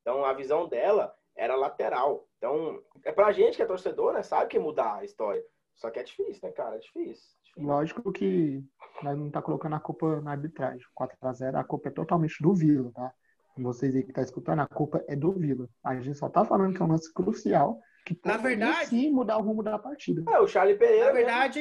Então 0.00 0.24
a 0.24 0.32
visão 0.32 0.68
dela 0.68 1.14
era 1.36 1.56
lateral. 1.56 2.26
Então, 2.38 2.80
é 3.04 3.12
pra 3.12 3.32
gente 3.32 3.56
que 3.56 3.62
é 3.62 3.66
torcedor, 3.66 4.12
né? 4.12 4.22
Sabe 4.22 4.48
que 4.48 4.58
mudar 4.58 4.96
a 4.96 5.04
história. 5.04 5.42
Só 5.74 5.90
que 5.90 5.98
é 5.98 6.04
difícil, 6.04 6.40
né, 6.42 6.52
cara? 6.52 6.76
É 6.76 6.78
difícil. 6.78 7.26
difícil. 7.42 7.66
Lógico 7.66 8.12
que 8.12 8.62
nós 9.02 9.18
não 9.18 9.30
tá 9.30 9.42
colocando 9.42 9.74
a 9.74 9.80
culpa 9.80 10.20
na 10.20 10.32
arbitragem. 10.32 10.86
4x0, 10.96 11.56
a 11.56 11.64
culpa 11.64 11.88
é 11.88 11.92
totalmente 11.92 12.40
do 12.40 12.54
Vila, 12.54 12.92
tá? 12.92 13.12
Vocês 13.56 13.94
aí 13.94 14.02
que 14.02 14.12
tá 14.12 14.22
escutando, 14.22 14.60
a 14.60 14.66
culpa 14.66 15.04
é 15.08 15.16
do 15.16 15.32
Vila. 15.32 15.68
A 15.82 15.94
gente 15.96 16.18
só 16.18 16.28
tá 16.28 16.44
falando 16.44 16.74
que 16.74 16.82
é 16.82 16.84
um 16.84 16.88
lance 16.88 17.12
crucial. 17.12 17.80
Que 18.04 18.18
Na 18.24 18.36
verdade- 18.36 18.86
sim 18.88 19.10
mudar 19.10 19.38
o 19.38 19.42
rumo 19.42 19.62
da 19.62 19.78
partida. 19.78 20.22
É, 20.30 20.38
o 20.38 20.46
Charlie 20.46 20.76
Pereira. 20.76 21.06
Na 21.06 21.12
verdade, 21.12 21.60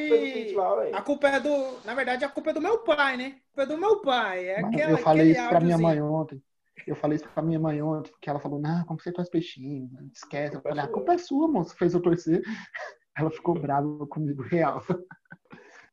a 0.93 1.01
culpa 1.01 1.27
é 1.29 1.39
do. 1.39 1.77
Na 1.85 1.95
verdade, 1.95 2.25
a 2.25 2.29
culpa 2.29 2.49
é 2.49 2.53
do 2.53 2.61
meu 2.61 2.79
pai, 2.79 3.15
né? 3.15 3.25
A 3.25 3.55
culpa 3.55 3.61
é 3.63 3.65
do 3.65 3.77
meu 3.77 4.01
pai. 4.01 4.45
É 4.47 4.59
aquela, 4.59 4.91
eu 4.91 4.97
falei 4.97 5.31
isso 5.31 5.47
pra 5.47 5.61
minha 5.61 5.77
mãe 5.77 6.01
ontem. 6.01 6.41
Eu 6.85 6.95
falei 6.97 7.15
isso 7.15 7.29
pra 7.29 7.41
minha 7.41 7.59
mãe 7.59 7.81
ontem, 7.81 8.11
porque 8.11 8.29
ela 8.29 8.39
falou, 8.39 8.59
não, 8.59 8.83
como 8.85 8.99
você 8.99 9.13
faz 9.13 9.29
peixinho? 9.29 9.89
Esquece. 10.13 10.55
Eu 10.55 10.61
culpa 10.61 10.69
é 10.69 10.71
falei, 10.71 10.83
a 10.83 10.85
sua. 10.87 10.93
culpa 10.93 11.13
é 11.13 11.17
sua, 11.17 11.47
moço. 11.47 11.77
Fez 11.77 11.93
eu 11.93 12.01
torcer. 12.01 12.41
Ela 13.15 13.29
ficou 13.29 13.53
brava 13.53 14.07
comigo, 14.07 14.41
real. 14.41 14.81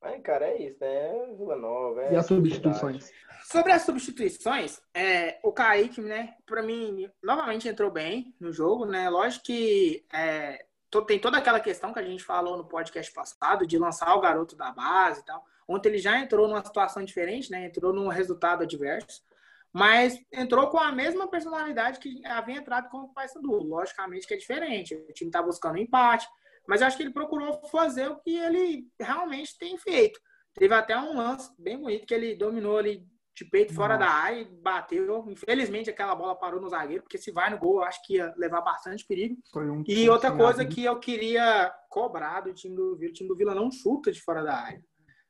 Mas, 0.00 0.22
cara, 0.22 0.46
é 0.46 0.62
isso, 0.62 0.78
né? 0.80 1.34
Vila 1.36 1.56
Nova. 1.56 2.02
é 2.02 2.12
E 2.12 2.16
as 2.16 2.26
cidade. 2.26 2.28
substituições? 2.28 3.12
Sobre 3.44 3.72
as 3.72 3.82
substituições, 3.82 4.80
é, 4.94 5.38
o 5.42 5.52
Kaique, 5.52 6.00
né, 6.00 6.34
pra 6.46 6.62
mim, 6.62 7.10
novamente 7.22 7.68
entrou 7.68 7.90
bem 7.90 8.34
no 8.38 8.52
jogo, 8.52 8.84
né? 8.86 9.08
Lógico 9.10 9.46
que 9.46 10.04
é, 10.12 10.64
to- 10.90 11.02
tem 11.04 11.18
toda 11.18 11.38
aquela 11.38 11.58
questão 11.58 11.92
que 11.92 11.98
a 11.98 12.02
gente 12.04 12.22
falou 12.22 12.56
no 12.56 12.68
podcast 12.68 13.12
passado 13.12 13.66
de 13.66 13.76
lançar 13.78 14.14
o 14.14 14.20
garoto 14.20 14.54
da 14.56 14.70
base 14.72 15.20
e 15.20 15.24
tal. 15.24 15.44
Ontem 15.66 15.88
ele 15.88 15.98
já 15.98 16.18
entrou 16.18 16.46
numa 16.48 16.64
situação 16.64 17.02
diferente, 17.04 17.50
né? 17.50 17.64
Entrou 17.66 17.92
num 17.92 18.08
resultado 18.08 18.62
adverso, 18.62 19.22
mas 19.72 20.18
entrou 20.32 20.68
com 20.68 20.78
a 20.78 20.92
mesma 20.92 21.28
personalidade 21.28 21.98
que 21.98 22.24
havia 22.26 22.56
entrado 22.56 22.88
com 22.88 22.98
o 22.98 23.08
Paysandu. 23.12 23.52
Logicamente 23.62 24.26
que 24.26 24.34
é 24.34 24.36
diferente. 24.36 24.94
O 24.94 25.12
time 25.12 25.30
tá 25.30 25.42
buscando 25.42 25.78
empate, 25.78 26.28
mas 26.66 26.82
acho 26.82 26.96
que 26.96 27.02
ele 27.02 27.12
procurou 27.12 27.60
fazer 27.68 28.08
o 28.08 28.20
que 28.20 28.36
ele 28.36 28.86
realmente 29.00 29.56
tem 29.58 29.76
feito. 29.78 30.20
Teve 30.54 30.74
até 30.74 30.96
um 30.96 31.16
lance 31.16 31.50
bem 31.58 31.78
bonito 31.78 32.06
que 32.06 32.14
ele 32.14 32.34
dominou 32.34 32.78
ali 32.78 33.06
de 33.36 33.44
peito 33.44 33.72
fora 33.72 33.96
Nossa. 33.96 34.06
da 34.06 34.16
área 34.16 34.40
e 34.40 34.44
bateu. 34.44 35.24
Infelizmente 35.28 35.88
aquela 35.88 36.14
bola 36.14 36.34
parou 36.34 36.60
no 36.60 36.68
zagueiro, 36.68 37.02
porque 37.02 37.18
se 37.18 37.30
vai 37.30 37.50
no 37.50 37.58
gol, 37.58 37.76
eu 37.76 37.84
acho 37.84 38.04
que 38.04 38.16
ia 38.16 38.34
levar 38.36 38.60
bastante 38.60 39.06
perigo. 39.06 39.36
Foi 39.52 39.70
um 39.70 39.82
E 39.86 40.08
outra 40.08 40.30
coisa 40.32 40.64
que 40.64 40.70
que 40.74 40.84
eu 40.84 40.98
queria 40.98 41.72
cobrar 41.88 42.42
do 42.42 42.54
time 42.54 42.76
do 42.76 42.96
Vila, 42.96 43.10
o 43.10 43.14
time 43.14 43.28
do 43.28 43.36
Vila 43.36 43.54
não 43.54 43.70
chuta 43.70 44.12
de 44.12 44.20
fora 44.20 44.42
da 44.42 44.54
área. 44.54 44.82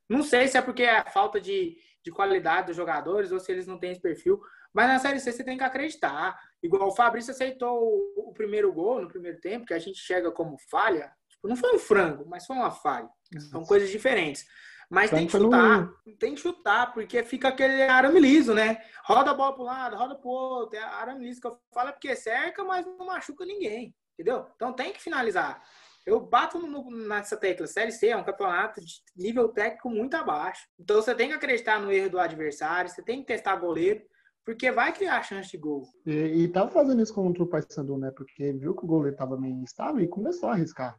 Não 0.09 0.23
sei 0.23 0.49
se 0.49 0.59
é 0.59 0.62
porque 0.62 0.83
é 0.83 1.05
falta 1.11 1.40
de, 1.40 1.77
de 2.05 2.11
qualidade 2.11 2.69
dos 2.69 2.77
jogadores 2.77 3.31
ou 3.31 3.38
se 3.38 3.53
eles 3.53 3.66
não 3.66 3.79
têm 3.79 3.93
esse 3.93 4.01
perfil, 4.01 4.40
mas 4.73 4.88
na 4.88 4.99
Série 4.99 5.21
C 5.21 5.33
você 5.33 5.45
tem 5.45 5.57
que 5.57 5.64
acreditar. 5.64 6.38
Igual 6.62 6.88
o 6.88 6.95
Fabrício 6.95 7.31
aceitou 7.31 7.79
o, 7.81 8.31
o 8.31 8.33
primeiro 8.33 8.73
gol 8.73 9.01
no 9.01 9.09
primeiro 9.09 9.40
tempo, 9.40 9.66
que 9.66 9.75
a 9.75 9.79
gente 9.79 9.99
chega 9.99 10.31
como 10.31 10.57
falha. 10.71 11.12
Tipo, 11.40 11.48
não 11.48 11.57
foi 11.57 11.74
um 11.74 11.79
frango, 11.79 12.26
mas 12.29 12.44
foi 12.44 12.55
uma 12.55 12.70
falha. 12.70 13.09
São 13.50 13.64
coisas 13.64 13.88
diferentes. 13.88 14.44
Mas 14.90 15.09
tem 15.11 15.26
que 15.26 15.33
chutar, 15.44 15.92
tem 16.18 16.35
que 16.35 16.40
chutar, 16.40 16.92
porque 16.92 17.22
fica 17.22 17.48
aquele 17.48 17.83
arame 17.85 18.18
liso, 18.20 18.53
né? 18.53 18.83
Roda 19.05 19.31
a 19.31 19.35
bola 19.35 19.53
para 19.55 19.62
um 19.62 19.66
lado, 19.66 19.96
roda 19.96 20.14
pro 20.16 20.29
outro. 20.29 20.76
É 20.79 20.83
arame 20.83 21.24
liso 21.26 21.40
que 21.40 21.46
eu 21.46 21.57
falo 21.72 21.90
é 21.90 21.92
porque 21.92 22.14
cerca, 22.16 22.64
mas 22.64 22.85
não 22.85 23.07
machuca 23.07 23.46
ninguém. 23.46 23.94
Entendeu? 24.18 24.46
Então 24.57 24.72
tem 24.72 24.92
que 24.92 25.00
finalizar. 25.00 25.62
Eu 26.05 26.20
bato 26.20 26.59
no- 26.59 26.90
nessa 26.90 27.37
tecla. 27.37 27.66
Série 27.66 27.92
C 27.92 28.09
é 28.09 28.16
um 28.16 28.24
campeonato 28.24 28.81
de 28.81 28.94
nível 29.16 29.48
técnico 29.48 29.88
muito 29.88 30.14
abaixo. 30.14 30.66
Então 30.79 30.96
você 30.96 31.14
tem 31.14 31.29
que 31.29 31.35
acreditar 31.35 31.81
no 31.81 31.90
erro 31.92 32.11
do 32.11 32.18
adversário, 32.18 32.90
você 32.90 33.00
tem 33.03 33.20
que 33.20 33.26
testar 33.29 33.57
goleiro, 33.57 34.03
porque 34.44 34.72
vai 34.72 34.92
criar 34.92 35.22
chance 35.22 35.50
de 35.50 35.57
gol. 35.57 35.85
E, 36.05 36.11
e 36.11 36.48
tava 36.48 36.68
fazendo 36.70 37.00
isso 37.00 37.14
contra 37.14 37.42
o 37.42 37.46
Paysandu, 37.46 37.96
né? 37.96 38.11
Porque 38.11 38.53
viu 38.55 38.74
que 38.74 38.85
o 38.85 38.88
goleiro 38.88 39.16
tava 39.16 39.38
meio 39.38 39.55
instável 39.55 40.03
e 40.03 40.09
começou 40.09 40.48
a 40.48 40.53
arriscar. 40.55 40.98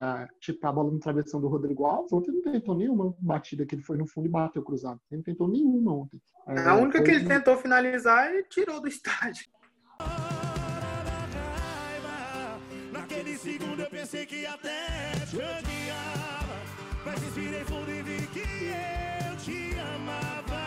Ah, 0.00 0.26
tipo, 0.40 0.66
a 0.66 0.72
bola 0.72 0.90
no 0.90 0.98
travessão 0.98 1.40
do 1.40 1.48
Rodrigo 1.48 1.86
Alves, 1.86 2.12
ontem 2.12 2.32
não 2.32 2.42
tentou 2.42 2.74
nenhuma 2.76 3.14
batida 3.18 3.64
que 3.64 3.74
ele 3.74 3.82
foi 3.82 3.96
no 3.96 4.06
fundo 4.06 4.26
e 4.26 4.30
bateu 4.30 4.62
cruzado. 4.62 5.00
Ele 5.10 5.18
não 5.18 5.24
tentou 5.24 5.48
nenhuma 5.48 5.94
ontem. 5.94 6.20
A 6.46 6.52
É, 6.54 6.72
única 6.72 6.98
que 7.02 7.06
foi- 7.06 7.14
ele 7.14 7.26
tentou 7.28 7.56
finalizar, 7.56 8.30
ele 8.32 8.42
tirou 8.44 8.80
do 8.80 8.88
estádio. 8.88 9.46
raiva. 11.64 12.60
Naquele 12.92 13.36
segundo 13.36 13.80
eu 13.80 13.90
pensei 13.90 14.26
que 14.26 14.44
até 14.46 15.12
te 15.28 15.36
odiava. 15.36 16.54
Mas 17.04 17.22
respirei 17.22 17.64
fundo 17.64 17.90
e 17.90 18.02
vi 18.02 18.26
que 18.28 18.40
eu 18.40 19.36
te 19.38 19.78
amava. 19.78 20.62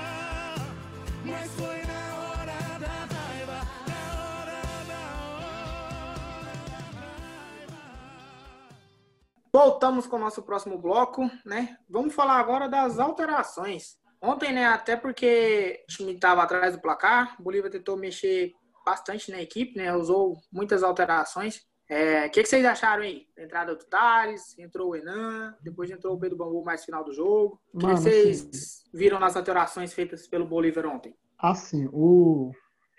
Mas 1.26 1.52
foi 1.54 1.77
Voltamos 9.58 10.06
com 10.06 10.18
o 10.18 10.20
nosso 10.20 10.44
próximo 10.44 10.78
bloco, 10.78 11.32
né? 11.44 11.80
Vamos 11.90 12.14
falar 12.14 12.36
agora 12.36 12.70
das 12.70 13.00
alterações. 13.00 13.98
Ontem, 14.22 14.54
né, 14.54 14.68
até 14.68 14.96
porque 14.96 15.84
o 15.84 15.92
time 15.92 16.14
estava 16.14 16.44
atrás 16.44 16.76
do 16.76 16.80
placar, 16.80 17.36
o 17.40 17.44
Bolívia 17.44 17.72
tentou 17.72 17.98
mexer 17.98 18.54
bastante 18.86 19.32
na 19.32 19.42
equipe, 19.42 19.76
né? 19.76 19.92
Usou 19.96 20.38
muitas 20.54 20.84
alterações. 20.84 21.64
É, 21.90 22.28
O 22.28 22.30
que, 22.30 22.44
que 22.44 22.48
vocês 22.48 22.64
acharam 22.64 23.02
aí? 23.02 23.26
Entrada 23.36 23.76
do 23.76 23.84
Thales, 23.84 24.56
entrou 24.60 24.92
o 24.92 24.96
Enan, 24.96 25.58
depois 25.60 25.90
entrou 25.90 26.14
o 26.14 26.20
Pedro 26.20 26.38
Bambu 26.38 26.64
mais 26.64 26.86
final 26.86 27.04
do 27.04 27.12
jogo. 27.12 27.60
O 27.74 27.80
que, 27.80 27.88
que 27.88 27.96
vocês 27.96 28.84
viram 28.94 29.20
nas 29.20 29.36
alterações 29.36 29.92
feitas 29.92 30.28
pelo 30.28 30.46
Bolívar 30.46 30.86
ontem? 30.86 31.16
Assim, 31.40 31.90
o 31.92 32.52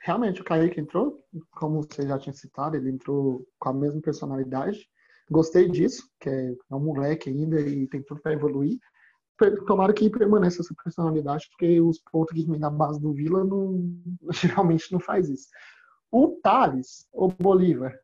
realmente 0.03 0.41
o 0.41 0.45
Kaique 0.45 0.81
entrou, 0.81 1.25
como 1.53 1.85
você 1.85 2.03
já 2.03 2.19
tinha 2.19 2.33
citado, 2.33 2.77
ele 2.77 2.91
entrou 2.91 3.47
com 3.61 3.69
a 3.69 3.73
mesma 3.73 4.01
personalidade. 4.01 4.89
Gostei 5.31 5.69
disso, 5.69 6.09
que 6.21 6.29
é, 6.29 6.51
é 6.53 6.75
um 6.75 6.81
moleque 6.81 7.29
ainda 7.29 7.61
e 7.61 7.87
tem 7.87 8.03
tudo 8.03 8.21
para 8.21 8.33
evoluir. 8.33 8.79
Tomara 9.67 9.93
que 9.93 10.11
permaneça 10.11 10.63
essa 10.63 10.75
personalidade, 10.83 11.49
porque 11.51 11.81
os 11.81 12.01
pontos 12.11 12.35
que 12.35 12.51
vêm 12.51 12.59
da 12.59 12.71
base 12.71 13.01
do 13.01 13.13
Vila 13.13 13.45
não, 13.45 13.89
geralmente 14.33 14.91
não 14.91 14.99
faz 14.99 15.29
isso. 15.29 15.49
O 16.11 16.39
Thales, 16.43 17.07
o 17.13 17.29
Bolívar, 17.29 17.95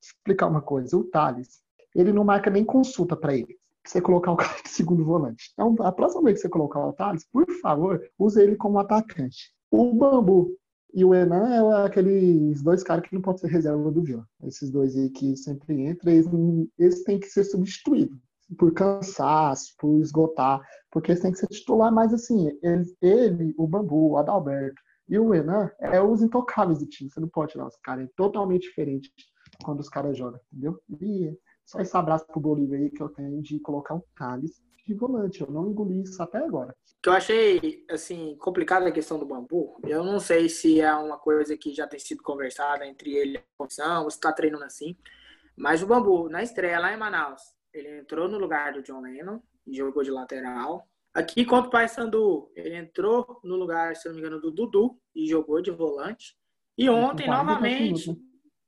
explicar 0.00 0.48
uma 0.48 0.60
coisa, 0.60 0.96
o 0.96 1.04
Thales, 1.04 1.62
ele 1.94 2.12
não 2.12 2.24
marca 2.24 2.50
nem 2.50 2.64
consulta 2.64 3.16
para 3.16 3.34
ele. 3.34 3.56
Você 3.86 4.00
colocar 4.00 4.32
o 4.32 4.36
cara 4.36 4.62
de 4.62 4.68
segundo 4.68 5.04
volante. 5.04 5.50
Então, 5.52 5.74
a 5.80 5.92
próxima 5.92 6.24
vez 6.24 6.36
que 6.36 6.42
você 6.42 6.48
colocar 6.48 6.80
o 6.80 6.92
Thales, 6.92 7.26
por 7.32 7.46
favor, 7.60 8.02
use 8.18 8.42
ele 8.42 8.56
como 8.56 8.78
atacante. 8.78 9.54
O 9.70 9.94
Bambu 9.94 10.56
e 10.92 11.04
o 11.04 11.14
Enan 11.14 11.48
é 11.48 11.86
aqueles 11.86 12.62
dois 12.62 12.82
caras 12.82 13.06
que 13.08 13.14
não 13.14 13.22
podem 13.22 13.40
ser 13.40 13.48
reserva 13.48 13.90
do 13.90 14.02
Vila. 14.02 14.26
Esses 14.44 14.70
dois 14.70 14.96
aí 14.96 15.10
que 15.10 15.36
sempre 15.36 15.80
entram, 15.86 16.12
eles, 16.12 16.26
eles 16.78 17.02
têm 17.04 17.18
que 17.18 17.26
ser 17.28 17.44
substituídos 17.44 18.18
por 18.58 18.72
cansaço, 18.74 19.74
por 19.78 19.98
esgotar, 20.00 20.60
porque 20.90 21.12
eles 21.12 21.22
têm 21.22 21.32
que 21.32 21.38
ser 21.38 21.46
titular, 21.46 21.90
mas 21.92 22.12
assim, 22.12 22.50
eles- 22.62 22.94
ele, 23.00 23.54
o 23.56 23.66
Bambu, 23.66 24.10
o 24.10 24.16
Adalberto 24.18 24.80
e 25.08 25.18
o 25.18 25.34
Enan 25.34 25.70
é 25.80 26.00
os 26.02 26.22
intocáveis 26.22 26.78
do 26.78 26.86
time. 26.86 27.10
Você 27.10 27.20
não 27.20 27.28
pode 27.28 27.52
tirar 27.52 27.66
os 27.66 27.76
caras, 27.82 28.04
é 28.06 28.10
totalmente 28.16 28.62
diferente 28.62 29.10
quando 29.64 29.80
os 29.80 29.88
caras 29.88 30.16
jogam, 30.18 30.38
entendeu? 30.52 30.78
E 31.00 31.34
só 31.64 31.80
esse 31.80 31.96
abraço 31.96 32.26
pro 32.26 32.40
Bolívia 32.40 32.78
aí 32.78 32.90
que 32.90 33.02
eu 33.02 33.08
tenho 33.08 33.40
de 33.40 33.58
colocar 33.60 33.94
um 33.94 34.02
Thales 34.16 34.62
de 34.84 34.94
volante. 34.94 35.40
Eu 35.40 35.50
não 35.50 35.68
engoli 35.70 36.02
isso 36.02 36.22
até 36.22 36.38
agora. 36.38 36.74
que 37.02 37.08
eu 37.08 37.12
achei 37.12 37.84
assim 37.90 38.36
complicada 38.38 38.88
a 38.88 38.92
questão 38.92 39.18
do 39.18 39.26
bambu. 39.26 39.80
Eu 39.84 40.04
não 40.04 40.20
sei 40.20 40.48
se 40.48 40.80
é 40.80 40.94
uma 40.94 41.18
coisa 41.18 41.56
que 41.56 41.74
já 41.74 41.86
tem 41.86 41.98
sido 41.98 42.22
conversada 42.22 42.86
entre 42.86 43.12
ele 43.14 43.34
e 43.34 43.38
a 43.38 43.42
comissão, 43.56 44.04
ou 44.04 44.10
se 44.10 44.16
está 44.16 44.32
treinando 44.32 44.64
assim. 44.64 44.96
Mas 45.56 45.82
o 45.82 45.86
bambu 45.86 46.28
na 46.28 46.42
estreia 46.42 46.78
lá 46.78 46.92
em 46.92 46.96
Manaus, 46.96 47.42
ele 47.72 48.00
entrou 48.00 48.28
no 48.28 48.38
lugar 48.38 48.72
do 48.72 48.82
John 48.82 49.00
Lennon 49.00 49.40
e 49.66 49.76
jogou 49.76 50.02
de 50.02 50.10
lateral. 50.10 50.88
Aqui 51.14 51.44
contra 51.44 51.68
o 51.68 51.70
Paysandu, 51.70 52.50
ele 52.56 52.74
entrou 52.74 53.40
no 53.44 53.56
lugar, 53.56 53.94
se 53.96 54.06
não 54.08 54.14
me 54.14 54.20
engano, 54.20 54.40
do 54.40 54.50
Dudu 54.50 54.98
e 55.14 55.28
jogou 55.28 55.60
de 55.60 55.70
volante. 55.70 56.36
E 56.76 56.88
ontem 56.88 57.26
Com 57.26 57.32
40 57.32 57.44
novamente, 57.44 58.08
minutos, 58.08 58.24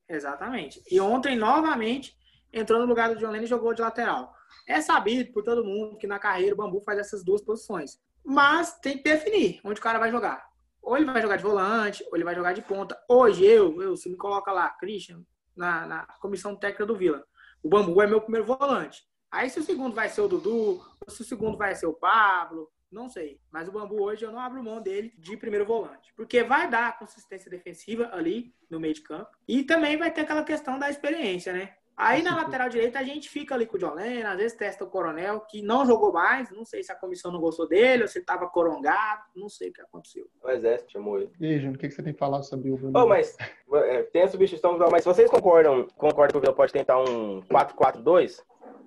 exatamente. 0.09 0.83
E 0.90 1.00
ontem 1.00 1.37
novamente 1.37 2.14
entrou 2.53 2.79
no 2.81 2.87
lugar 2.87 3.09
do 3.09 3.18
John 3.18 3.31
Lennon 3.31 3.44
e 3.44 3.48
jogou 3.48 3.72
de 3.72 3.81
lateral. 3.81 4.35
É 4.66 4.80
sabido 4.80 5.32
por 5.32 5.42
todo 5.42 5.64
mundo 5.64 5.96
que 5.96 6.06
na 6.06 6.18
carreira 6.18 6.54
o 6.54 6.56
Bambu 6.56 6.80
faz 6.80 6.98
essas 6.98 7.24
duas 7.24 7.42
posições. 7.42 8.00
Mas 8.24 8.78
tem 8.78 8.96
que 8.96 9.04
definir 9.04 9.60
onde 9.64 9.80
o 9.80 9.82
cara 9.82 9.98
vai 9.98 10.10
jogar. 10.10 10.48
Ou 10.82 10.96
ele 10.96 11.06
vai 11.06 11.20
jogar 11.20 11.36
de 11.36 11.42
volante, 11.42 12.04
ou 12.04 12.16
ele 12.16 12.24
vai 12.24 12.34
jogar 12.34 12.52
de 12.52 12.62
ponta. 12.62 12.98
Hoje, 13.08 13.44
eu, 13.44 13.80
eu 13.82 13.96
se 13.96 14.08
me 14.08 14.16
coloca 14.16 14.52
lá, 14.52 14.68
Christian, 14.70 15.22
na, 15.56 15.86
na 15.86 16.06
comissão 16.20 16.56
técnica 16.56 16.86
do 16.86 16.96
Vila. 16.96 17.24
O 17.62 17.68
Bambu 17.68 18.00
é 18.02 18.06
meu 18.06 18.20
primeiro 18.20 18.46
volante. 18.46 19.02
Aí 19.30 19.50
se 19.50 19.58
o 19.58 19.62
segundo 19.62 19.94
vai 19.94 20.08
ser 20.08 20.20
o 20.20 20.28
Dudu, 20.28 20.80
se 21.08 21.22
o 21.22 21.24
segundo 21.24 21.58
vai 21.58 21.74
ser 21.74 21.86
o 21.86 21.94
Pablo, 21.94 22.70
não 22.90 23.08
sei. 23.08 23.40
Mas 23.50 23.68
o 23.68 23.72
Bambu 23.72 24.00
hoje 24.00 24.24
eu 24.24 24.30
não 24.30 24.38
abro 24.38 24.62
mão 24.62 24.80
dele 24.80 25.12
de 25.18 25.36
primeiro 25.36 25.66
volante. 25.66 26.12
Porque 26.14 26.44
vai 26.44 26.70
dar 26.70 26.98
consistência 26.98 27.50
defensiva 27.50 28.10
ali 28.12 28.54
no 28.70 28.78
meio 28.78 28.94
de 28.94 29.00
campo. 29.00 29.30
E 29.48 29.64
também 29.64 29.96
vai 29.96 30.12
ter 30.12 30.20
aquela 30.20 30.44
questão 30.44 30.78
da 30.78 30.88
experiência, 30.88 31.52
né? 31.52 31.74
Aí 31.96 32.22
na 32.22 32.35
lateral 32.35 32.68
direita 32.68 32.98
a 32.98 33.04
gente 33.04 33.28
fica 33.28 33.54
ali 33.54 33.66
com 33.66 33.76
o 33.76 33.80
Jolene, 33.80 34.24
às 34.24 34.37
vezes 34.37 34.57
testa 34.57 34.83
o 34.83 34.88
Coronel, 34.88 35.40
que 35.40 35.62
não 35.62 35.87
jogou 35.87 36.12
mais, 36.12 36.50
não 36.50 36.64
sei 36.64 36.83
se 36.83 36.90
a 36.90 36.96
comissão 36.96 37.30
não 37.30 37.40
gostou 37.40 37.68
dele, 37.68 38.02
ou 38.02 38.09
se 38.09 38.18
ele 38.18 38.24
tava 38.24 38.48
corongado, 38.48 39.22
não 39.37 39.48
sei 39.48 39.68
o 39.68 39.72
que 39.72 39.80
aconteceu. 39.80 40.26
O 40.42 40.50
exército 40.50 40.90
chamou 40.90 41.20
ele. 41.20 41.30
E 41.38 41.46
aí, 41.46 41.59
Júnior, 41.59 41.76
o 41.76 41.78
que 41.78 41.88
que 41.88 41.94
você 41.94 42.02
tem 42.02 42.12
que 42.12 42.18
falar 42.18 42.42
sobre 42.42 42.70
o 42.72 42.76
Bruno? 42.76 42.98
Oh, 42.98 43.07
mas 43.07 43.37
é, 43.74 44.02
tem 44.02 44.22
a 44.22 44.28
substituição, 44.28 44.76
mas 44.90 45.04
vocês 45.04 45.30
concordam, 45.30 45.87
concordam 45.96 46.33
que 46.33 46.38
o 46.38 46.40
Vila 46.40 46.52
pode 46.52 46.72
tentar 46.72 46.98
um 46.98 47.40
4-4-2? 47.42 48.42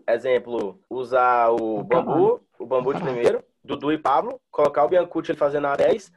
Exemplo, 0.09 0.79
usar 0.89 1.49
o 1.49 1.83
Bambu, 1.83 2.41
o 2.59 2.65
Bambu 2.65 2.93
de 2.93 3.01
primeiro, 3.01 3.43
Dudu 3.63 3.91
e 3.91 3.97
Pablo, 3.97 4.39
colocar 4.51 4.83
o 4.83 4.89
Biancucci 4.89 5.31
ele 5.31 5.39
fazendo 5.39 5.67
a 5.67 5.75
10 5.75 6.11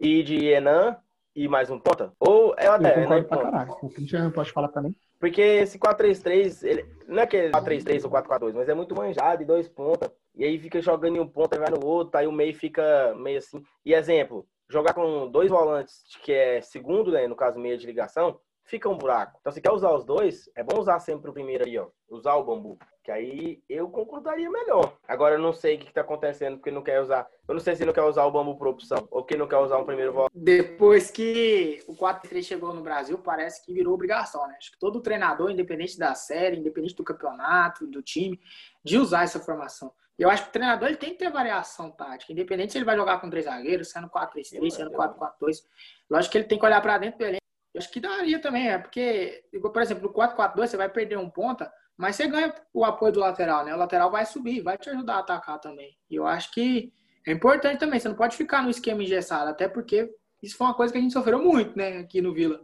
e 0.00 0.22
de 0.22 0.46
Enan 0.46 0.96
e 1.36 1.46
mais 1.46 1.70
um 1.70 1.78
ponta? 1.78 2.12
Ou 2.18 2.54
é 2.56 2.66
uma 2.68 2.76
Eu 2.76 2.82
10, 2.82 3.08
né? 3.10 3.22
pra 3.22 3.38
caralho. 3.38 3.76
O 3.82 3.90
Christian 3.90 4.30
pode 4.30 4.50
falar 4.50 4.68
também. 4.68 4.96
Porque 5.20 5.40
esse 5.40 5.78
4-3-3, 5.78 6.66
ele, 6.66 6.86
não 7.06 7.22
é 7.22 7.26
que 7.26 7.36
é 7.36 7.50
4-3-3 7.50 8.04
ou 8.04 8.10
4-4-2, 8.10 8.54
mas 8.54 8.68
é 8.68 8.74
muito 8.74 8.94
manjado 8.94 9.42
e 9.42 9.46
dois 9.46 9.68
pontas. 9.68 10.10
E 10.34 10.44
aí 10.44 10.58
fica 10.58 10.80
jogando 10.80 11.16
em 11.16 11.20
um 11.20 11.28
ponto 11.28 11.54
e 11.54 11.58
vai 11.58 11.70
no 11.70 11.84
outro, 11.86 12.18
aí 12.18 12.26
o 12.26 12.32
meio 12.32 12.54
fica 12.54 13.14
meio 13.14 13.38
assim. 13.38 13.62
E 13.84 13.92
exemplo, 13.92 14.46
jogar 14.68 14.94
com 14.94 15.28
dois 15.30 15.50
volantes, 15.50 16.02
que 16.22 16.32
é 16.32 16.60
segundo, 16.62 17.12
né, 17.12 17.26
no 17.26 17.36
caso 17.36 17.58
meia 17.58 17.76
de 17.76 17.86
ligação, 17.86 18.38
fica 18.66 18.88
um 18.88 18.98
buraco. 18.98 19.38
Então 19.40 19.52
se 19.52 19.60
quer 19.60 19.72
usar 19.72 19.90
os 19.92 20.04
dois, 20.04 20.50
é 20.54 20.62
bom 20.62 20.78
usar 20.78 20.98
sempre 20.98 21.30
o 21.30 21.32
primeiro 21.32 21.64
aí, 21.64 21.78
ó. 21.78 21.88
Usar 22.08 22.34
o 22.34 22.44
bambu. 22.44 22.78
Que 23.02 23.12
aí 23.12 23.62
eu 23.68 23.88
concordaria 23.88 24.50
melhor. 24.50 24.96
Agora 25.06 25.36
eu 25.36 25.38
não 25.38 25.52
sei 25.52 25.76
o 25.76 25.78
que, 25.78 25.86
que 25.86 25.92
tá 25.92 26.00
acontecendo, 26.00 26.56
porque 26.56 26.72
não 26.72 26.82
quer 26.82 27.00
usar. 27.00 27.26
Eu 27.46 27.54
não 27.54 27.60
sei 27.60 27.76
se 27.76 27.84
não 27.84 27.92
quer 27.92 28.02
usar 28.02 28.24
o 28.24 28.30
bambu 28.32 28.56
por 28.56 28.66
opção, 28.66 29.06
ou 29.10 29.24
que 29.24 29.36
não 29.36 29.46
quer 29.46 29.58
usar 29.58 29.78
um 29.78 29.84
primeiro 29.84 30.12
volante. 30.12 30.32
Depois 30.34 31.10
que 31.10 31.84
o 31.86 31.94
4-3 31.94 32.42
chegou 32.42 32.74
no 32.74 32.82
Brasil, 32.82 33.16
parece 33.18 33.64
que 33.64 33.72
virou 33.72 33.94
obrigação, 33.94 34.46
né? 34.48 34.56
Acho 34.58 34.72
que 34.72 34.78
todo 34.78 35.00
treinador, 35.00 35.50
independente 35.50 35.96
da 35.96 36.14
série, 36.14 36.58
independente 36.58 36.96
do 36.96 37.04
campeonato, 37.04 37.86
do 37.86 38.02
time, 38.02 38.40
de 38.84 38.98
usar 38.98 39.22
essa 39.22 39.38
formação. 39.38 39.92
E 40.18 40.22
eu 40.22 40.30
acho 40.30 40.44
que 40.44 40.48
o 40.48 40.52
treinador 40.52 40.88
ele 40.88 40.96
tem 40.96 41.10
que 41.10 41.18
ter 41.18 41.30
variação 41.30 41.90
tática, 41.90 42.32
independente 42.32 42.72
se 42.72 42.78
ele 42.78 42.86
vai 42.86 42.96
jogar 42.96 43.20
com 43.20 43.28
três 43.28 43.44
zagueiros, 43.44 43.90
sendo 43.90 44.08
4-3-3, 44.08 44.70
sendo 44.70 44.90
4-4-2. 44.90 45.62
Lógico 46.10 46.32
que 46.32 46.38
ele 46.38 46.48
tem 46.48 46.58
que 46.58 46.64
olhar 46.64 46.80
para 46.80 46.98
dentro 46.98 47.18
dele. 47.18 47.36
Eu 47.76 47.80
acho 47.80 47.90
que 47.90 48.00
daria 48.00 48.40
também, 48.40 48.70
é 48.70 48.78
porque, 48.78 49.44
por 49.52 49.82
exemplo, 49.82 50.04
no 50.04 50.14
4-4-2 50.14 50.66
você 50.66 50.78
vai 50.78 50.88
perder 50.88 51.18
um 51.18 51.28
ponta, 51.28 51.70
mas 51.94 52.16
você 52.16 52.26
ganha 52.26 52.54
o 52.72 52.86
apoio 52.86 53.12
do 53.12 53.20
lateral, 53.20 53.66
né? 53.66 53.74
O 53.74 53.78
lateral 53.78 54.10
vai 54.10 54.24
subir, 54.24 54.62
vai 54.62 54.78
te 54.78 54.88
ajudar 54.88 55.16
a 55.16 55.18
atacar 55.18 55.60
também. 55.60 55.94
E 56.08 56.14
eu 56.14 56.26
acho 56.26 56.50
que 56.52 56.90
é 57.26 57.32
importante 57.32 57.78
também, 57.78 58.00
você 58.00 58.08
não 58.08 58.16
pode 58.16 58.34
ficar 58.34 58.62
no 58.62 58.70
esquema 58.70 59.02
engessado, 59.02 59.50
até 59.50 59.68
porque 59.68 60.10
isso 60.42 60.56
foi 60.56 60.68
uma 60.68 60.72
coisa 60.72 60.90
que 60.90 60.98
a 60.98 61.02
gente 61.02 61.12
sofreu 61.12 61.38
muito, 61.38 61.76
né, 61.76 61.98
aqui 61.98 62.22
no 62.22 62.32
Vila. 62.32 62.62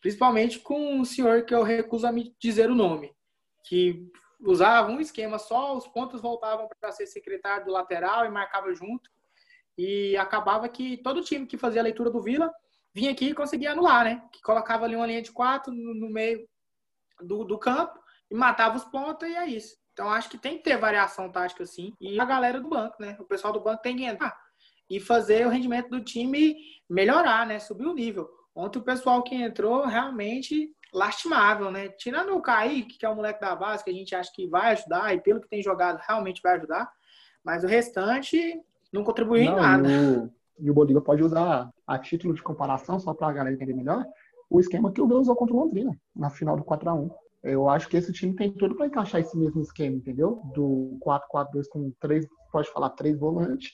Principalmente 0.00 0.58
com 0.58 0.98
o 0.98 1.04
senhor 1.04 1.44
que 1.44 1.54
eu 1.54 1.62
recuso 1.62 2.06
a 2.06 2.12
me 2.12 2.34
dizer 2.40 2.70
o 2.70 2.74
nome, 2.74 3.14
que 3.68 4.10
usava 4.40 4.90
um 4.90 4.98
esquema 4.98 5.38
só, 5.38 5.76
os 5.76 5.86
pontos 5.86 6.22
voltavam 6.22 6.66
para 6.80 6.90
ser 6.90 7.06
secretário 7.06 7.66
do 7.66 7.72
lateral 7.72 8.24
e 8.24 8.30
marcava 8.30 8.74
junto. 8.74 9.10
E 9.76 10.16
acabava 10.16 10.66
que 10.70 10.96
todo 11.02 11.20
time 11.20 11.44
que 11.44 11.58
fazia 11.58 11.82
a 11.82 11.84
leitura 11.84 12.08
do 12.08 12.22
Vila 12.22 12.50
vinha 12.94 13.10
aqui 13.10 13.26
e 13.26 13.34
conseguia 13.34 13.72
anular, 13.72 14.04
né? 14.04 14.22
Que 14.32 14.40
colocava 14.40 14.84
ali 14.84 14.94
uma 14.94 15.06
linha 15.06 15.22
de 15.22 15.32
quatro 15.32 15.72
no, 15.72 15.94
no 15.94 16.10
meio 16.10 16.46
do, 17.20 17.44
do 17.44 17.58
campo 17.58 17.98
e 18.30 18.34
matava 18.34 18.76
os 18.76 18.84
pontos 18.84 19.28
e 19.28 19.34
é 19.34 19.46
isso. 19.46 19.76
Então 19.92 20.10
acho 20.10 20.28
que 20.28 20.38
tem 20.38 20.56
que 20.56 20.64
ter 20.64 20.76
variação 20.76 21.30
tática 21.30 21.66
sim. 21.66 21.92
E 22.00 22.20
a 22.20 22.24
galera 22.24 22.60
do 22.60 22.68
banco, 22.68 22.96
né? 23.00 23.16
O 23.20 23.24
pessoal 23.24 23.52
do 23.52 23.60
banco 23.60 23.82
tem 23.82 23.96
que 23.96 24.04
entrar 24.04 24.36
e 24.88 25.00
fazer 25.00 25.46
o 25.46 25.50
rendimento 25.50 25.88
do 25.88 26.02
time 26.02 26.56
melhorar, 26.88 27.46
né? 27.46 27.58
Subir 27.58 27.86
o 27.86 27.94
nível. 27.94 28.28
Ontem 28.54 28.78
o 28.78 28.84
pessoal 28.84 29.22
que 29.22 29.34
entrou 29.34 29.86
realmente 29.86 30.70
lastimável, 30.92 31.70
né? 31.70 31.88
Tirando 31.88 32.36
o 32.36 32.42
Kaique, 32.42 32.98
que 32.98 33.06
é 33.06 33.08
o 33.08 33.16
moleque 33.16 33.40
da 33.40 33.56
base, 33.56 33.82
que 33.82 33.90
a 33.90 33.94
gente 33.94 34.14
acha 34.14 34.30
que 34.32 34.46
vai 34.46 34.72
ajudar 34.72 35.14
e 35.14 35.20
pelo 35.20 35.40
que 35.40 35.48
tem 35.48 35.62
jogado 35.62 36.00
realmente 36.06 36.40
vai 36.40 36.56
ajudar, 36.56 36.88
mas 37.42 37.64
o 37.64 37.66
restante 37.66 38.60
não 38.92 39.02
contribuiu 39.02 39.42
em 39.42 39.50
Não, 39.50 39.56
nada. 39.56 39.88
E 39.88 39.96
o, 39.96 40.32
e 40.60 40.70
o 40.70 40.74
Bolívar 40.74 41.02
pode 41.02 41.22
usar 41.22 41.68
a 41.86 41.98
título 41.98 42.34
de 42.34 42.42
comparação, 42.42 42.98
só 42.98 43.12
para 43.12 43.28
a 43.28 43.32
galera 43.32 43.54
entender 43.54 43.74
melhor, 43.74 44.04
o 44.50 44.60
esquema 44.60 44.92
que 44.92 45.00
o 45.00 45.06
Vila 45.06 45.20
usou 45.20 45.36
contra 45.36 45.54
o 45.54 45.58
Londrina, 45.58 45.96
na 46.14 46.30
final 46.30 46.56
do 46.56 46.64
4x1. 46.64 47.10
Eu 47.42 47.68
acho 47.68 47.88
que 47.88 47.96
esse 47.96 48.12
time 48.12 48.34
tem 48.34 48.52
tudo 48.52 48.74
para 48.74 48.86
encaixar 48.86 49.20
esse 49.20 49.36
mesmo 49.36 49.60
esquema, 49.60 49.96
entendeu? 49.96 50.40
Do 50.54 50.98
4-4-2 51.00 51.68
com 51.70 51.92
três, 52.00 52.26
pode 52.50 52.70
falar, 52.70 52.90
três 52.90 53.18
volantes. 53.18 53.72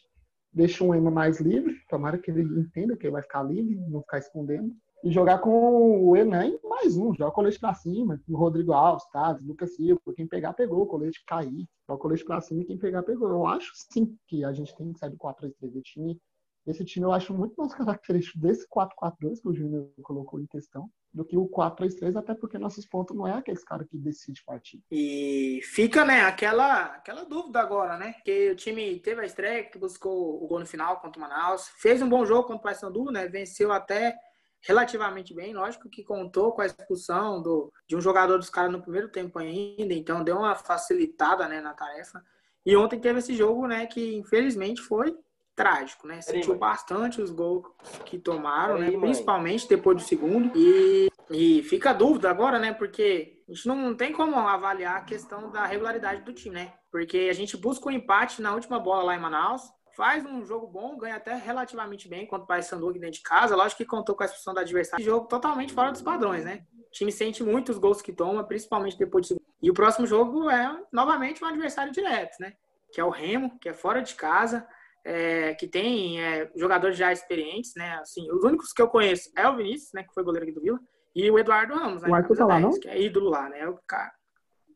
Deixa 0.52 0.82
um 0.82 0.92
Ema 0.92 1.10
mais 1.10 1.40
livre, 1.40 1.76
tomara 1.88 2.18
que 2.18 2.30
ele 2.30 2.42
entenda 2.42 2.96
que 2.96 3.06
ele 3.06 3.12
vai 3.12 3.22
ficar 3.22 3.44
livre, 3.44 3.76
não 3.88 4.00
ficar 4.00 4.18
escondendo. 4.18 4.74
E 5.04 5.10
jogar 5.10 5.38
com 5.38 6.04
o 6.04 6.16
Enan 6.16 6.46
e 6.46 6.60
mais 6.68 6.96
um, 6.96 7.14
joga 7.14 7.30
o 7.30 7.32
colete 7.32 7.58
pra 7.58 7.72
cima, 7.72 8.20
o 8.28 8.36
Rodrigo 8.36 8.72
Alves, 8.72 9.08
Tades, 9.10 9.46
Lucas 9.46 9.74
Silva, 9.74 10.00
quem 10.14 10.26
pegar, 10.26 10.52
pegou, 10.52 10.82
o 10.82 10.86
colete 10.86 11.24
cair, 11.24 11.66
joga 11.88 11.98
o 11.98 12.02
colete 12.02 12.24
pra 12.24 12.40
cima 12.40 12.62
e 12.62 12.66
quem 12.66 12.76
pegar, 12.76 13.02
pegou. 13.02 13.28
Eu 13.28 13.46
acho 13.46 13.72
sim 13.92 14.14
que 14.26 14.44
a 14.44 14.52
gente 14.52 14.74
tem 14.76 14.92
que 14.92 14.98
sair 14.98 15.10
do 15.10 15.16
4-3-3 15.16 15.72
do 15.72 15.80
time. 15.80 16.20
Esse 16.66 16.84
time 16.84 17.06
eu 17.06 17.12
acho 17.12 17.32
muito 17.34 17.54
mais 17.56 17.72
característico 17.74 18.38
desse 18.38 18.66
4-4-2 18.68 19.40
que 19.40 19.48
o 19.48 19.54
Júnior 19.54 19.90
colocou 20.02 20.40
em 20.40 20.46
questão 20.46 20.90
do 21.12 21.24
que 21.24 21.36
o 21.36 21.48
4-3-3, 21.48 22.16
até 22.16 22.34
porque 22.34 22.58
nossos 22.58 22.86
pontos 22.86 23.16
não 23.16 23.26
é 23.26 23.32
aqueles 23.32 23.64
caras 23.64 23.86
que 23.88 23.98
decide 23.98 24.44
partir. 24.44 24.80
E 24.90 25.60
fica, 25.64 26.04
né, 26.04 26.22
aquela, 26.22 26.84
aquela 26.84 27.24
dúvida 27.24 27.60
agora, 27.60 27.96
né? 27.96 28.14
Que 28.24 28.50
o 28.50 28.56
time 28.56 29.00
teve 29.00 29.20
a 29.20 29.26
estreia, 29.26 29.64
que 29.64 29.78
buscou 29.78 30.42
o 30.42 30.46
gol 30.46 30.60
no 30.60 30.66
final 30.66 31.00
contra 31.00 31.18
o 31.18 31.22
Manaus, 31.22 31.68
fez 31.78 32.00
um 32.00 32.08
bom 32.08 32.24
jogo 32.24 32.44
contra 32.44 32.58
o 32.58 32.62
Paysandu, 32.62 33.10
né? 33.10 33.26
Venceu 33.26 33.72
até 33.72 34.14
relativamente 34.62 35.34
bem, 35.34 35.54
lógico 35.54 35.88
que 35.88 36.04
contou 36.04 36.52
com 36.52 36.60
a 36.60 36.66
expulsão 36.66 37.42
do, 37.42 37.72
de 37.88 37.96
um 37.96 38.00
jogador 38.00 38.36
dos 38.36 38.50
caras 38.50 38.70
no 38.70 38.82
primeiro 38.82 39.08
tempo 39.08 39.38
ainda, 39.38 39.94
então 39.94 40.22
deu 40.22 40.36
uma 40.36 40.54
facilitada, 40.54 41.48
né, 41.48 41.60
na 41.60 41.72
tarefa. 41.72 42.22
E 42.64 42.76
ontem 42.76 43.00
teve 43.00 43.20
esse 43.20 43.34
jogo, 43.34 43.66
né, 43.66 43.86
que 43.86 44.16
infelizmente 44.16 44.82
foi 44.82 45.16
trágico, 45.54 46.06
né? 46.06 46.20
Sentiu 46.20 46.56
bastante 46.56 47.20
os 47.20 47.30
gols 47.30 47.66
que 48.04 48.18
tomaram, 48.18 48.78
né? 48.78 48.90
Principalmente 48.90 49.68
depois 49.68 49.96
do 49.96 50.02
segundo. 50.02 50.50
E, 50.56 51.10
e 51.30 51.62
fica 51.64 51.90
a 51.90 51.94
dúvida 51.94 52.30
agora, 52.30 52.58
né? 52.58 52.72
Porque 52.72 53.42
a 53.48 53.52
gente 53.52 53.66
não 53.66 53.94
tem 53.94 54.12
como 54.12 54.36
avaliar 54.36 54.96
a 54.96 55.04
questão 55.04 55.50
da 55.50 55.64
regularidade 55.66 56.22
do 56.22 56.32
time, 56.32 56.54
né? 56.54 56.72
Porque 56.90 57.28
a 57.30 57.34
gente 57.34 57.56
busca 57.56 57.86
o 57.86 57.88
um 57.88 57.94
empate 57.94 58.40
na 58.40 58.54
última 58.54 58.78
bola 58.78 59.02
lá 59.02 59.14
em 59.14 59.20
Manaus, 59.20 59.62
faz 59.96 60.24
um 60.24 60.44
jogo 60.44 60.66
bom, 60.66 60.96
ganha 60.96 61.16
até 61.16 61.34
relativamente 61.34 62.08
bem 62.08 62.26
contra 62.26 62.44
o 62.44 62.46
Paysandu 62.46 62.88
aqui 62.88 62.98
dentro 62.98 63.18
de 63.18 63.22
casa. 63.22 63.54
Lógico 63.54 63.82
que 63.82 63.88
contou 63.88 64.14
com 64.14 64.22
a 64.22 64.26
expulsão 64.26 64.54
do 64.54 64.60
adversário. 64.60 65.04
Jogo 65.04 65.26
totalmente 65.26 65.72
fora 65.72 65.92
dos 65.92 66.02
padrões, 66.02 66.44
né? 66.44 66.64
O 66.74 66.90
time 66.90 67.12
sente 67.12 67.42
muito 67.42 67.70
os 67.70 67.78
gols 67.78 68.00
que 68.00 68.12
toma, 68.12 68.42
principalmente 68.44 68.96
depois 68.96 69.24
do 69.24 69.28
segundo. 69.28 69.44
E 69.62 69.70
o 69.70 69.74
próximo 69.74 70.06
jogo 70.06 70.48
é 70.48 70.80
novamente 70.90 71.44
um 71.44 71.46
adversário 71.46 71.92
direto, 71.92 72.36
né? 72.40 72.54
Que 72.92 73.00
é 73.00 73.04
o 73.04 73.10
Remo, 73.10 73.58
que 73.60 73.68
é 73.68 73.74
fora 73.74 74.00
de 74.00 74.14
casa 74.14 74.66
é, 75.10 75.54
que 75.54 75.66
tem 75.66 76.22
é, 76.22 76.48
jogadores 76.54 76.96
já 76.96 77.12
experientes, 77.12 77.72
né? 77.76 77.94
Assim, 78.00 78.30
os 78.30 78.44
únicos 78.44 78.72
que 78.72 78.80
eu 78.80 78.86
conheço 78.88 79.28
é 79.36 79.48
o 79.48 79.56
Vinícius, 79.56 79.90
né? 79.92 80.04
Que 80.04 80.14
foi 80.14 80.22
goleiro 80.22 80.44
aqui 80.44 80.54
do 80.54 80.60
Vila, 80.60 80.78
e 81.14 81.28
o 81.28 81.36
Eduardo 81.36 81.74
Ramos, 81.74 82.02
né? 82.02 82.08
O 82.08 82.14
Arthur 82.14 82.36
tá 82.36 82.46
lá, 82.46 82.60
10, 82.60 82.64
não? 82.64 82.80
Que 82.80 82.88
é 82.88 83.02
ídolo 83.02 83.28
lá, 83.28 83.48
né? 83.48 83.66
O 83.68 83.76
cara. 83.86 84.12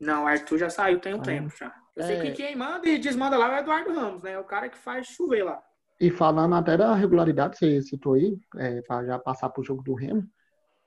Não, 0.00 0.24
o 0.24 0.26
Arthur 0.26 0.58
já 0.58 0.68
saiu 0.68 0.98
tem 0.98 1.14
um 1.14 1.20
Ah. 1.20 1.22
tempo 1.22 1.48
já. 1.56 1.72
Eu 1.94 2.02
sei 2.02 2.16
É. 2.16 2.20
que 2.22 2.32
quem 2.32 2.56
manda 2.56 2.88
e 2.88 2.98
desmanda 2.98 3.38
lá 3.38 3.52
é 3.52 3.60
o 3.60 3.62
Eduardo 3.62 3.92
Ramos, 3.92 4.22
né? 4.24 4.36
O 4.38 4.44
cara 4.44 4.68
que 4.68 4.76
faz 4.76 5.06
chover 5.06 5.44
lá. 5.44 5.62
E 6.00 6.10
falando 6.10 6.56
até 6.56 6.76
da 6.76 6.92
regularidade, 6.96 7.56
você 7.56 7.80
citou 7.80 8.14
aí, 8.14 8.36
é, 8.56 8.82
para 8.82 9.06
já 9.06 9.18
passar 9.20 9.48
para 9.50 9.60
o 9.60 9.64
jogo 9.64 9.84
do 9.84 9.94
Remo, 9.94 10.24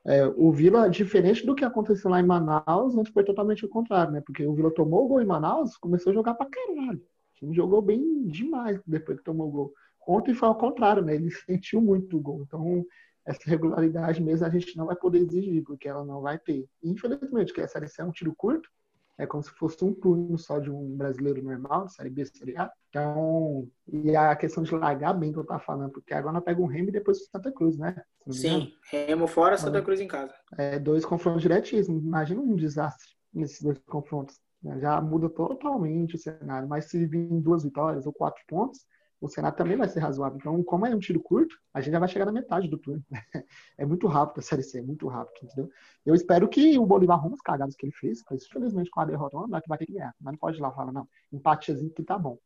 é, 0.05 0.25
o 0.35 0.51
Vila, 0.51 0.89
diferente 0.89 1.45
do 1.45 1.55
que 1.55 1.63
aconteceu 1.63 2.11
lá 2.11 2.19
em 2.19 2.25
Manaus, 2.25 2.97
antes 2.97 3.13
foi 3.13 3.23
totalmente 3.23 3.65
o 3.65 3.69
contrário, 3.69 4.11
né? 4.11 4.21
Porque 4.25 4.45
o 4.45 4.53
Vila 4.53 4.73
tomou 4.73 5.05
o 5.05 5.07
gol 5.07 5.21
em 5.21 5.25
Manaus, 5.25 5.77
começou 5.77 6.11
a 6.11 6.13
jogar 6.13 6.33
pra 6.33 6.45
caralho. 6.49 7.01
O 7.37 7.45
time 7.45 7.55
jogou 7.55 7.81
bem 7.81 8.27
demais 8.27 8.81
depois 8.85 9.19
que 9.19 9.23
tomou 9.23 9.47
o 9.47 9.51
gol. 9.51 9.73
Ontem 10.07 10.33
foi 10.33 10.47
ao 10.47 10.57
contrário, 10.57 11.03
né? 11.03 11.15
Ele 11.15 11.29
sentiu 11.31 11.81
muito 11.81 12.17
o 12.17 12.21
gol. 12.21 12.41
Então, 12.41 12.85
essa 13.25 13.41
regularidade 13.45 14.23
mesmo 14.23 14.45
a 14.45 14.49
gente 14.49 14.75
não 14.77 14.85
vai 14.85 14.95
poder 14.95 15.19
exigir, 15.19 15.63
porque 15.63 15.87
ela 15.87 16.03
não 16.03 16.21
vai 16.21 16.39
ter. 16.39 16.65
Infelizmente, 16.81 17.47
porque 17.47 17.61
a 17.61 17.67
Série 17.67 17.87
C 17.87 18.01
é 18.01 18.05
um 18.05 18.11
tiro 18.11 18.33
curto, 18.35 18.69
é 19.17 19.25
como 19.25 19.43
se 19.43 19.49
fosse 19.51 19.83
um 19.83 19.93
turno 19.93 20.37
só 20.37 20.59
de 20.59 20.69
um 20.69 20.95
brasileiro 20.95 21.43
normal, 21.43 21.85
de 21.85 21.93
Série 21.93 22.09
B, 22.09 22.25
Série 22.25 22.55
A. 22.55 22.71
Então, 22.89 23.67
e 23.91 24.15
a 24.15 24.35
questão 24.35 24.63
de 24.63 24.73
largar 24.73 25.13
bem 25.13 25.33
que 25.33 25.39
eu 25.39 25.45
tava 25.45 25.59
falando, 25.59 25.91
porque 25.91 26.13
agora 26.13 26.39
pega 26.39 26.61
um 26.61 26.67
Remo 26.67 26.89
e 26.89 26.91
depois 26.91 27.17
o 27.19 27.25
Santa 27.25 27.51
Cruz, 27.51 27.77
né? 27.77 28.01
Sim, 28.29 28.71
Remo 28.89 29.27
fora, 29.27 29.57
Santa. 29.57 29.81
Cruz 29.81 29.99
em 29.99 30.07
casa. 30.07 30.33
É, 30.57 30.79
dois 30.79 31.03
confrontos 31.03 31.41
diretíssimos. 31.41 32.03
Imagina 32.03 32.41
um 32.41 32.55
desastre 32.55 33.09
nesses 33.33 33.61
dois 33.61 33.77
confrontos. 33.79 34.39
Né? 34.67 34.79
Já 34.79 35.01
muda 35.01 35.29
totalmente 35.29 36.15
o 36.15 36.17
cenário. 36.17 36.67
Mas 36.67 36.85
se 36.85 37.05
vir 37.05 37.41
duas 37.41 37.63
vitórias 37.63 38.05
ou 38.05 38.13
quatro 38.13 38.43
pontos, 38.47 38.85
o 39.19 39.27
cenário 39.27 39.57
também 39.57 39.75
vai 39.75 39.87
ser 39.87 39.99
razoável. 39.99 40.37
Então, 40.37 40.63
como 40.63 40.85
é 40.85 40.95
um 40.95 40.99
tiro 40.99 41.19
curto, 41.19 41.55
a 41.73 41.81
gente 41.81 41.93
já 41.93 41.99
vai 41.99 42.07
chegar 42.07 42.25
na 42.25 42.31
metade 42.31 42.67
do 42.67 42.77
turno. 42.77 43.03
É 43.77 43.85
muito 43.85 44.07
rápido 44.07 44.39
a 44.39 44.41
Série 44.41 44.63
C, 44.63 44.79
é 44.79 44.81
muito 44.81 45.07
rápido, 45.07 45.45
entendeu? 45.45 45.69
Eu 46.05 46.15
espero 46.15 46.47
que 46.49 46.79
o 46.79 46.85
Bolívar 46.85 47.17
arrume 47.17 47.35
as 47.35 47.41
cagadas 47.41 47.75
que 47.75 47.85
ele 47.85 47.93
fez, 47.93 48.23
mas 48.29 48.43
infelizmente 48.43 48.89
com 48.89 48.99
a 48.99 49.05
derrota, 49.05 49.37
não, 49.47 49.61
que 49.61 49.69
vai 49.69 49.77
ter 49.77 49.85
que 49.85 49.93
ganhar. 49.93 50.15
Mas 50.19 50.33
não 50.33 50.39
pode 50.39 50.57
ir 50.57 50.61
lá 50.61 50.71
falar, 50.71 50.91
não, 50.91 51.07
empatiazinho 51.31 51.91
que 51.91 52.03
tá 52.03 52.17
bom. 52.17 52.39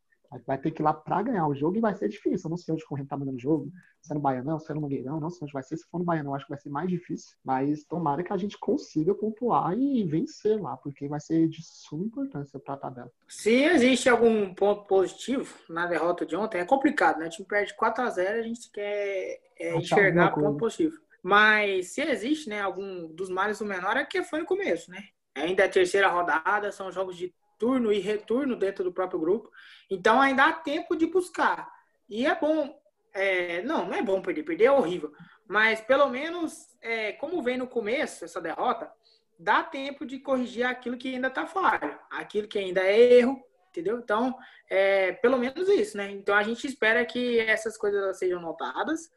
Vai 0.46 0.58
ter 0.58 0.72
que 0.72 0.82
ir 0.82 0.84
lá 0.84 0.94
pra 0.94 1.22
ganhar 1.22 1.46
o 1.48 1.54
jogo 1.54 1.78
e 1.78 1.82
vai 1.82 1.94
ser 1.94 2.08
difícil. 2.08 2.48
Eu 2.48 2.52
não 2.52 2.58
sei 2.58 2.74
onde 2.74 2.84
o 2.84 2.88
Corrente 2.88 3.10
tá 3.10 3.18
mandando 3.18 3.38
o 3.38 3.42
jogo. 3.42 3.72
Se 4.02 4.12
é 4.12 4.16
no 4.16 4.22
Baianão, 4.22 4.60
se 4.60 4.72
é 4.72 4.76
no 4.76 4.82
Mangueirão, 4.82 5.20
não 5.20 5.30
sei 5.30 5.44
onde 5.44 5.54
vai 5.54 5.64
ser. 5.64 5.76
Se 5.78 5.86
for 5.90 6.00
no 6.00 6.06
Baianão, 6.06 6.34
acho 6.34 6.46
que 6.46 6.52
vai 6.52 6.60
ser 6.60 6.70
mais 6.70 6.90
difícil. 6.90 7.36
Mas 7.44 7.84
tomara 7.84 8.24
que 8.24 8.32
a 8.32 8.38
gente 8.38 8.58
consiga 8.58 9.14
pontuar 9.14 9.78
e 9.78 10.04
vencer 10.06 10.62
lá, 10.62 10.78
porque 10.78 11.08
vai 11.08 11.20
ser 11.20 11.50
de 11.50 11.62
suma 11.62 12.06
importância 12.06 12.60
pra 12.60 12.78
tabela. 12.78 13.12
Se 13.28 13.52
existe 13.52 14.08
algum 14.08 14.54
ponto 14.54 14.86
positivo 14.86 15.54
na 15.70 15.86
derrota 15.86 16.26
de 16.26 16.36
ontem, 16.36 16.60
é 16.60 16.66
complicado, 16.66 17.20
né? 17.20 17.28
O 17.28 17.30
time 17.30 17.48
perde 17.48 17.76
4 17.76 18.04
a 18.04 18.10
0 18.10 18.40
a 18.40 18.44
gente 18.44 18.72
quer 18.72 19.42
é, 19.60 19.76
enxergar 19.76 20.32
ponto 20.32 20.58
positivo. 20.58 20.98
Mas 21.22 21.90
se 21.94 22.02
existe, 22.02 22.50
né, 22.50 22.62
algum 22.62 23.08
dos 23.14 23.30
males 23.30 23.60
do 23.60 23.66
menor 23.66 23.96
é 23.98 24.06
que 24.06 24.24
foi 24.24 24.40
no 24.40 24.46
começo, 24.46 24.90
né? 24.90 25.04
Ainda 25.36 25.64
é 25.64 25.66
a 25.66 25.70
terceira 25.70 26.10
rodada, 26.10 26.72
são 26.72 26.92
jogos 26.92 27.16
de 27.16 27.34
turno 27.62 27.94
e 27.94 28.00
retorno 28.00 28.56
dentro 28.56 28.84
do 28.84 28.92
próprio 28.92 29.20
grupo. 29.20 29.52
Então 29.88 30.20
ainda 30.20 30.46
há 30.46 30.52
tempo 30.52 30.96
de 30.96 31.06
buscar. 31.06 31.72
E 32.10 32.26
é 32.26 32.34
bom. 32.34 32.76
É, 33.14 33.62
não, 33.62 33.86
não 33.86 33.94
é 33.94 34.02
bom 34.02 34.20
perder. 34.20 34.42
Perder 34.44 34.66
é 34.66 34.72
horrível. 34.72 35.14
Mas 35.48 35.80
pelo 35.80 36.10
menos, 36.10 36.76
é, 36.82 37.12
como 37.12 37.44
vem 37.44 37.58
no 37.58 37.68
começo 37.68 38.26
essa 38.26 38.42
derrota, 38.42 38.92
dá 39.38 39.62
tempo 39.62 40.08
de 40.08 40.18
corrigir 40.18 40.66
aquilo 40.66 40.98
que 40.98 41.14
ainda 41.14 41.28
está 41.28 41.46
falho, 41.46 42.00
aquilo 42.10 42.48
que 42.48 42.58
ainda 42.58 42.82
é 42.82 43.00
erro, 43.20 43.44
entendeu? 43.70 44.00
Então, 44.00 44.36
é, 44.68 45.12
pelo 45.12 45.38
menos 45.38 45.70
isso, 45.70 45.98
né? 45.98 46.10
Então 46.10 46.34
a 46.34 46.42
gente 46.42 46.66
espera 46.66 47.06
que 47.06 47.40
essas 47.40 47.78
coisas 47.78 48.18
sejam 48.18 48.42
notadas 48.42 49.12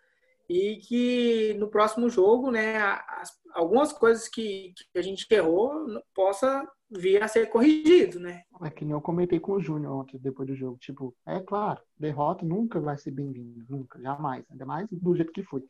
e 0.48 0.76
que 0.76 1.54
no 1.58 1.68
próximo 1.68 2.08
jogo, 2.08 2.50
né, 2.50 2.76
as, 2.76 3.30
algumas 3.54 3.92
coisas 3.92 4.28
que, 4.28 4.72
que, 4.92 4.98
a 4.98 5.02
gente 5.02 5.26
errou 5.30 5.86
possa 6.14 6.66
vir 6.90 7.22
a 7.22 7.28
ser 7.28 7.46
corrigido, 7.48 8.20
né? 8.20 8.42
É 8.62 8.70
que 8.70 8.84
eu 8.84 9.00
comentei 9.00 9.40
com 9.40 9.52
o 9.52 9.60
Júnior 9.60 9.92
ontem, 9.92 10.18
depois 10.18 10.48
do 10.48 10.54
jogo. 10.54 10.76
Tipo, 10.78 11.14
é 11.26 11.40
claro, 11.40 11.80
derrota 11.98 12.44
nunca 12.44 12.80
vai 12.80 12.98
ser 12.98 13.10
bem-vinda, 13.10 13.64
nunca, 13.68 14.00
jamais. 14.00 14.44
Ainda 14.50 14.66
mais 14.66 14.88
do 14.90 15.16
jeito 15.16 15.32
que 15.32 15.42
foi. 15.42 15.64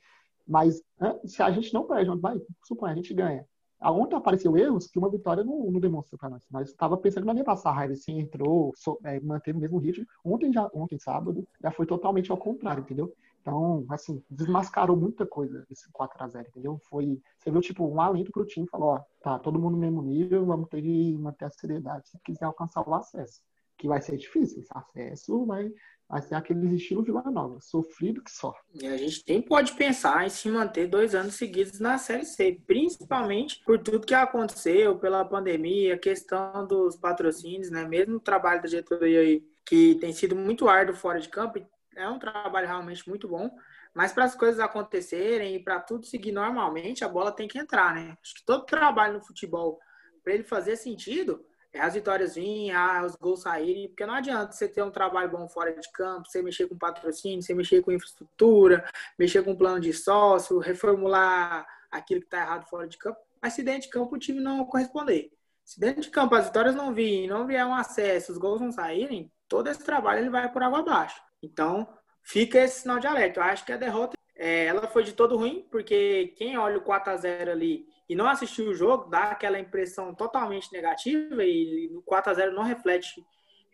Mas 0.46 0.82
se 1.24 1.42
a 1.42 1.50
gente 1.50 1.72
não 1.72 1.86
perde, 1.86 2.10
vai, 2.20 2.40
supõe, 2.64 2.90
a 2.90 2.94
gente 2.94 3.14
ganha. 3.14 3.46
Ontem 3.80 4.16
apareceu 4.16 4.56
erros 4.56 4.86
que 4.86 4.98
uma 4.98 5.10
vitória 5.10 5.44
não, 5.44 5.70
não 5.70 5.80
demonstra 5.80 6.16
para 6.16 6.30
nós. 6.30 6.44
Nós 6.50 6.70
estava 6.70 6.96
pensando 6.96 7.24
que 7.24 7.26
não 7.26 7.36
ia 7.36 7.44
passar 7.44 7.72
raiva, 7.72 7.94
se 7.94 8.12
entrou, 8.12 8.72
so, 8.74 8.98
é, 9.04 9.20
manteve 9.20 9.58
o 9.58 9.60
mesmo 9.60 9.78
ritmo. 9.78 10.06
Ontem, 10.24 10.52
já, 10.52 10.70
ontem, 10.72 10.98
sábado, 10.98 11.46
já 11.62 11.70
foi 11.70 11.86
totalmente 11.86 12.30
ao 12.30 12.38
contrário, 12.38 12.82
entendeu? 12.82 13.12
Então, 13.44 13.84
assim, 13.90 14.24
desmascarou 14.30 14.96
muita 14.96 15.26
coisa 15.26 15.66
esse 15.70 15.86
4x0, 15.92 16.48
entendeu? 16.48 16.80
Foi, 16.88 17.20
você 17.38 17.50
viu, 17.50 17.60
tipo, 17.60 17.86
um 17.86 18.00
alento 18.00 18.32
pro 18.32 18.46
time, 18.46 18.66
falou, 18.66 18.94
ó, 18.94 19.00
tá, 19.22 19.38
todo 19.38 19.58
mundo 19.58 19.72
no 19.72 19.80
mesmo 19.80 20.00
nível, 20.00 20.46
vamos 20.46 20.66
ter 20.70 20.80
que 20.80 21.12
manter 21.18 21.44
a 21.44 21.50
seriedade 21.50 22.08
se 22.08 22.18
quiser 22.24 22.46
alcançar 22.46 22.88
o 22.88 22.94
acesso. 22.94 23.42
Que 23.76 23.86
vai 23.86 24.00
ser 24.00 24.16
difícil, 24.16 24.60
esse 24.60 24.70
acesso 24.74 25.44
vai, 25.44 25.70
vai 26.08 26.22
ser 26.22 26.36
aquele 26.36 26.74
estilo 26.74 27.02
Vila 27.02 27.22
Nova, 27.30 27.60
sofrido 27.60 28.22
que 28.22 28.30
só. 28.30 28.54
E 28.80 28.86
a 28.86 28.96
gente 28.96 29.22
nem 29.28 29.42
pode 29.42 29.74
pensar 29.74 30.24
em 30.24 30.30
se 30.30 30.48
manter 30.48 30.86
dois 30.86 31.14
anos 31.14 31.34
seguidos 31.34 31.78
na 31.78 31.98
Série 31.98 32.24
C, 32.24 32.62
principalmente 32.66 33.62
por 33.62 33.78
tudo 33.78 34.06
que 34.06 34.14
aconteceu, 34.14 34.98
pela 34.98 35.22
pandemia, 35.22 35.96
a 35.96 35.98
questão 35.98 36.66
dos 36.66 36.96
patrocínios, 36.96 37.70
né? 37.70 37.86
Mesmo 37.86 38.16
o 38.16 38.20
trabalho 38.20 38.62
da 38.62 38.68
diretoria 38.68 39.20
aí, 39.20 39.44
que 39.66 39.96
tem 39.96 40.14
sido 40.14 40.34
muito 40.34 40.66
árduo 40.66 40.96
fora 40.96 41.20
de 41.20 41.28
campo, 41.28 41.58
é 41.96 42.08
um 42.08 42.18
trabalho 42.18 42.66
realmente 42.66 43.08
muito 43.08 43.28
bom, 43.28 43.50
mas 43.94 44.12
para 44.12 44.24
as 44.24 44.34
coisas 44.34 44.60
acontecerem 44.60 45.54
e 45.54 45.62
para 45.62 45.80
tudo 45.80 46.06
seguir 46.06 46.32
normalmente, 46.32 47.04
a 47.04 47.08
bola 47.08 47.32
tem 47.32 47.46
que 47.46 47.58
entrar, 47.58 47.94
né? 47.94 48.16
Acho 48.22 48.34
que 48.34 48.44
todo 48.44 48.66
trabalho 48.66 49.14
no 49.14 49.24
futebol, 49.24 49.78
para 50.22 50.34
ele 50.34 50.42
fazer 50.42 50.76
sentido, 50.76 51.44
é 51.72 51.80
as 51.80 51.94
vitórias 51.94 52.36
virem, 52.36 52.72
ah, 52.72 53.02
os 53.04 53.16
gols 53.16 53.42
saírem, 53.42 53.88
porque 53.88 54.06
não 54.06 54.14
adianta 54.14 54.52
você 54.52 54.68
ter 54.68 54.82
um 54.82 54.92
trabalho 54.92 55.30
bom 55.30 55.48
fora 55.48 55.72
de 55.72 55.90
campo, 55.90 56.28
você 56.28 56.40
mexer 56.40 56.68
com 56.68 56.78
patrocínio, 56.78 57.42
você 57.42 57.52
mexer 57.52 57.82
com 57.82 57.90
infraestrutura, 57.90 58.88
mexer 59.18 59.42
com 59.42 59.56
plano 59.56 59.80
de 59.80 59.92
sócio, 59.92 60.58
reformular 60.58 61.66
aquilo 61.90 62.20
que 62.20 62.26
está 62.28 62.40
errado 62.40 62.68
fora 62.68 62.86
de 62.86 62.96
campo, 62.96 63.18
mas 63.42 63.54
se 63.54 63.62
dentro 63.62 63.82
de 63.82 63.88
campo 63.88 64.14
o 64.14 64.18
time 64.18 64.40
não 64.40 64.64
corresponder. 64.64 65.30
Se 65.64 65.80
dentro 65.80 66.02
de 66.02 66.10
campo 66.10 66.34
as 66.34 66.46
vitórias 66.46 66.74
não 66.76 66.94
virem, 66.94 67.26
não 67.26 67.46
vier 67.46 67.66
um 67.66 67.74
acesso, 67.74 68.30
os 68.30 68.38
gols 68.38 68.60
não 68.60 68.70
saírem, 68.70 69.32
todo 69.48 69.68
esse 69.68 69.82
trabalho 69.82 70.20
ele 70.20 70.30
vai 70.30 70.50
por 70.52 70.62
água 70.62 70.78
abaixo. 70.80 71.20
Então, 71.44 71.88
fica 72.22 72.58
esse 72.58 72.80
sinal 72.80 72.98
de 72.98 73.06
alerta. 73.06 73.40
Eu 73.40 73.44
acho 73.44 73.64
que 73.64 73.72
a 73.72 73.76
derrota 73.76 74.16
é, 74.36 74.66
ela 74.66 74.88
foi 74.88 75.04
de 75.04 75.12
todo 75.12 75.36
ruim, 75.36 75.66
porque 75.70 76.34
quem 76.36 76.58
olha 76.58 76.78
o 76.78 76.82
4 76.82 77.12
a 77.12 77.16
0 77.16 77.50
ali 77.50 77.86
e 78.08 78.14
não 78.14 78.26
assistiu 78.26 78.68
o 78.68 78.74
jogo, 78.74 79.08
dá 79.08 79.24
aquela 79.24 79.58
impressão 79.58 80.14
totalmente 80.14 80.72
negativa 80.72 81.42
e 81.44 81.90
o 81.94 82.02
4 82.02 82.30
a 82.30 82.34
0 82.34 82.52
não 82.52 82.62
reflete 82.62 83.24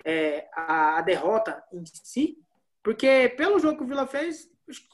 é, 0.05 0.49
a, 0.55 0.99
a, 0.99 1.01
derrota 1.01 1.63
em 1.73 1.85
si, 1.87 2.39
porque 2.83 3.35
pelo 3.37 3.59
jogo 3.59 3.79
que 3.79 3.85
o 3.85 3.87
Vila 3.87 4.07
fez, 4.07 4.49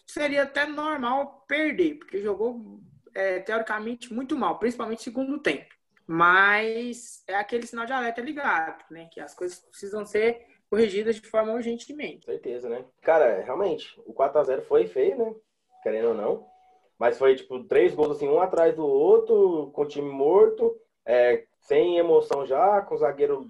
seria 0.07 0.45
até 0.45 0.67
normal 0.67 1.45
perder, 1.47 1.99
porque 1.99 2.23
jogou 2.23 2.81
é, 3.15 3.41
teoricamente 3.41 4.13
muito 4.13 4.37
mal, 4.37 4.59
principalmente 4.59 5.03
segundo 5.03 5.39
tempo. 5.39 5.75
Mas 6.07 7.25
é 7.27 7.35
aquele 7.35 7.67
sinal 7.67 7.85
de 7.85 7.93
alerta 7.93 8.21
ligado, 8.21 8.85
né? 8.91 9.09
Que 9.13 9.21
as 9.21 9.35
coisas 9.35 9.59
precisam 9.59 10.07
ser 10.07 10.47
corrigidas 10.71 11.17
de 11.17 11.29
forma 11.29 11.53
urgentemente. 11.53 12.27
Certeza, 12.27 12.69
né? 12.69 12.85
Cara, 13.03 13.41
realmente, 13.43 14.01
o 14.05 14.13
4x0 14.13 14.63
foi 14.63 14.87
feio, 14.87 15.19
né? 15.19 15.35
Querendo 15.83 16.09
ou 16.09 16.15
não. 16.15 16.47
Mas 16.99 17.19
foi, 17.19 17.35
tipo, 17.37 17.63
três 17.65 17.95
gols, 17.95 18.17
assim, 18.17 18.29
um 18.29 18.41
atrás 18.41 18.75
do 18.75 18.87
outro, 18.87 19.71
com 19.73 19.83
o 19.83 19.89
time 19.89 20.11
morto, 20.11 20.75
é, 21.05 21.45
sem 21.61 21.99
emoção 21.99 22.47
já, 22.47 22.81
com 22.83 22.95
o 22.95 22.99
zagueiro 22.99 23.47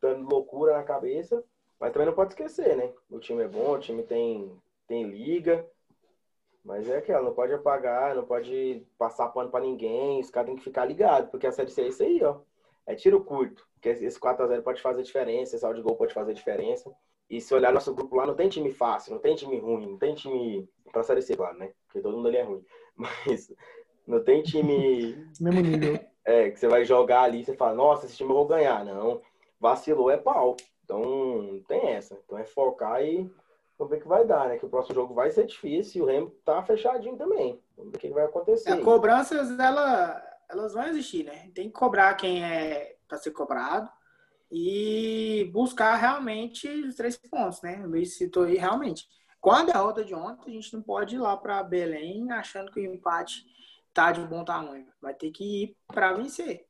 dando 0.00 0.28
loucura 0.28 0.76
na 0.76 0.82
cabeça. 0.82 1.42
Mas 1.78 1.92
também 1.92 2.06
não 2.06 2.14
pode 2.14 2.32
esquecer, 2.32 2.76
né? 2.76 2.92
O 3.10 3.20
time 3.20 3.42
é 3.42 3.48
bom, 3.48 3.72
o 3.72 3.78
time 3.78 4.02
tem, 4.02 4.52
tem 4.86 5.04
liga. 5.04 5.64
Mas 6.64 6.88
é 6.88 6.98
aquela, 6.98 7.22
não 7.22 7.34
pode 7.34 7.52
apagar, 7.52 8.16
não 8.16 8.24
pode 8.24 8.84
passar 8.98 9.28
pano 9.28 9.50
para 9.50 9.64
ninguém. 9.64 10.20
Os 10.20 10.30
caras 10.30 10.48
têm 10.48 10.56
que 10.56 10.64
ficar 10.64 10.84
ligados, 10.84 11.30
porque 11.30 11.46
a 11.46 11.52
Série 11.52 11.70
C 11.70 11.82
é 11.82 11.88
isso 11.88 12.02
aí, 12.02 12.22
ó. 12.22 12.40
É 12.84 12.94
tiro 12.94 13.22
curto. 13.22 13.67
Porque 13.80 14.04
esse 14.04 14.18
4x0 14.18 14.62
pode 14.62 14.82
fazer 14.82 15.02
diferença, 15.02 15.54
esse 15.54 15.64
áudio 15.64 15.84
gol 15.84 15.96
pode 15.96 16.12
fazer 16.12 16.34
diferença. 16.34 16.92
E 17.30 17.40
se 17.40 17.54
olhar 17.54 17.72
nosso 17.72 17.94
grupo 17.94 18.16
lá, 18.16 18.26
não 18.26 18.34
tem 18.34 18.48
time 18.48 18.70
fácil, 18.72 19.12
não 19.12 19.20
tem 19.20 19.36
time 19.36 19.58
ruim, 19.58 19.86
não 19.86 19.98
tem 19.98 20.14
time. 20.14 20.68
Pra 20.90 21.02
série 21.02 21.22
C, 21.22 21.36
claro, 21.36 21.58
né? 21.58 21.70
Porque 21.86 22.00
todo 22.00 22.16
mundo 22.16 22.28
ali 22.28 22.38
é 22.38 22.42
ruim. 22.42 22.64
Mas 22.96 23.52
não 24.06 24.22
tem 24.22 24.42
time. 24.42 25.14
Mesmo 25.40 25.60
nível. 25.60 26.00
É, 26.24 26.50
que 26.50 26.58
você 26.58 26.66
vai 26.66 26.84
jogar 26.84 27.22
ali 27.22 27.40
e 27.40 27.44
você 27.44 27.54
fala, 27.54 27.74
nossa, 27.74 28.06
esse 28.06 28.16
time 28.16 28.30
eu 28.30 28.36
vou 28.36 28.46
ganhar. 28.46 28.84
Não. 28.84 29.20
Vacilou 29.60 30.10
é 30.10 30.16
pau. 30.16 30.56
Então, 30.84 31.02
não 31.02 31.62
tem 31.62 31.88
essa. 31.90 32.18
Então 32.24 32.38
é 32.38 32.44
focar 32.44 33.02
e 33.04 33.30
vamos 33.78 33.90
ver 33.90 33.98
o 33.98 34.00
que 34.00 34.08
vai 34.08 34.24
dar, 34.24 34.48
né? 34.48 34.58
Que 34.58 34.66
o 34.66 34.70
próximo 34.70 34.94
jogo 34.94 35.14
vai 35.14 35.30
ser 35.30 35.46
difícil 35.46 36.00
e 36.00 36.02
o 36.02 36.06
Remo 36.06 36.30
tá 36.44 36.62
fechadinho 36.62 37.16
também. 37.16 37.60
Vamos 37.76 37.92
ver 37.92 37.98
o 37.98 38.00
que 38.00 38.08
vai 38.08 38.24
acontecer. 38.24 38.70
As 38.70 38.80
cobranças, 38.80 39.58
ela, 39.58 40.22
elas 40.48 40.72
vão 40.72 40.86
existir, 40.86 41.24
né? 41.24 41.50
Tem 41.54 41.68
que 41.68 41.74
cobrar 41.74 42.14
quem 42.14 42.42
é 42.42 42.97
para 43.08 43.18
ser 43.18 43.30
cobrado 43.30 43.90
e 44.50 45.50
buscar 45.52 45.96
realmente 45.96 46.68
os 46.68 46.94
três 46.94 47.16
pontos, 47.16 47.60
né? 47.62 47.82
O 47.84 47.88
Luiz 47.88 48.16
citou 48.16 48.44
aí 48.44 48.56
realmente. 48.56 49.06
Com 49.40 49.52
a 49.52 49.64
derrota 49.64 50.04
de 50.04 50.14
ontem, 50.14 50.50
a 50.50 50.54
gente 50.54 50.74
não 50.74 50.82
pode 50.82 51.14
ir 51.14 51.18
lá 51.18 51.36
para 51.36 51.62
Belém 51.62 52.30
achando 52.32 52.70
que 52.70 52.80
o 52.80 52.94
empate 52.94 53.44
tá 53.92 54.10
de 54.10 54.20
bom 54.22 54.44
tamanho. 54.44 54.86
Vai 55.00 55.14
ter 55.14 55.30
que 55.30 55.62
ir 55.62 55.76
para 55.86 56.12
vencer. 56.12 56.66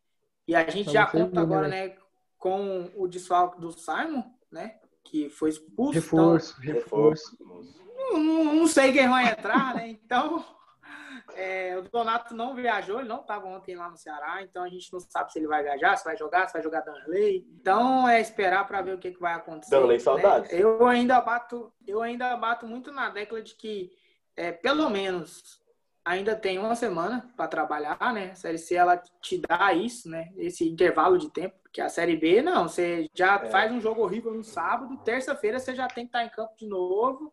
E 0.47 0.55
a 0.55 0.69
gente 0.69 0.91
já 0.91 1.07
conta 1.07 1.41
agora, 1.41 1.69
né, 1.69 1.97
com 2.39 2.91
o 2.95 3.07
desfalque 3.07 3.61
do 3.61 3.73
Simon, 3.73 4.25
né? 4.51 4.79
Que 5.05 5.29
foi 5.31 5.51
expulso. 5.51 5.93
Reforço, 5.93 6.57
então, 6.63 6.75
reforço. 6.75 7.37
Não, 7.41 8.19
não, 8.19 8.55
não 8.55 8.67
sei 8.67 8.93
quem 8.93 9.09
vai 9.09 9.31
entrar, 9.31 9.75
né? 9.75 9.89
Então 9.89 10.45
é, 11.39 11.79
o 11.79 11.83
Donato 11.83 12.35
não 12.35 12.53
viajou, 12.53 12.99
ele 12.99 13.09
não 13.09 13.21
estava 13.21 13.47
ontem 13.47 13.77
lá 13.77 13.89
no 13.89 13.97
Ceará, 13.97 14.43
então 14.43 14.65
a 14.65 14.69
gente 14.69 14.93
não 14.93 14.99
sabe 14.99 15.33
se 15.33 15.39
ele 15.39 15.47
vai 15.47 15.63
viajar, 15.63 15.97
se 15.97 16.05
vai 16.05 16.17
jogar, 16.17 16.49
se 16.49 16.53
vai 16.53 16.63
jogar 16.63 16.81
Danley. 16.81 17.47
Então 17.61 18.09
é 18.09 18.21
esperar 18.21 18.67
para 18.67 18.83
ver 18.83 18.97
o 18.97 18.99
que, 18.99 19.13
que 19.13 19.21
vai 19.21 19.35
acontecer. 19.35 19.71
Danley, 19.71 19.99
né? 19.99 20.03
saudades. 20.03 20.53
Eu 20.53 20.85
ainda 20.85 21.21
bato, 21.21 21.73
eu 21.87 22.03
ainda 22.03 22.37
bato 22.37 22.67
muito 22.67 22.91
na 22.91 23.09
década 23.09 23.41
de 23.41 23.55
que 23.55 23.93
é, 24.37 24.51
pelo 24.51 24.91
menos 24.91 25.63
ainda 26.05 26.35
tem 26.35 26.59
uma 26.59 26.75
semana 26.75 27.33
para 27.37 27.47
trabalhar, 27.47 28.13
né? 28.13 28.31
A 28.33 28.35
série 28.35 28.59
C 28.59 28.75
ela 28.75 28.97
te 28.97 29.39
dá 29.39 29.73
isso, 29.73 30.11
né? 30.11 30.33
Esse 30.37 30.69
intervalo 30.69 31.19
de 31.19 31.31
tempo, 31.31 31.55
que 31.73 31.81
a 31.81 31.89
série 31.89 32.17
B 32.17 32.43
não, 32.43 32.67
você 32.67 33.09
já 33.15 33.37
é. 33.37 33.49
faz 33.49 33.71
um 33.71 33.81
jogo 33.81 34.03
horrível 34.03 34.35
no 34.35 34.43
sábado, 34.43 34.97
terça-feira 35.05 35.61
você 35.61 35.73
já 35.73 35.87
tem 35.87 36.05
que 36.05 36.09
estar 36.09 36.25
em 36.25 36.31
campo 36.31 36.57
de 36.57 36.67
novo 36.67 37.33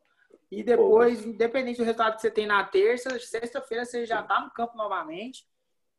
e 0.51 0.63
depois, 0.63 1.21
Pô. 1.21 1.29
independente 1.29 1.77
do 1.77 1.83
resultado 1.83 2.15
que 2.15 2.21
você 2.21 2.31
tem 2.31 2.45
na 2.45 2.63
terça, 2.63 3.19
sexta-feira 3.19 3.85
você 3.85 4.05
já 4.05 4.21
está 4.21 4.39
no 4.41 4.51
campo 4.51 4.77
novamente. 4.77 5.45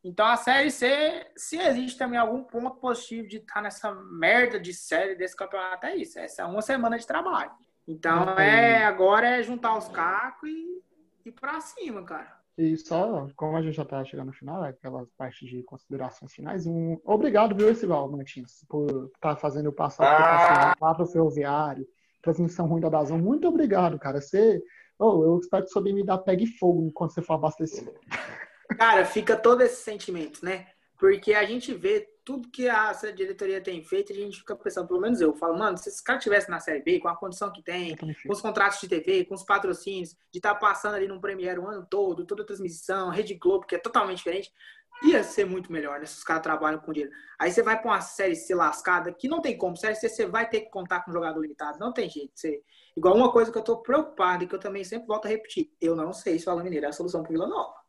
Então 0.04 0.26
a 0.26 0.36
série 0.36 0.70
C, 0.70 1.26
se 1.36 1.58
existe 1.58 1.98
também 1.98 2.18
algum 2.18 2.44
ponto 2.44 2.76
positivo 2.76 3.26
de 3.26 3.38
estar 3.38 3.54
tá 3.54 3.62
nessa 3.62 3.92
merda 3.92 4.60
de 4.60 4.72
série 4.72 5.16
desse 5.16 5.34
campeonato, 5.34 5.86
é 5.86 5.96
isso. 5.96 6.18
Essa 6.18 6.42
é 6.42 6.44
uma 6.44 6.62
semana 6.62 6.98
de 6.98 7.06
trabalho. 7.06 7.50
Então 7.88 8.38
é 8.38 8.84
agora 8.84 9.26
é 9.26 9.42
juntar 9.42 9.76
os 9.76 9.88
cacos 9.88 10.48
e 10.48 10.82
ir 11.24 11.32
para 11.32 11.60
cima, 11.60 12.04
cara. 12.04 12.36
E 12.58 12.74
só, 12.76 13.28
como 13.36 13.56
a 13.56 13.62
gente 13.62 13.74
já 13.74 13.82
está 13.82 14.02
chegando 14.04 14.28
no 14.28 14.32
final, 14.32 14.64
é 14.64 14.70
aquelas 14.70 15.10
partes 15.12 15.46
de 15.46 15.62
considerações 15.64 16.32
finais, 16.32 16.66
um 16.66 16.98
obrigado, 17.04 17.54
viu, 17.54 17.68
Esival 17.68 18.10
Martins, 18.10 18.64
por 18.66 19.10
estar 19.14 19.34
tá 19.34 19.36
fazendo 19.36 19.68
o 19.68 19.72
passo 19.72 20.02
a 20.02 20.06
passo 20.06 20.78
para 20.78 21.02
o 21.02 21.06
ferroviário, 21.06 21.86
transmissão 22.22 22.66
ruim 22.66 22.80
da 22.80 22.88
Dazão. 22.88 23.18
Muito 23.18 23.46
obrigado, 23.48 23.98
cara. 23.98 24.20
Você, 24.20 24.62
oh, 24.98 25.24
eu 25.24 25.38
espero 25.38 25.64
que 25.64 25.70
souber 25.70 25.94
me 25.94 26.04
dar 26.04 26.18
pegue 26.18 26.46
fogo 26.46 26.90
quando 26.92 27.12
você 27.12 27.22
for 27.22 27.34
abastecer. 27.34 27.92
Cara, 28.78 29.04
fica 29.04 29.36
todo 29.36 29.62
esse 29.62 29.82
sentimento, 29.82 30.44
né? 30.44 30.66
Porque 30.98 31.34
a 31.34 31.44
gente 31.44 31.74
vê 31.74 32.08
tudo 32.24 32.50
que 32.50 32.68
a 32.68 32.92
diretoria 33.14 33.60
tem 33.60 33.84
feito, 33.84 34.12
a 34.12 34.16
gente 34.16 34.38
fica 34.38 34.56
pensando, 34.56 34.88
pelo 34.88 35.00
menos 35.00 35.20
eu, 35.20 35.32
falo, 35.36 35.56
mano, 35.56 35.78
se 35.78 35.88
esse 35.88 36.02
cara 36.02 36.18
tivesse 36.18 36.50
na 36.50 36.58
Série 36.58 36.82
B, 36.82 36.98
com 36.98 37.06
a 37.06 37.14
condição 37.14 37.52
que 37.52 37.62
tem, 37.62 37.96
com 37.96 38.32
os 38.32 38.40
contratos 38.40 38.80
de 38.80 38.88
TV, 38.88 39.24
com 39.24 39.34
os 39.36 39.44
patrocínios, 39.44 40.16
de 40.32 40.38
estar 40.38 40.54
tá 40.54 40.58
passando 40.58 40.96
ali 40.96 41.06
no 41.06 41.20
Premiere 41.20 41.60
o 41.60 41.68
ano 41.68 41.86
todo, 41.88 42.26
toda 42.26 42.42
a 42.42 42.46
transmissão, 42.46 43.10
Rede 43.10 43.34
Globo, 43.34 43.64
que 43.64 43.76
é 43.76 43.78
totalmente 43.78 44.18
diferente, 44.18 44.52
ia 45.02 45.22
ser 45.22 45.44
muito 45.44 45.70
melhor, 45.70 46.00
né? 46.00 46.06
Se 46.06 46.16
os 46.16 46.24
caras 46.24 46.42
trabalham 46.42 46.80
com 46.80 46.92
dinheiro. 46.92 47.14
Aí 47.38 47.50
você 47.50 47.62
vai 47.62 47.80
para 47.80 47.90
uma 47.90 48.00
série 48.00 48.34
C 48.34 48.54
lascada, 48.54 49.12
que 49.12 49.28
não 49.28 49.40
tem 49.40 49.56
como. 49.56 49.76
Série 49.76 49.94
C 49.94 50.08
você 50.08 50.26
vai 50.26 50.48
ter 50.48 50.62
que 50.62 50.70
contar 50.70 51.04
com 51.04 51.10
um 51.10 51.14
jogador 51.14 51.40
limitado. 51.40 51.78
Não 51.78 51.92
tem 51.92 52.08
jeito. 52.08 52.32
Você... 52.34 52.62
Igual 52.96 53.14
uma 53.14 53.30
coisa 53.30 53.52
que 53.52 53.58
eu 53.58 53.64
tô 53.64 53.82
preocupado 53.82 54.44
e 54.44 54.46
que 54.46 54.54
eu 54.54 54.60
também 54.60 54.84
sempre 54.84 55.06
volto 55.06 55.26
a 55.26 55.28
repetir. 55.28 55.70
Eu 55.80 55.94
não 55.94 56.12
sei 56.12 56.38
se 56.38 56.48
o 56.48 56.50
Alan 56.50 56.62
Mineiro 56.62 56.86
é 56.86 56.88
a 56.88 56.92
solução 56.92 57.22
pro 57.22 57.32
Vila 57.32 57.46
Nova. 57.46 57.85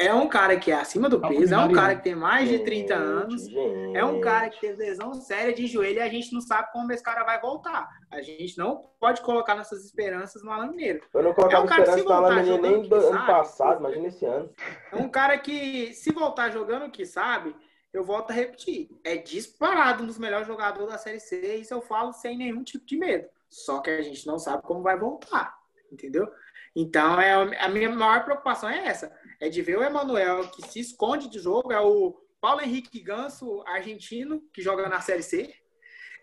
É 0.00 0.14
um 0.14 0.26
cara 0.26 0.58
que 0.58 0.70
é 0.70 0.74
acima 0.76 1.10
do 1.10 1.20
peso, 1.20 1.52
é 1.52 1.58
um 1.58 1.72
cara 1.72 1.94
que 1.94 2.02
tem 2.02 2.14
mais 2.14 2.48
de 2.48 2.60
30 2.60 2.94
anos, 2.94 3.46
é 3.94 4.02
um 4.02 4.18
cara 4.18 4.48
que 4.48 4.58
teve 4.58 4.82
lesão 4.82 5.12
séria 5.12 5.52
de 5.52 5.66
joelho 5.66 5.98
e 5.98 6.00
a 6.00 6.08
gente 6.08 6.32
não 6.32 6.40
sabe 6.40 6.72
como 6.72 6.90
esse 6.90 7.02
cara 7.02 7.22
vai 7.22 7.38
voltar. 7.38 7.86
A 8.10 8.22
gente 8.22 8.56
não 8.56 8.86
pode 8.98 9.20
colocar 9.20 9.54
nossas 9.54 9.84
esperanças 9.84 10.42
no 10.42 10.50
Alan 10.50 10.68
Mineiro. 10.68 11.02
Eu 11.12 11.22
não 11.22 11.34
colocava 11.34 11.66
é 11.66 11.66
um 11.66 11.82
esperança 11.82 12.02
no 12.02 12.12
Alan 12.12 12.34
Mineiro 12.36 12.62
nem 12.62 12.88
do 12.88 12.94
ano 12.94 13.26
passado, 13.26 13.80
imagina 13.80 14.08
esse 14.08 14.24
ano. 14.24 14.50
É 14.90 14.96
um 14.96 15.08
cara 15.10 15.36
que, 15.36 15.92
se 15.92 16.10
voltar 16.12 16.48
jogando 16.48 16.86
o 16.86 16.90
que 16.90 17.04
sabe, 17.04 17.54
eu 17.92 18.02
volto 18.02 18.30
a 18.30 18.34
repetir, 18.34 18.88
é 19.04 19.18
disparado 19.18 20.02
um 20.02 20.06
dos 20.06 20.18
melhores 20.18 20.46
jogadores 20.46 20.88
da 20.88 20.96
Série 20.96 21.20
C, 21.20 21.56
isso 21.56 21.74
eu 21.74 21.82
falo 21.82 22.14
sem 22.14 22.38
nenhum 22.38 22.64
tipo 22.64 22.86
de 22.86 22.96
medo. 22.96 23.28
Só 23.50 23.80
que 23.80 23.90
a 23.90 24.00
gente 24.00 24.26
não 24.26 24.38
sabe 24.38 24.62
como 24.62 24.80
vai 24.80 24.98
voltar, 24.98 25.58
entendeu? 25.92 26.26
Então, 26.74 27.20
é, 27.20 27.58
a 27.58 27.68
minha 27.68 27.90
maior 27.90 28.24
preocupação 28.24 28.70
é 28.70 28.86
essa 28.86 29.12
é 29.40 29.48
de 29.48 29.62
ver 29.62 29.78
o 29.78 29.82
Emanuel, 29.82 30.48
que 30.50 30.62
se 30.68 30.78
esconde 30.78 31.28
de 31.28 31.38
jogo, 31.38 31.72
é 31.72 31.80
o 31.80 32.14
Paulo 32.40 32.60
Henrique 32.60 33.00
Ganso, 33.00 33.62
argentino, 33.66 34.42
que 34.52 34.62
joga 34.62 34.88
na 34.88 35.00
Série 35.00 35.22
C. 35.22 35.52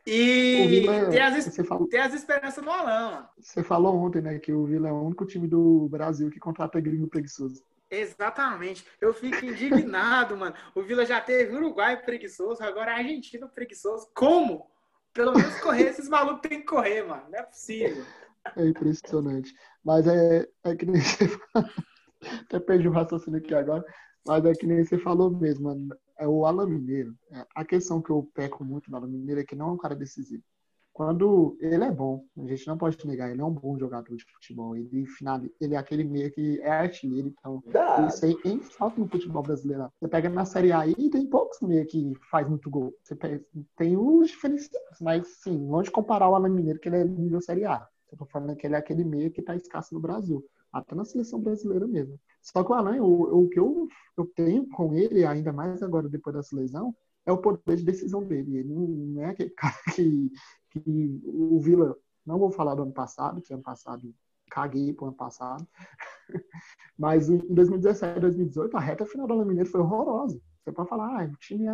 E 0.05 0.65
Vila, 0.68 1.09
ter, 1.09 1.20
as, 1.20 1.55
falou, 1.68 1.88
ter 1.89 1.97
as 1.97 2.13
esperanças 2.13 2.63
no 2.63 2.72
Alain. 2.72 3.26
Você 3.38 3.61
falou 3.61 3.93
ontem, 3.97 4.22
né, 4.22 4.39
que 4.39 4.53
o 4.53 4.65
Vila 4.65 4.88
é 4.88 4.91
o 4.91 5.01
único 5.01 5.26
time 5.26 5.47
do 5.47 5.89
Brasil 5.89 6.30
que 6.30 6.39
contrata 6.39 6.80
gringo 6.80 7.09
preguiçoso. 7.09 7.61
Exatamente. 7.89 8.86
Eu 9.01 9.13
fico 9.13 9.45
indignado, 9.45 10.36
mano. 10.38 10.55
O 10.74 10.82
Vila 10.82 11.05
já 11.05 11.20
teve 11.20 11.55
Uruguai 11.55 12.01
preguiçoso, 12.01 12.63
agora 12.63 12.93
argentino 12.93 13.49
preguiçoso. 13.49 14.07
Como? 14.13 14.70
Pelo 15.13 15.34
menos 15.34 15.59
correr, 15.59 15.89
esses 15.89 16.07
malucos 16.07 16.47
têm 16.47 16.59
que 16.59 16.65
correr, 16.65 17.03
mano. 17.03 17.24
Não 17.30 17.39
é 17.39 17.43
possível. 17.43 18.05
É 18.55 18.65
impressionante. 18.65 19.53
Mas 19.84 20.07
é, 20.07 20.47
é 20.63 20.76
que 20.76 20.86
nem 20.86 21.01
você 21.01 21.28
fala. 21.28 21.70
Até 22.43 22.59
perdi 22.59 22.88
o 22.88 22.91
raciocínio 22.91 23.39
aqui 23.39 23.53
agora. 23.53 23.84
Mas 24.28 24.43
é 24.45 24.53
que 24.53 24.67
nem 24.67 24.84
você 24.84 24.97
falou 24.97 25.32
mesmo, 25.32 25.65
mano. 25.65 25.88
É 26.19 26.28
o 26.28 26.45
Alan 26.45 26.67
Mineiro. 26.67 27.15
É, 27.32 27.45
a 27.55 27.63
questão 27.63 28.01
que 28.01 28.09
eu 28.09 28.30
peco 28.34 28.63
muito 28.63 28.91
no 28.91 28.97
Alan 28.97 29.07
Mineiro 29.07 29.39
é 29.39 29.45
que 29.45 29.55
não 29.55 29.69
é 29.69 29.71
um 29.71 29.78
cara 29.78 29.95
decisivo. 29.95 30.43
Quando 30.91 31.55
ele 31.61 31.84
é 31.84 31.91
bom, 31.91 32.25
a 32.39 32.47
gente 32.47 32.65
não 32.65 32.75
pode 32.75 33.05
negar, 33.05 33.30
ele 33.30 33.39
é 33.39 33.45
um 33.45 33.53
bom 33.53 33.78
jogador 33.78 34.15
de 34.15 34.25
futebol. 34.34 34.75
Ele, 34.75 35.05
final, 35.05 35.39
ele 35.61 35.75
é 35.75 35.78
aquele 35.78 36.03
meio 36.03 36.32
que 36.32 36.59
é 36.61 36.71
artilheiro, 36.71 37.28
então 37.28 37.61
Dá. 37.71 38.07
isso 38.07 38.25
aí 38.25 38.36
tem 38.41 38.59
falta 38.63 38.99
no 38.99 39.07
futebol 39.07 39.43
brasileiro. 39.43 39.91
Você 39.99 40.07
pega 40.07 40.28
na 40.28 40.43
Série 40.43 40.71
A 40.71 40.88
e 40.88 41.09
tem 41.11 41.30
poucos 41.30 41.61
meio 41.61 41.86
que 41.86 42.13
faz 42.32 42.49
muito 42.49 42.67
gol. 42.67 42.91
Você 43.03 43.15
pega, 43.15 43.39
tem 43.75 43.95
os 43.95 44.30
diferenciais, 44.30 44.97
mas 44.99 45.28
sim, 45.43 45.67
longe 45.67 45.86
de 45.86 45.91
comparar 45.91 46.30
o 46.30 46.36
Alan 46.36 46.49
Mineiro, 46.49 46.80
que 46.80 46.89
ele 46.89 46.97
é 46.97 47.03
nível 47.05 47.41
Série 47.41 47.65
A. 47.65 47.88
Eu 48.11 48.17
tô 48.17 48.25
falando 48.25 48.55
que 48.55 48.65
ele 48.65 48.73
é 48.73 48.80
aquele 48.80 49.03
meio 49.03 49.30
que 49.30 49.43
tá 49.43 49.55
escasso 49.55 49.93
no 49.93 50.01
Brasil 50.01 50.43
até 50.80 50.95
na 50.95 51.05
seleção 51.05 51.39
brasileira 51.39 51.88
mesmo. 51.88 52.19
Só 52.41 52.63
que 52.63 52.71
o 52.71 52.75
Alan, 52.75 53.01
o, 53.01 53.43
o 53.43 53.49
que 53.49 53.59
eu, 53.59 53.88
eu 54.17 54.25
tenho 54.36 54.67
com 54.69 54.93
ele, 54.93 55.25
ainda 55.25 55.51
mais 55.51 55.82
agora 55.84 56.07
depois 56.07 56.36
dessa 56.36 56.55
lesão, 56.55 56.95
é 57.25 57.32
o 57.32 57.38
poder 57.38 57.75
de 57.75 57.84
decisão 57.84 58.23
dele. 58.23 58.57
Ele 58.57 58.73
não 58.73 59.21
é 59.21 59.25
aquele 59.25 59.49
cara 59.57 59.75
que, 59.93 60.32
que 60.69 61.21
o 61.25 61.59
Vila, 61.59 61.95
não 62.25 62.39
vou 62.39 62.51
falar 62.51 62.75
do 62.75 62.84
ano 62.84 62.93
passado, 62.93 63.41
que 63.41 63.53
ano 63.53 63.63
passado 63.63 64.13
caguei 64.49 64.93
pro 64.93 65.07
ano 65.07 65.15
passado, 65.15 65.67
mas 66.97 67.30
em 67.30 67.38
2017, 67.38 68.19
2018, 68.19 68.78
a 68.78 68.80
reta 68.80 69.05
final 69.05 69.30
Alan 69.30 69.45
Mineiro 69.45 69.69
foi 69.69 69.82
horrorosa. 69.82 70.39
Você 70.63 70.71
pode 70.71 70.89
falar, 70.89 71.21
ah, 71.21 71.25
o 71.25 71.38
time 71.38 71.65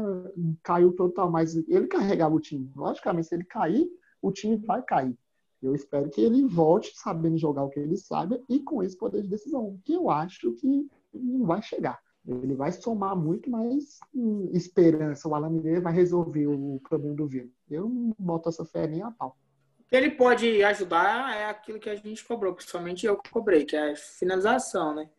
caiu 0.62 0.94
total, 0.94 1.30
mas 1.32 1.56
ele 1.56 1.88
carregava 1.88 2.36
o 2.36 2.40
time. 2.40 2.72
Logicamente, 2.76 3.28
se 3.28 3.36
ele 3.36 3.44
cair, 3.44 3.88
o 4.22 4.32
time 4.32 4.56
vai 4.58 4.84
cair. 4.84 5.18
Eu 5.64 5.74
espero 5.74 6.10
que 6.10 6.22
ele 6.22 6.46
volte 6.46 6.92
sabendo 6.96 7.38
jogar 7.38 7.64
o 7.64 7.70
que 7.70 7.80
ele 7.80 7.98
sabe 7.98 8.44
e 8.50 8.60
com 8.60 8.84
esse 8.84 8.98
poder 8.98 9.22
de 9.22 9.30
decisão, 9.30 9.80
que 9.84 9.94
eu 9.94 10.10
acho 10.10 10.52
que 10.54 10.88
não 11.14 11.46
vai 11.46 11.62
chegar. 11.62 12.00
Ele 12.26 12.56
vai 12.56 12.72
somar 12.72 13.16
muito 13.16 13.50
mais 13.50 14.00
hum, 14.16 14.50
esperança. 14.54 15.28
O 15.28 15.36
Alan 15.36 15.50
Mineiro 15.50 15.82
vai 15.82 15.94
resolver 15.94 16.48
o 16.48 16.80
problema 16.88 17.16
do 17.16 17.28
Vila. 17.28 17.50
Eu 17.70 17.90
não 17.90 18.16
boto 18.18 18.50
essa 18.50 18.64
fé 18.64 18.88
nem 18.88 19.02
a 19.02 19.12
pau. 19.12 19.36
O 19.80 19.84
que 19.90 19.96
ele 19.96 20.12
pode 20.12 20.64
ajudar 20.64 21.36
é 21.36 21.46
aquilo 21.46 21.80
que 21.80 21.90
a 21.90 21.96
gente 21.96 22.24
cobrou, 22.24 22.54
principalmente 22.54 23.06
eu 23.06 23.18
que 23.18 23.30
cobrei, 23.30 23.66
que 23.66 23.76
é 23.76 23.92
a 23.92 23.96
finalização, 23.96 24.96
né? 24.96 25.10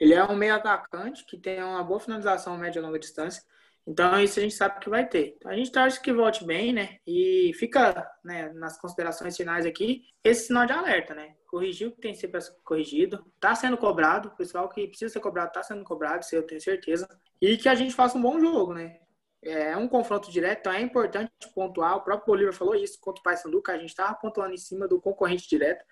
Ele 0.00 0.14
é 0.14 0.24
um 0.24 0.34
meio 0.34 0.54
atacante 0.54 1.24
que 1.24 1.36
tem 1.36 1.62
uma 1.62 1.84
boa 1.84 2.00
finalização 2.00 2.56
média 2.58 2.80
e 2.80 2.82
longa 2.82 2.98
distância. 2.98 3.42
Então, 3.86 4.18
isso 4.18 4.38
a 4.38 4.42
gente 4.42 4.54
sabe 4.54 4.80
que 4.80 4.88
vai 4.88 5.06
ter. 5.06 5.34
Então, 5.36 5.50
a 5.50 5.56
gente 5.56 5.70
torce 5.70 6.00
que 6.00 6.12
volte 6.12 6.44
bem, 6.44 6.72
né? 6.72 6.96
E 7.06 7.52
fica 7.54 8.10
né, 8.24 8.50
nas 8.54 8.78
considerações 8.80 9.36
finais 9.36 9.66
aqui 9.66 10.04
esse 10.22 10.46
sinal 10.46 10.64
de 10.64 10.72
alerta, 10.72 11.14
né? 11.14 11.34
Corrigiu 11.46 11.90
o 11.90 11.92
que 11.92 12.00
tem 12.00 12.14
que 12.14 12.18
ser 12.18 12.30
corrigido. 12.64 13.24
Está 13.34 13.54
sendo 13.54 13.76
cobrado. 13.76 14.30
O 14.30 14.36
pessoal 14.36 14.68
que 14.70 14.88
precisa 14.88 15.12
ser 15.12 15.20
cobrado 15.20 15.48
está 15.48 15.62
sendo 15.62 15.84
cobrado, 15.84 16.22
isso 16.22 16.34
eu 16.34 16.46
tenho 16.46 16.60
certeza. 16.60 17.06
E 17.40 17.58
que 17.58 17.68
a 17.68 17.74
gente 17.74 17.94
faça 17.94 18.16
um 18.16 18.22
bom 18.22 18.40
jogo, 18.40 18.72
né? 18.72 18.98
É 19.42 19.76
um 19.76 19.86
confronto 19.86 20.30
direto, 20.30 20.60
então 20.60 20.72
é 20.72 20.80
importante 20.80 21.30
pontuar. 21.54 21.96
O 21.96 22.00
próprio 22.00 22.26
Bolívar 22.26 22.54
falou 22.54 22.74
isso 22.74 22.98
contra 22.98 23.20
o 23.20 23.22
Paysandu, 23.22 23.62
que 23.62 23.70
a 23.70 23.76
gente 23.76 23.90
estava 23.90 24.14
pontuando 24.14 24.54
em 24.54 24.58
cima 24.58 24.88
do 24.88 24.98
concorrente 24.98 25.46
direto. 25.46 25.84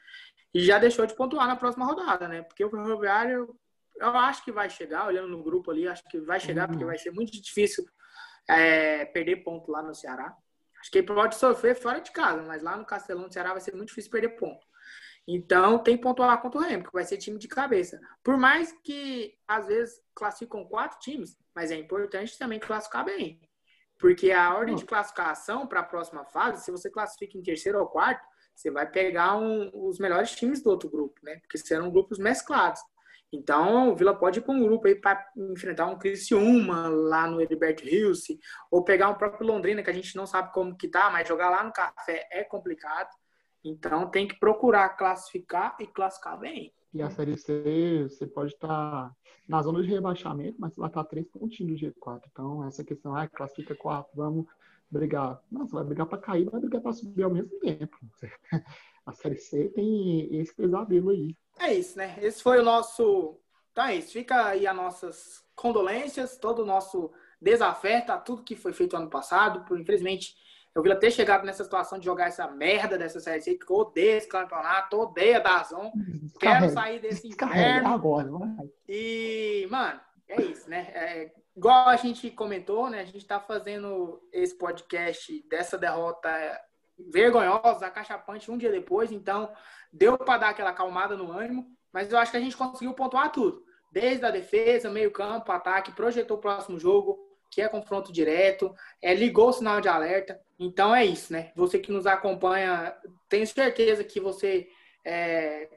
E 0.54 0.60
já 0.64 0.78
deixou 0.78 1.04
de 1.04 1.14
pontuar 1.14 1.46
na 1.46 1.56
próxima 1.56 1.84
rodada, 1.84 2.26
né? 2.26 2.42
Porque 2.42 2.64
o 2.64 2.70
Ferroviário 2.70 3.54
eu 3.96 4.08
acho 4.08 4.44
que 4.44 4.52
vai 4.52 4.68
chegar, 4.68 5.06
olhando 5.06 5.28
no 5.28 5.42
grupo 5.42 5.70
ali, 5.70 5.86
acho 5.86 6.02
que 6.04 6.20
vai 6.20 6.40
chegar, 6.40 6.68
porque 6.68 6.84
vai 6.84 6.98
ser 6.98 7.10
muito 7.10 7.32
difícil 7.32 7.84
é, 8.48 9.04
perder 9.06 9.36
ponto 9.36 9.70
lá 9.70 9.82
no 9.82 9.94
Ceará. 9.94 10.36
Acho 10.80 10.90
que 10.90 10.98
ele 10.98 11.06
pode 11.06 11.36
sofrer 11.36 11.76
fora 11.76 12.00
de 12.00 12.10
casa, 12.10 12.42
mas 12.42 12.62
lá 12.62 12.76
no 12.76 12.84
Castelão 12.84 13.28
do 13.28 13.32
Ceará 13.32 13.52
vai 13.52 13.60
ser 13.60 13.74
muito 13.74 13.88
difícil 13.88 14.10
perder 14.10 14.30
ponto. 14.30 14.66
Então 15.26 15.78
tem 15.78 15.96
que 15.96 16.02
pontuar 16.02 16.40
contra 16.42 16.60
o 16.60 16.62
Remo, 16.62 16.84
que 16.84 16.92
vai 16.92 17.04
ser 17.04 17.16
time 17.16 17.38
de 17.38 17.46
cabeça. 17.46 18.00
Por 18.24 18.36
mais 18.36 18.72
que 18.82 19.34
às 19.46 19.68
vezes 19.68 20.00
classificam 20.14 20.64
quatro 20.64 20.98
times, 20.98 21.36
mas 21.54 21.70
é 21.70 21.76
importante 21.76 22.36
também 22.36 22.58
classificar 22.58 23.04
bem. 23.04 23.40
Porque 23.98 24.32
a 24.32 24.52
ordem 24.52 24.74
de 24.74 24.84
classificação 24.84 25.66
para 25.66 25.80
a 25.80 25.84
próxima 25.84 26.24
fase, 26.24 26.64
se 26.64 26.72
você 26.72 26.90
classifica 26.90 27.38
em 27.38 27.42
terceiro 27.42 27.78
ou 27.78 27.86
quarto, 27.86 28.26
você 28.52 28.68
vai 28.68 28.90
pegar 28.90 29.36
um, 29.36 29.70
os 29.72 30.00
melhores 30.00 30.32
times 30.32 30.60
do 30.60 30.70
outro 30.70 30.90
grupo, 30.90 31.20
né? 31.22 31.38
Porque 31.38 31.56
serão 31.56 31.90
grupos 31.90 32.18
mesclados. 32.18 32.80
Então, 33.32 33.90
o 33.90 33.96
Vila 33.96 34.14
pode 34.14 34.40
ir 34.40 34.42
com 34.42 34.54
um 34.54 34.62
grupo 34.62 34.86
aí 34.86 34.94
para 34.94 35.26
enfrentar 35.36 35.86
um 35.86 35.98
Criciúma 35.98 36.88
lá 36.88 37.26
no 37.26 37.40
Heriberto 37.40 37.82
Rios, 37.82 38.24
ou 38.70 38.84
pegar 38.84 39.08
um 39.08 39.14
próprio 39.14 39.46
Londrina, 39.46 39.82
que 39.82 39.88
a 39.88 39.94
gente 39.94 40.14
não 40.14 40.26
sabe 40.26 40.52
como 40.52 40.76
que 40.76 40.86
tá, 40.86 41.10
mas 41.10 41.26
jogar 41.26 41.48
lá 41.48 41.64
no 41.64 41.72
Café 41.72 42.28
é 42.30 42.44
complicado. 42.44 43.08
Então, 43.64 44.10
tem 44.10 44.28
que 44.28 44.38
procurar 44.38 44.90
classificar 44.90 45.74
e 45.80 45.86
classificar 45.86 46.38
bem. 46.38 46.74
E 46.92 47.00
a 47.00 47.08
Série 47.08 47.38
C, 47.38 48.06
você 48.06 48.26
pode 48.26 48.52
estar 48.52 48.68
tá 48.68 49.16
na 49.48 49.62
zona 49.62 49.82
de 49.82 49.88
rebaixamento, 49.88 50.56
mas 50.60 50.74
você 50.74 50.80
vai 50.80 50.90
estar 50.90 51.02
tá 51.02 51.08
três 51.08 51.26
pontinhos 51.28 51.80
do 51.80 51.86
G4. 51.86 52.20
Então, 52.30 52.66
essa 52.66 52.84
questão, 52.84 53.16
ah, 53.16 53.26
classifica 53.26 53.74
quatro, 53.74 54.12
vamos 54.14 54.44
brigar. 54.90 55.40
Não, 55.50 55.66
você 55.66 55.74
vai 55.74 55.84
brigar 55.84 56.06
para 56.06 56.18
cair, 56.18 56.50
vai 56.50 56.60
brigar 56.60 56.82
para 56.82 56.92
subir 56.92 57.22
ao 57.22 57.30
mesmo 57.30 57.58
tempo. 57.60 57.96
A 59.06 59.12
Série 59.12 59.38
C 59.38 59.70
tem 59.70 60.36
esse 60.38 60.54
pesadelo 60.54 61.10
aí. 61.10 61.34
É 61.58 61.72
isso, 61.72 61.96
né? 61.96 62.16
Esse 62.20 62.42
foi 62.42 62.58
o 62.58 62.64
nosso. 62.64 63.38
Então 63.70 63.84
é 63.84 63.96
isso. 63.96 64.12
Fica 64.12 64.46
aí 64.46 64.66
as 64.66 64.76
nossas 64.76 65.44
condolências, 65.54 66.36
todo 66.36 66.62
o 66.62 66.66
nosso 66.66 67.12
desafeto 67.40 68.12
a 68.12 68.18
tudo 68.18 68.44
que 68.44 68.56
foi 68.56 68.72
feito 68.72 68.96
ano 68.96 69.10
passado. 69.10 69.64
Por, 69.64 69.78
infelizmente, 69.78 70.34
eu 70.74 70.82
vi 70.82 70.94
ter 70.96 71.10
chegado 71.10 71.44
nessa 71.44 71.64
situação 71.64 71.98
de 71.98 72.04
jogar 72.04 72.28
essa 72.28 72.48
merda 72.48 72.96
dessa 72.96 73.20
série 73.20 73.42
C, 73.42 73.54
que 73.54 73.70
eu 73.70 73.76
odeio 73.76 74.16
esse 74.16 74.28
campeonato, 74.28 74.98
odeio 74.98 75.36
a 75.36 75.40
Dazon. 75.40 75.92
Quero 76.40 76.70
sair 76.70 76.98
desse 77.00 77.28
inferno. 77.28 77.88
agora. 77.88 78.28
E, 78.88 79.66
mano, 79.70 80.00
é 80.28 80.40
isso, 80.40 80.70
né? 80.70 80.90
É, 80.94 81.32
igual 81.54 81.88
a 81.88 81.96
gente 81.96 82.30
comentou, 82.30 82.88
né? 82.88 83.00
A 83.00 83.04
gente 83.04 83.26
tá 83.26 83.38
fazendo 83.38 84.22
esse 84.32 84.56
podcast 84.56 85.46
dessa 85.48 85.76
derrota 85.76 86.30
vergonhosa, 86.98 87.86
acachapante 87.86 88.50
um 88.50 88.58
dia 88.58 88.70
depois, 88.70 89.10
então 89.12 89.52
deu 89.92 90.16
para 90.16 90.38
dar 90.38 90.48
aquela 90.50 90.70
acalmada 90.70 91.16
no 91.16 91.30
ânimo, 91.30 91.66
mas 91.92 92.10
eu 92.10 92.18
acho 92.18 92.30
que 92.30 92.36
a 92.36 92.40
gente 92.40 92.56
conseguiu 92.56 92.94
pontuar 92.94 93.30
tudo. 93.30 93.64
Desde 93.90 94.24
a 94.24 94.30
defesa, 94.30 94.90
meio 94.90 95.10
campo, 95.10 95.52
ataque, 95.52 95.92
projetou 95.92 96.38
o 96.38 96.40
próximo 96.40 96.78
jogo, 96.78 97.18
que 97.50 97.60
é 97.60 97.68
confronto 97.68 98.10
direto, 98.10 98.74
é, 99.02 99.14
ligou 99.14 99.48
o 99.48 99.52
sinal 99.52 99.80
de 99.80 99.88
alerta. 99.88 100.40
Então 100.58 100.94
é 100.94 101.04
isso, 101.04 101.32
né? 101.32 101.52
Você 101.54 101.78
que 101.78 101.92
nos 101.92 102.06
acompanha, 102.06 102.96
tenho 103.28 103.46
certeza 103.46 104.02
que 104.02 104.18
você 104.18 104.68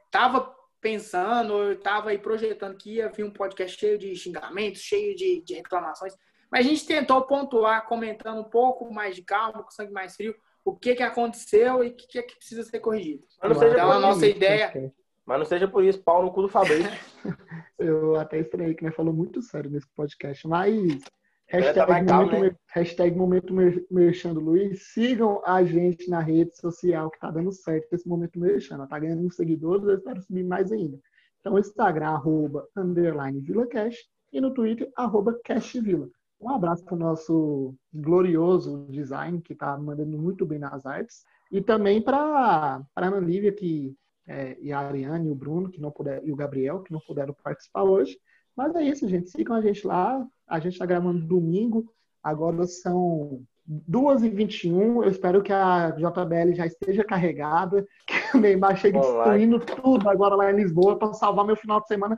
estava 0.05 0.37
é, 0.37 0.65
pensando, 0.79 1.73
estava 1.73 2.11
aí 2.11 2.17
projetando 2.17 2.77
que 2.77 2.95
ia 2.95 3.09
vir 3.09 3.25
um 3.25 3.31
podcast 3.31 3.77
cheio 3.77 3.97
de 3.97 4.15
xingamentos, 4.15 4.81
cheio 4.81 5.13
de, 5.15 5.41
de 5.43 5.55
reclamações. 5.55 6.15
Mas 6.49 6.65
a 6.65 6.69
gente 6.69 6.85
tentou 6.85 7.23
pontuar, 7.23 7.85
comentando 7.85 8.39
um 8.39 8.49
pouco 8.49 8.89
mais 8.93 9.15
de 9.15 9.23
calma, 9.23 9.61
com 9.61 9.71
sangue 9.71 9.91
mais 9.91 10.15
frio, 10.15 10.33
o 10.65 10.75
que, 10.75 10.95
que 10.95 11.03
aconteceu 11.03 11.83
e 11.83 11.89
o 11.89 11.95
que, 11.95 12.07
que, 12.07 12.19
é 12.19 12.23
que 12.23 12.35
precisa 12.35 12.63
ser 12.63 12.79
corrigido. 12.79 13.23
Então, 13.37 13.91
a 13.91 13.99
nossa 13.99 14.25
ideia. 14.25 14.91
Mas 15.23 15.39
não 15.39 15.45
seja 15.45 15.67
por 15.67 15.83
isso, 15.83 16.03
pau 16.03 16.23
no 16.23 16.31
cu 16.31 16.41
do 16.41 16.49
Fabrício. 16.49 16.91
Eu 17.77 18.15
até 18.15 18.39
estranhei 18.39 18.73
que 18.73 18.83
né, 18.83 18.91
falou 18.91 19.13
muito 19.13 19.41
sério 19.41 19.69
nesse 19.69 19.87
podcast, 19.95 20.47
mas 20.47 20.99
hashtag, 21.47 21.91
momento, 21.91 22.07
calma, 22.07 22.39
né? 22.39 22.55
hashtag 22.73 23.17
momento 23.17 23.53
merchando 23.91 24.39
Luiz, 24.39 24.93
sigam 24.93 25.41
a 25.45 25.63
gente 25.63 26.09
na 26.09 26.19
rede 26.19 26.55
social 26.55 27.09
que 27.11 27.19
tá 27.19 27.29
dando 27.29 27.51
certo 27.51 27.93
esse 27.93 28.07
momento 28.07 28.39
merchando. 28.39 28.87
Tá 28.87 28.97
ganhando 28.97 29.25
uns 29.25 29.35
seguidores, 29.35 29.85
eu 29.85 29.95
espero 29.95 30.21
subir 30.21 30.43
mais 30.43 30.71
ainda. 30.71 30.97
Então, 31.39 31.59
Instagram, 31.59 32.07
arroba, 32.07 32.67
underline 32.75 33.39
VilaCash 33.41 33.97
e 34.31 34.41
no 34.41 34.53
Twitter, 34.53 34.91
arroba 34.95 35.39
CashVila. 35.43 36.09
Um 36.39 36.49
abraço 36.49 36.83
para 36.83 36.95
o 36.95 36.99
nosso 36.99 37.75
glorioso 37.93 38.85
design, 38.89 39.41
que 39.41 39.53
está 39.53 39.77
mandando 39.77 40.17
muito 40.17 40.45
bem 40.45 40.59
nas 40.59 40.85
artes. 40.85 41.23
E 41.51 41.61
também 41.61 42.01
para 42.01 42.17
a 42.17 42.85
Ana 42.95 43.19
Lívia, 43.19 43.51
que, 43.51 43.95
é, 44.27 44.57
e 44.59 44.71
a 44.71 44.79
Ariane, 44.79 45.27
e 45.27 45.31
o 45.31 45.35
Bruno, 45.35 45.69
que 45.69 45.79
não 45.79 45.91
puder, 45.91 46.21
e 46.25 46.31
o 46.31 46.35
Gabriel, 46.35 46.81
que 46.81 46.91
não 46.91 46.99
puderam 46.99 47.35
participar 47.43 47.83
hoje. 47.83 48.17
Mas 48.55 48.75
é 48.75 48.83
isso, 48.83 49.07
gente. 49.07 49.29
Sigam 49.29 49.55
a 49.55 49.61
gente 49.61 49.85
lá. 49.85 50.25
A 50.47 50.59
gente 50.59 50.73
está 50.73 50.85
gravando 50.85 51.25
domingo. 51.25 51.91
Agora 52.23 52.65
são 52.65 53.43
2h21. 53.89 55.03
Eu 55.03 55.09
espero 55.09 55.41
que 55.41 55.51
a 55.51 55.91
JBL 55.91 56.53
já 56.53 56.65
esteja 56.65 57.03
carregada, 57.03 57.85
que 58.07 58.37
o 58.37 58.39
Neymar 58.39 58.77
chegue 58.77 58.99
destruindo 58.99 59.59
tudo 59.59 60.09
agora 60.09 60.35
lá 60.35 60.51
em 60.51 60.55
Lisboa 60.55 60.97
para 60.97 61.13
salvar 61.13 61.45
meu 61.45 61.55
final 61.55 61.81
de 61.81 61.87
semana 61.87 62.17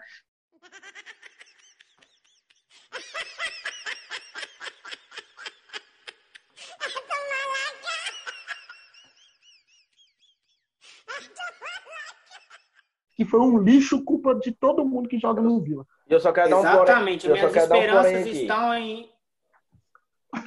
que 13.17 13.25
foi 13.25 13.39
um 13.39 13.57
lixo 13.57 14.03
culpa 14.03 14.35
de 14.35 14.51
todo 14.51 14.85
mundo 14.85 15.09
que 15.09 15.17
joga 15.17 15.41
no 15.41 15.59
Vila. 15.59 15.83
Eu 16.07 16.19
só 16.19 16.31
quero 16.31 16.49
Exatamente, 16.49 17.27
dar 17.27 17.33
um 17.33 17.35
minhas 17.35 17.55
esperanças 17.55 18.13
um 18.13 18.29
estão 18.29 18.73
em. 18.75 19.09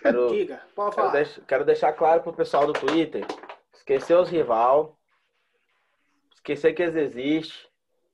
Quero, 0.00 0.28
Diga, 0.28 0.62
pode 0.76 0.94
falar. 0.94 1.10
Quero, 1.10 1.24
deixar, 1.24 1.42
quero 1.46 1.64
deixar 1.64 1.92
claro 1.92 2.22
pro 2.22 2.32
pessoal 2.32 2.68
do 2.68 2.72
Twitter: 2.72 3.26
esquecer 3.74 4.16
os 4.16 4.28
rival, 4.28 4.96
esquecer 6.32 6.72
que 6.72 6.82
eles 6.82 6.94
existem, 6.94 7.58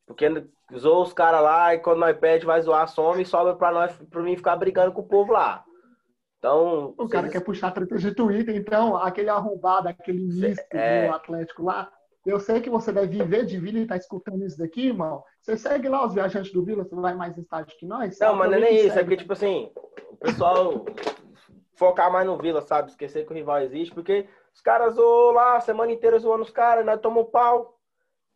porque 0.07 0.27
zoou 0.75 1.03
os 1.03 1.13
caras 1.13 1.43
lá 1.43 1.75
e 1.75 1.79
quando 1.79 1.99
nós 1.99 2.17
pede 2.17 2.47
vai 2.47 2.63
zoar, 2.63 2.89
some 2.89 3.21
e 3.23 3.27
sobra 3.27 3.55
pra, 3.55 3.71
nós, 3.71 3.93
pra 4.09 4.23
mim 4.23 4.37
ficar 4.37 4.57
brigando 4.57 4.91
com 4.91 5.03
o 5.03 5.07
povo 5.07 5.33
lá. 5.33 5.63
Então. 6.39 6.95
O 6.97 7.07
cara 7.11 7.29
quer 7.29 7.41
puxar 7.41 7.73
treta 7.73 7.99
de 7.99 8.15
Twitter, 8.15 8.57
então, 8.57 8.97
aquele 8.97 9.29
arrombado, 9.29 9.89
aquele 9.89 10.23
misto 10.23 10.65
é... 10.71 11.09
do 11.09 11.15
Atlético 11.15 11.63
lá, 11.63 11.93
eu 12.27 12.41
sei 12.41 12.61
que 12.61 12.69
você 12.69 12.91
deve 12.93 13.19
viver 13.19 13.47
de 13.47 13.59
Vila 13.59 13.79
e 13.79 13.83
está 13.83 13.97
escutando 13.97 14.45
isso 14.45 14.59
daqui, 14.59 14.89
irmão. 14.89 15.23
Você 15.41 15.57
segue 15.57 15.89
lá 15.89 16.05
os 16.05 16.13
viajantes 16.13 16.53
do 16.53 16.65
Vila, 16.65 16.85
você 16.85 16.95
vai 16.97 17.15
mais 17.15 17.39
estádio 17.39 17.79
que 17.79 17.87
nós? 17.87 18.19
Não, 18.19 18.35
mas 18.35 18.51
não 18.51 18.59
é 18.59 18.61
nem 18.61 18.87
isso. 18.87 18.99
É 18.99 19.03
porque, 19.03 19.17
tipo 19.17 19.33
assim, 19.33 19.71
o 20.11 20.17
pessoal 20.17 20.85
focar 21.77 22.11
mais 22.11 22.27
no 22.27 22.37
Vila, 22.37 22.61
sabe? 22.63 22.91
Esquecer 22.91 23.25
que 23.25 23.33
o 23.33 23.37
rival 23.37 23.61
existe, 23.61 23.95
porque 23.95 24.29
os 24.53 24.61
caras 24.61 24.95
zoam 24.95 25.35
lá 25.35 25.57
a 25.57 25.61
semana 25.61 25.93
inteira 25.93 26.19
zoando 26.19 26.43
os 26.43 26.51
caras, 26.51 26.85
nós 26.85 27.01
tomamos 27.01 27.31
pau. 27.31 27.79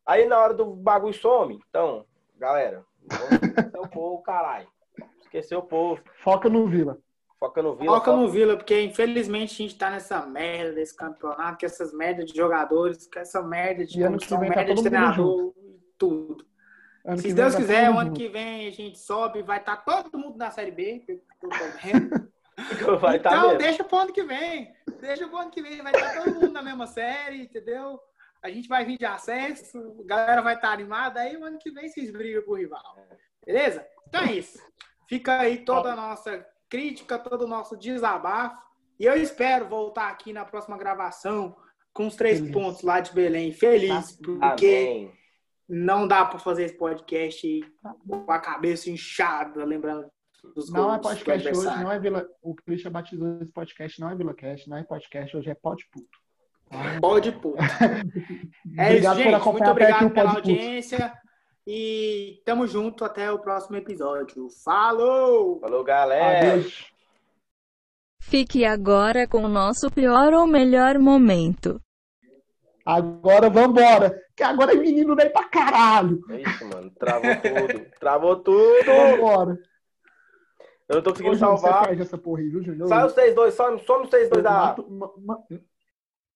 Aí 0.07 0.25
na 0.27 0.39
hora 0.39 0.55
do 0.55 0.67
bagulho 0.67 1.15
some. 1.15 1.61
Então, 1.69 2.05
galera, 2.37 2.85
esquecer 3.03 3.81
o 3.81 3.89
povo, 3.89 4.23
caralho. 4.23 4.69
Esquecer 5.21 5.57
o 5.57 5.63
povo. 5.63 6.01
Foca 6.23 6.49
no 6.49 6.67
Vila. 6.69 6.97
Foca 7.41 7.63
no 7.63 7.75
Vila. 7.75 7.97
Foca 7.97 8.13
no 8.15 8.29
Vila, 8.29 8.55
porque 8.55 8.83
infelizmente 8.83 9.55
a 9.55 9.57
gente 9.57 9.79
tá 9.79 9.89
nessa 9.89 10.27
merda 10.27 10.75
desse 10.75 10.95
campeonato, 10.95 11.57
que 11.57 11.65
essas 11.65 11.91
merdas 11.91 12.27
de 12.27 12.37
jogadores, 12.37 13.07
que 13.07 13.19
essa 13.19 13.43
merda 13.43 13.87
de 13.87 13.99
comissão, 13.99 14.39
tá 14.39 14.45
merda 14.47 14.75
de 14.75 14.83
treinador 14.83 15.55
e 15.57 15.81
tudo. 15.97 16.47
Ano 17.03 17.17
Se 17.17 17.33
Deus 17.33 17.55
tá 17.55 17.59
quiser, 17.59 17.91
o 17.91 17.99
ano 17.99 18.13
que 18.13 18.29
vem 18.29 18.69
a 18.69 18.71
gente 18.71 18.99
sobe, 18.99 19.41
vai 19.41 19.57
estar 19.57 19.79
tá 19.79 20.03
todo 20.03 20.19
mundo 20.19 20.37
na 20.37 20.51
Série 20.51 20.71
B, 20.71 21.03
vai 23.01 23.19
tá 23.19 23.31
então, 23.31 23.57
deixa 23.57 23.83
pro 23.83 24.01
ano 24.01 24.13
que 24.13 24.23
vem. 24.23 24.75
Deixa 25.01 25.27
pro 25.27 25.39
ano 25.39 25.51
que 25.51 25.63
vem, 25.63 25.83
vai 25.83 25.93
estar 25.95 26.13
tá 26.13 26.23
todo 26.23 26.35
mundo 26.35 26.53
na 26.53 26.63
mesma 26.63 26.87
série, 26.87 27.45
entendeu? 27.45 27.99
A 28.43 28.51
gente 28.51 28.69
vai 28.69 28.85
vir 28.85 28.99
de 28.99 29.07
acesso, 29.07 29.97
a 29.99 30.07
galera 30.07 30.43
vai 30.43 30.57
estar 30.57 30.69
tá 30.69 30.75
animada, 30.75 31.21
aí 31.21 31.39
o 31.39 31.45
ano 31.45 31.59
que 31.59 31.71
vem 31.71 31.89
vocês 31.89 32.11
brigam 32.11 32.43
com 32.43 32.53
o 32.53 32.57
rival. 32.57 32.99
Beleza? 33.47 33.87
Então 34.07 34.25
é 34.25 34.33
isso. 34.33 34.59
Fica 35.09 35.39
aí 35.39 35.65
toda 35.65 35.95
a 35.95 35.97
nossa 35.97 36.47
crítica, 36.71 37.19
todo 37.19 37.43
o 37.43 37.49
nosso 37.49 37.77
desabafo. 37.77 38.57
E 38.99 39.05
eu 39.05 39.15
espero 39.15 39.69
voltar 39.69 40.09
aqui 40.09 40.33
na 40.33 40.45
próxima 40.45 40.79
gravação 40.79 41.57
com 41.93 42.07
os 42.07 42.15
três 42.15 42.39
feliz. 42.39 42.53
pontos 42.53 42.83
lá 42.83 43.01
de 43.01 43.13
Belém. 43.13 43.53
Feliz, 43.53 44.13
porque 44.13 44.97
Amém. 44.97 45.13
não 45.69 46.07
dá 46.07 46.25
para 46.25 46.39
fazer 46.39 46.65
esse 46.65 46.77
podcast 46.77 47.61
com 48.07 48.31
a 48.31 48.39
cabeça 48.39 48.91
inchada, 48.91 49.65
lembrando 49.65 50.09
dos 50.55 50.71
Não 50.71 50.95
é 50.95 50.99
podcast 50.99 51.49
hoje, 51.49 51.83
não 51.83 51.93
é 51.93 51.99
Vila. 51.99 52.27
O 52.43 52.55
Christian 52.55 52.91
batizou 52.91 53.39
esse 53.43 53.53
podcast, 53.53 54.01
não 54.01 54.11
é 54.11 54.15
Vila 54.15 54.35
Cast, 54.35 54.69
não 54.69 54.77
é 54.77 54.83
podcast, 54.83 55.37
hoje 55.37 55.51
é 55.51 55.55
Pode 55.55 55.87
Puto. 55.91 56.19
Pode 57.01 57.33
Puto. 57.33 57.59
é 58.79 58.97
isso, 58.97 59.15
gente. 59.15 59.45
Muito 59.45 59.71
obrigado 59.71 60.11
pela 60.11 60.31
audiência. 60.31 61.13
E 61.73 62.43
tamo 62.45 62.67
junto 62.67 63.05
até 63.05 63.31
o 63.31 63.39
próximo 63.39 63.77
episódio. 63.77 64.49
Falou! 64.65 65.61
Falou, 65.61 65.85
galera! 65.85 66.55
Adeus. 66.55 66.91
Fique 68.21 68.65
agora 68.65 69.29
com 69.29 69.45
o 69.45 69.49
nosso 69.49 69.89
pior 69.89 70.35
ou 70.35 70.49
melhor 70.49 70.99
momento. 70.99 71.81
Agora 72.85 73.49
vambora. 73.49 74.21
Que 74.37 74.43
agora 74.43 74.73
é 74.73 74.75
menino 74.75 75.15
daí 75.15 75.31
pra 75.31 75.45
caralho. 75.45 76.21
É 76.31 76.41
isso, 76.41 76.67
mano. 76.67 76.91
Travou 76.99 77.31
tudo. 77.37 77.91
Travou 78.01 78.37
tudo. 78.43 78.87
Vambora. 78.87 79.57
Eu 80.89 80.97
não 80.97 81.03
tô 81.03 81.11
conseguindo 81.13 81.37
Ô, 81.37 81.39
salvar. 81.39 81.95
Você 81.95 82.03
essa 82.03 82.19
porra 82.19 82.41
aí, 82.41 82.49
viu, 82.49 82.89
Sai 82.89 83.07
os 83.07 83.15
6-2, 83.15 83.51
some, 83.53 83.79
some 83.85 84.05
os 84.07 84.11
6-2 84.11 84.43
da. 84.43 84.51
Mato, 84.51 85.63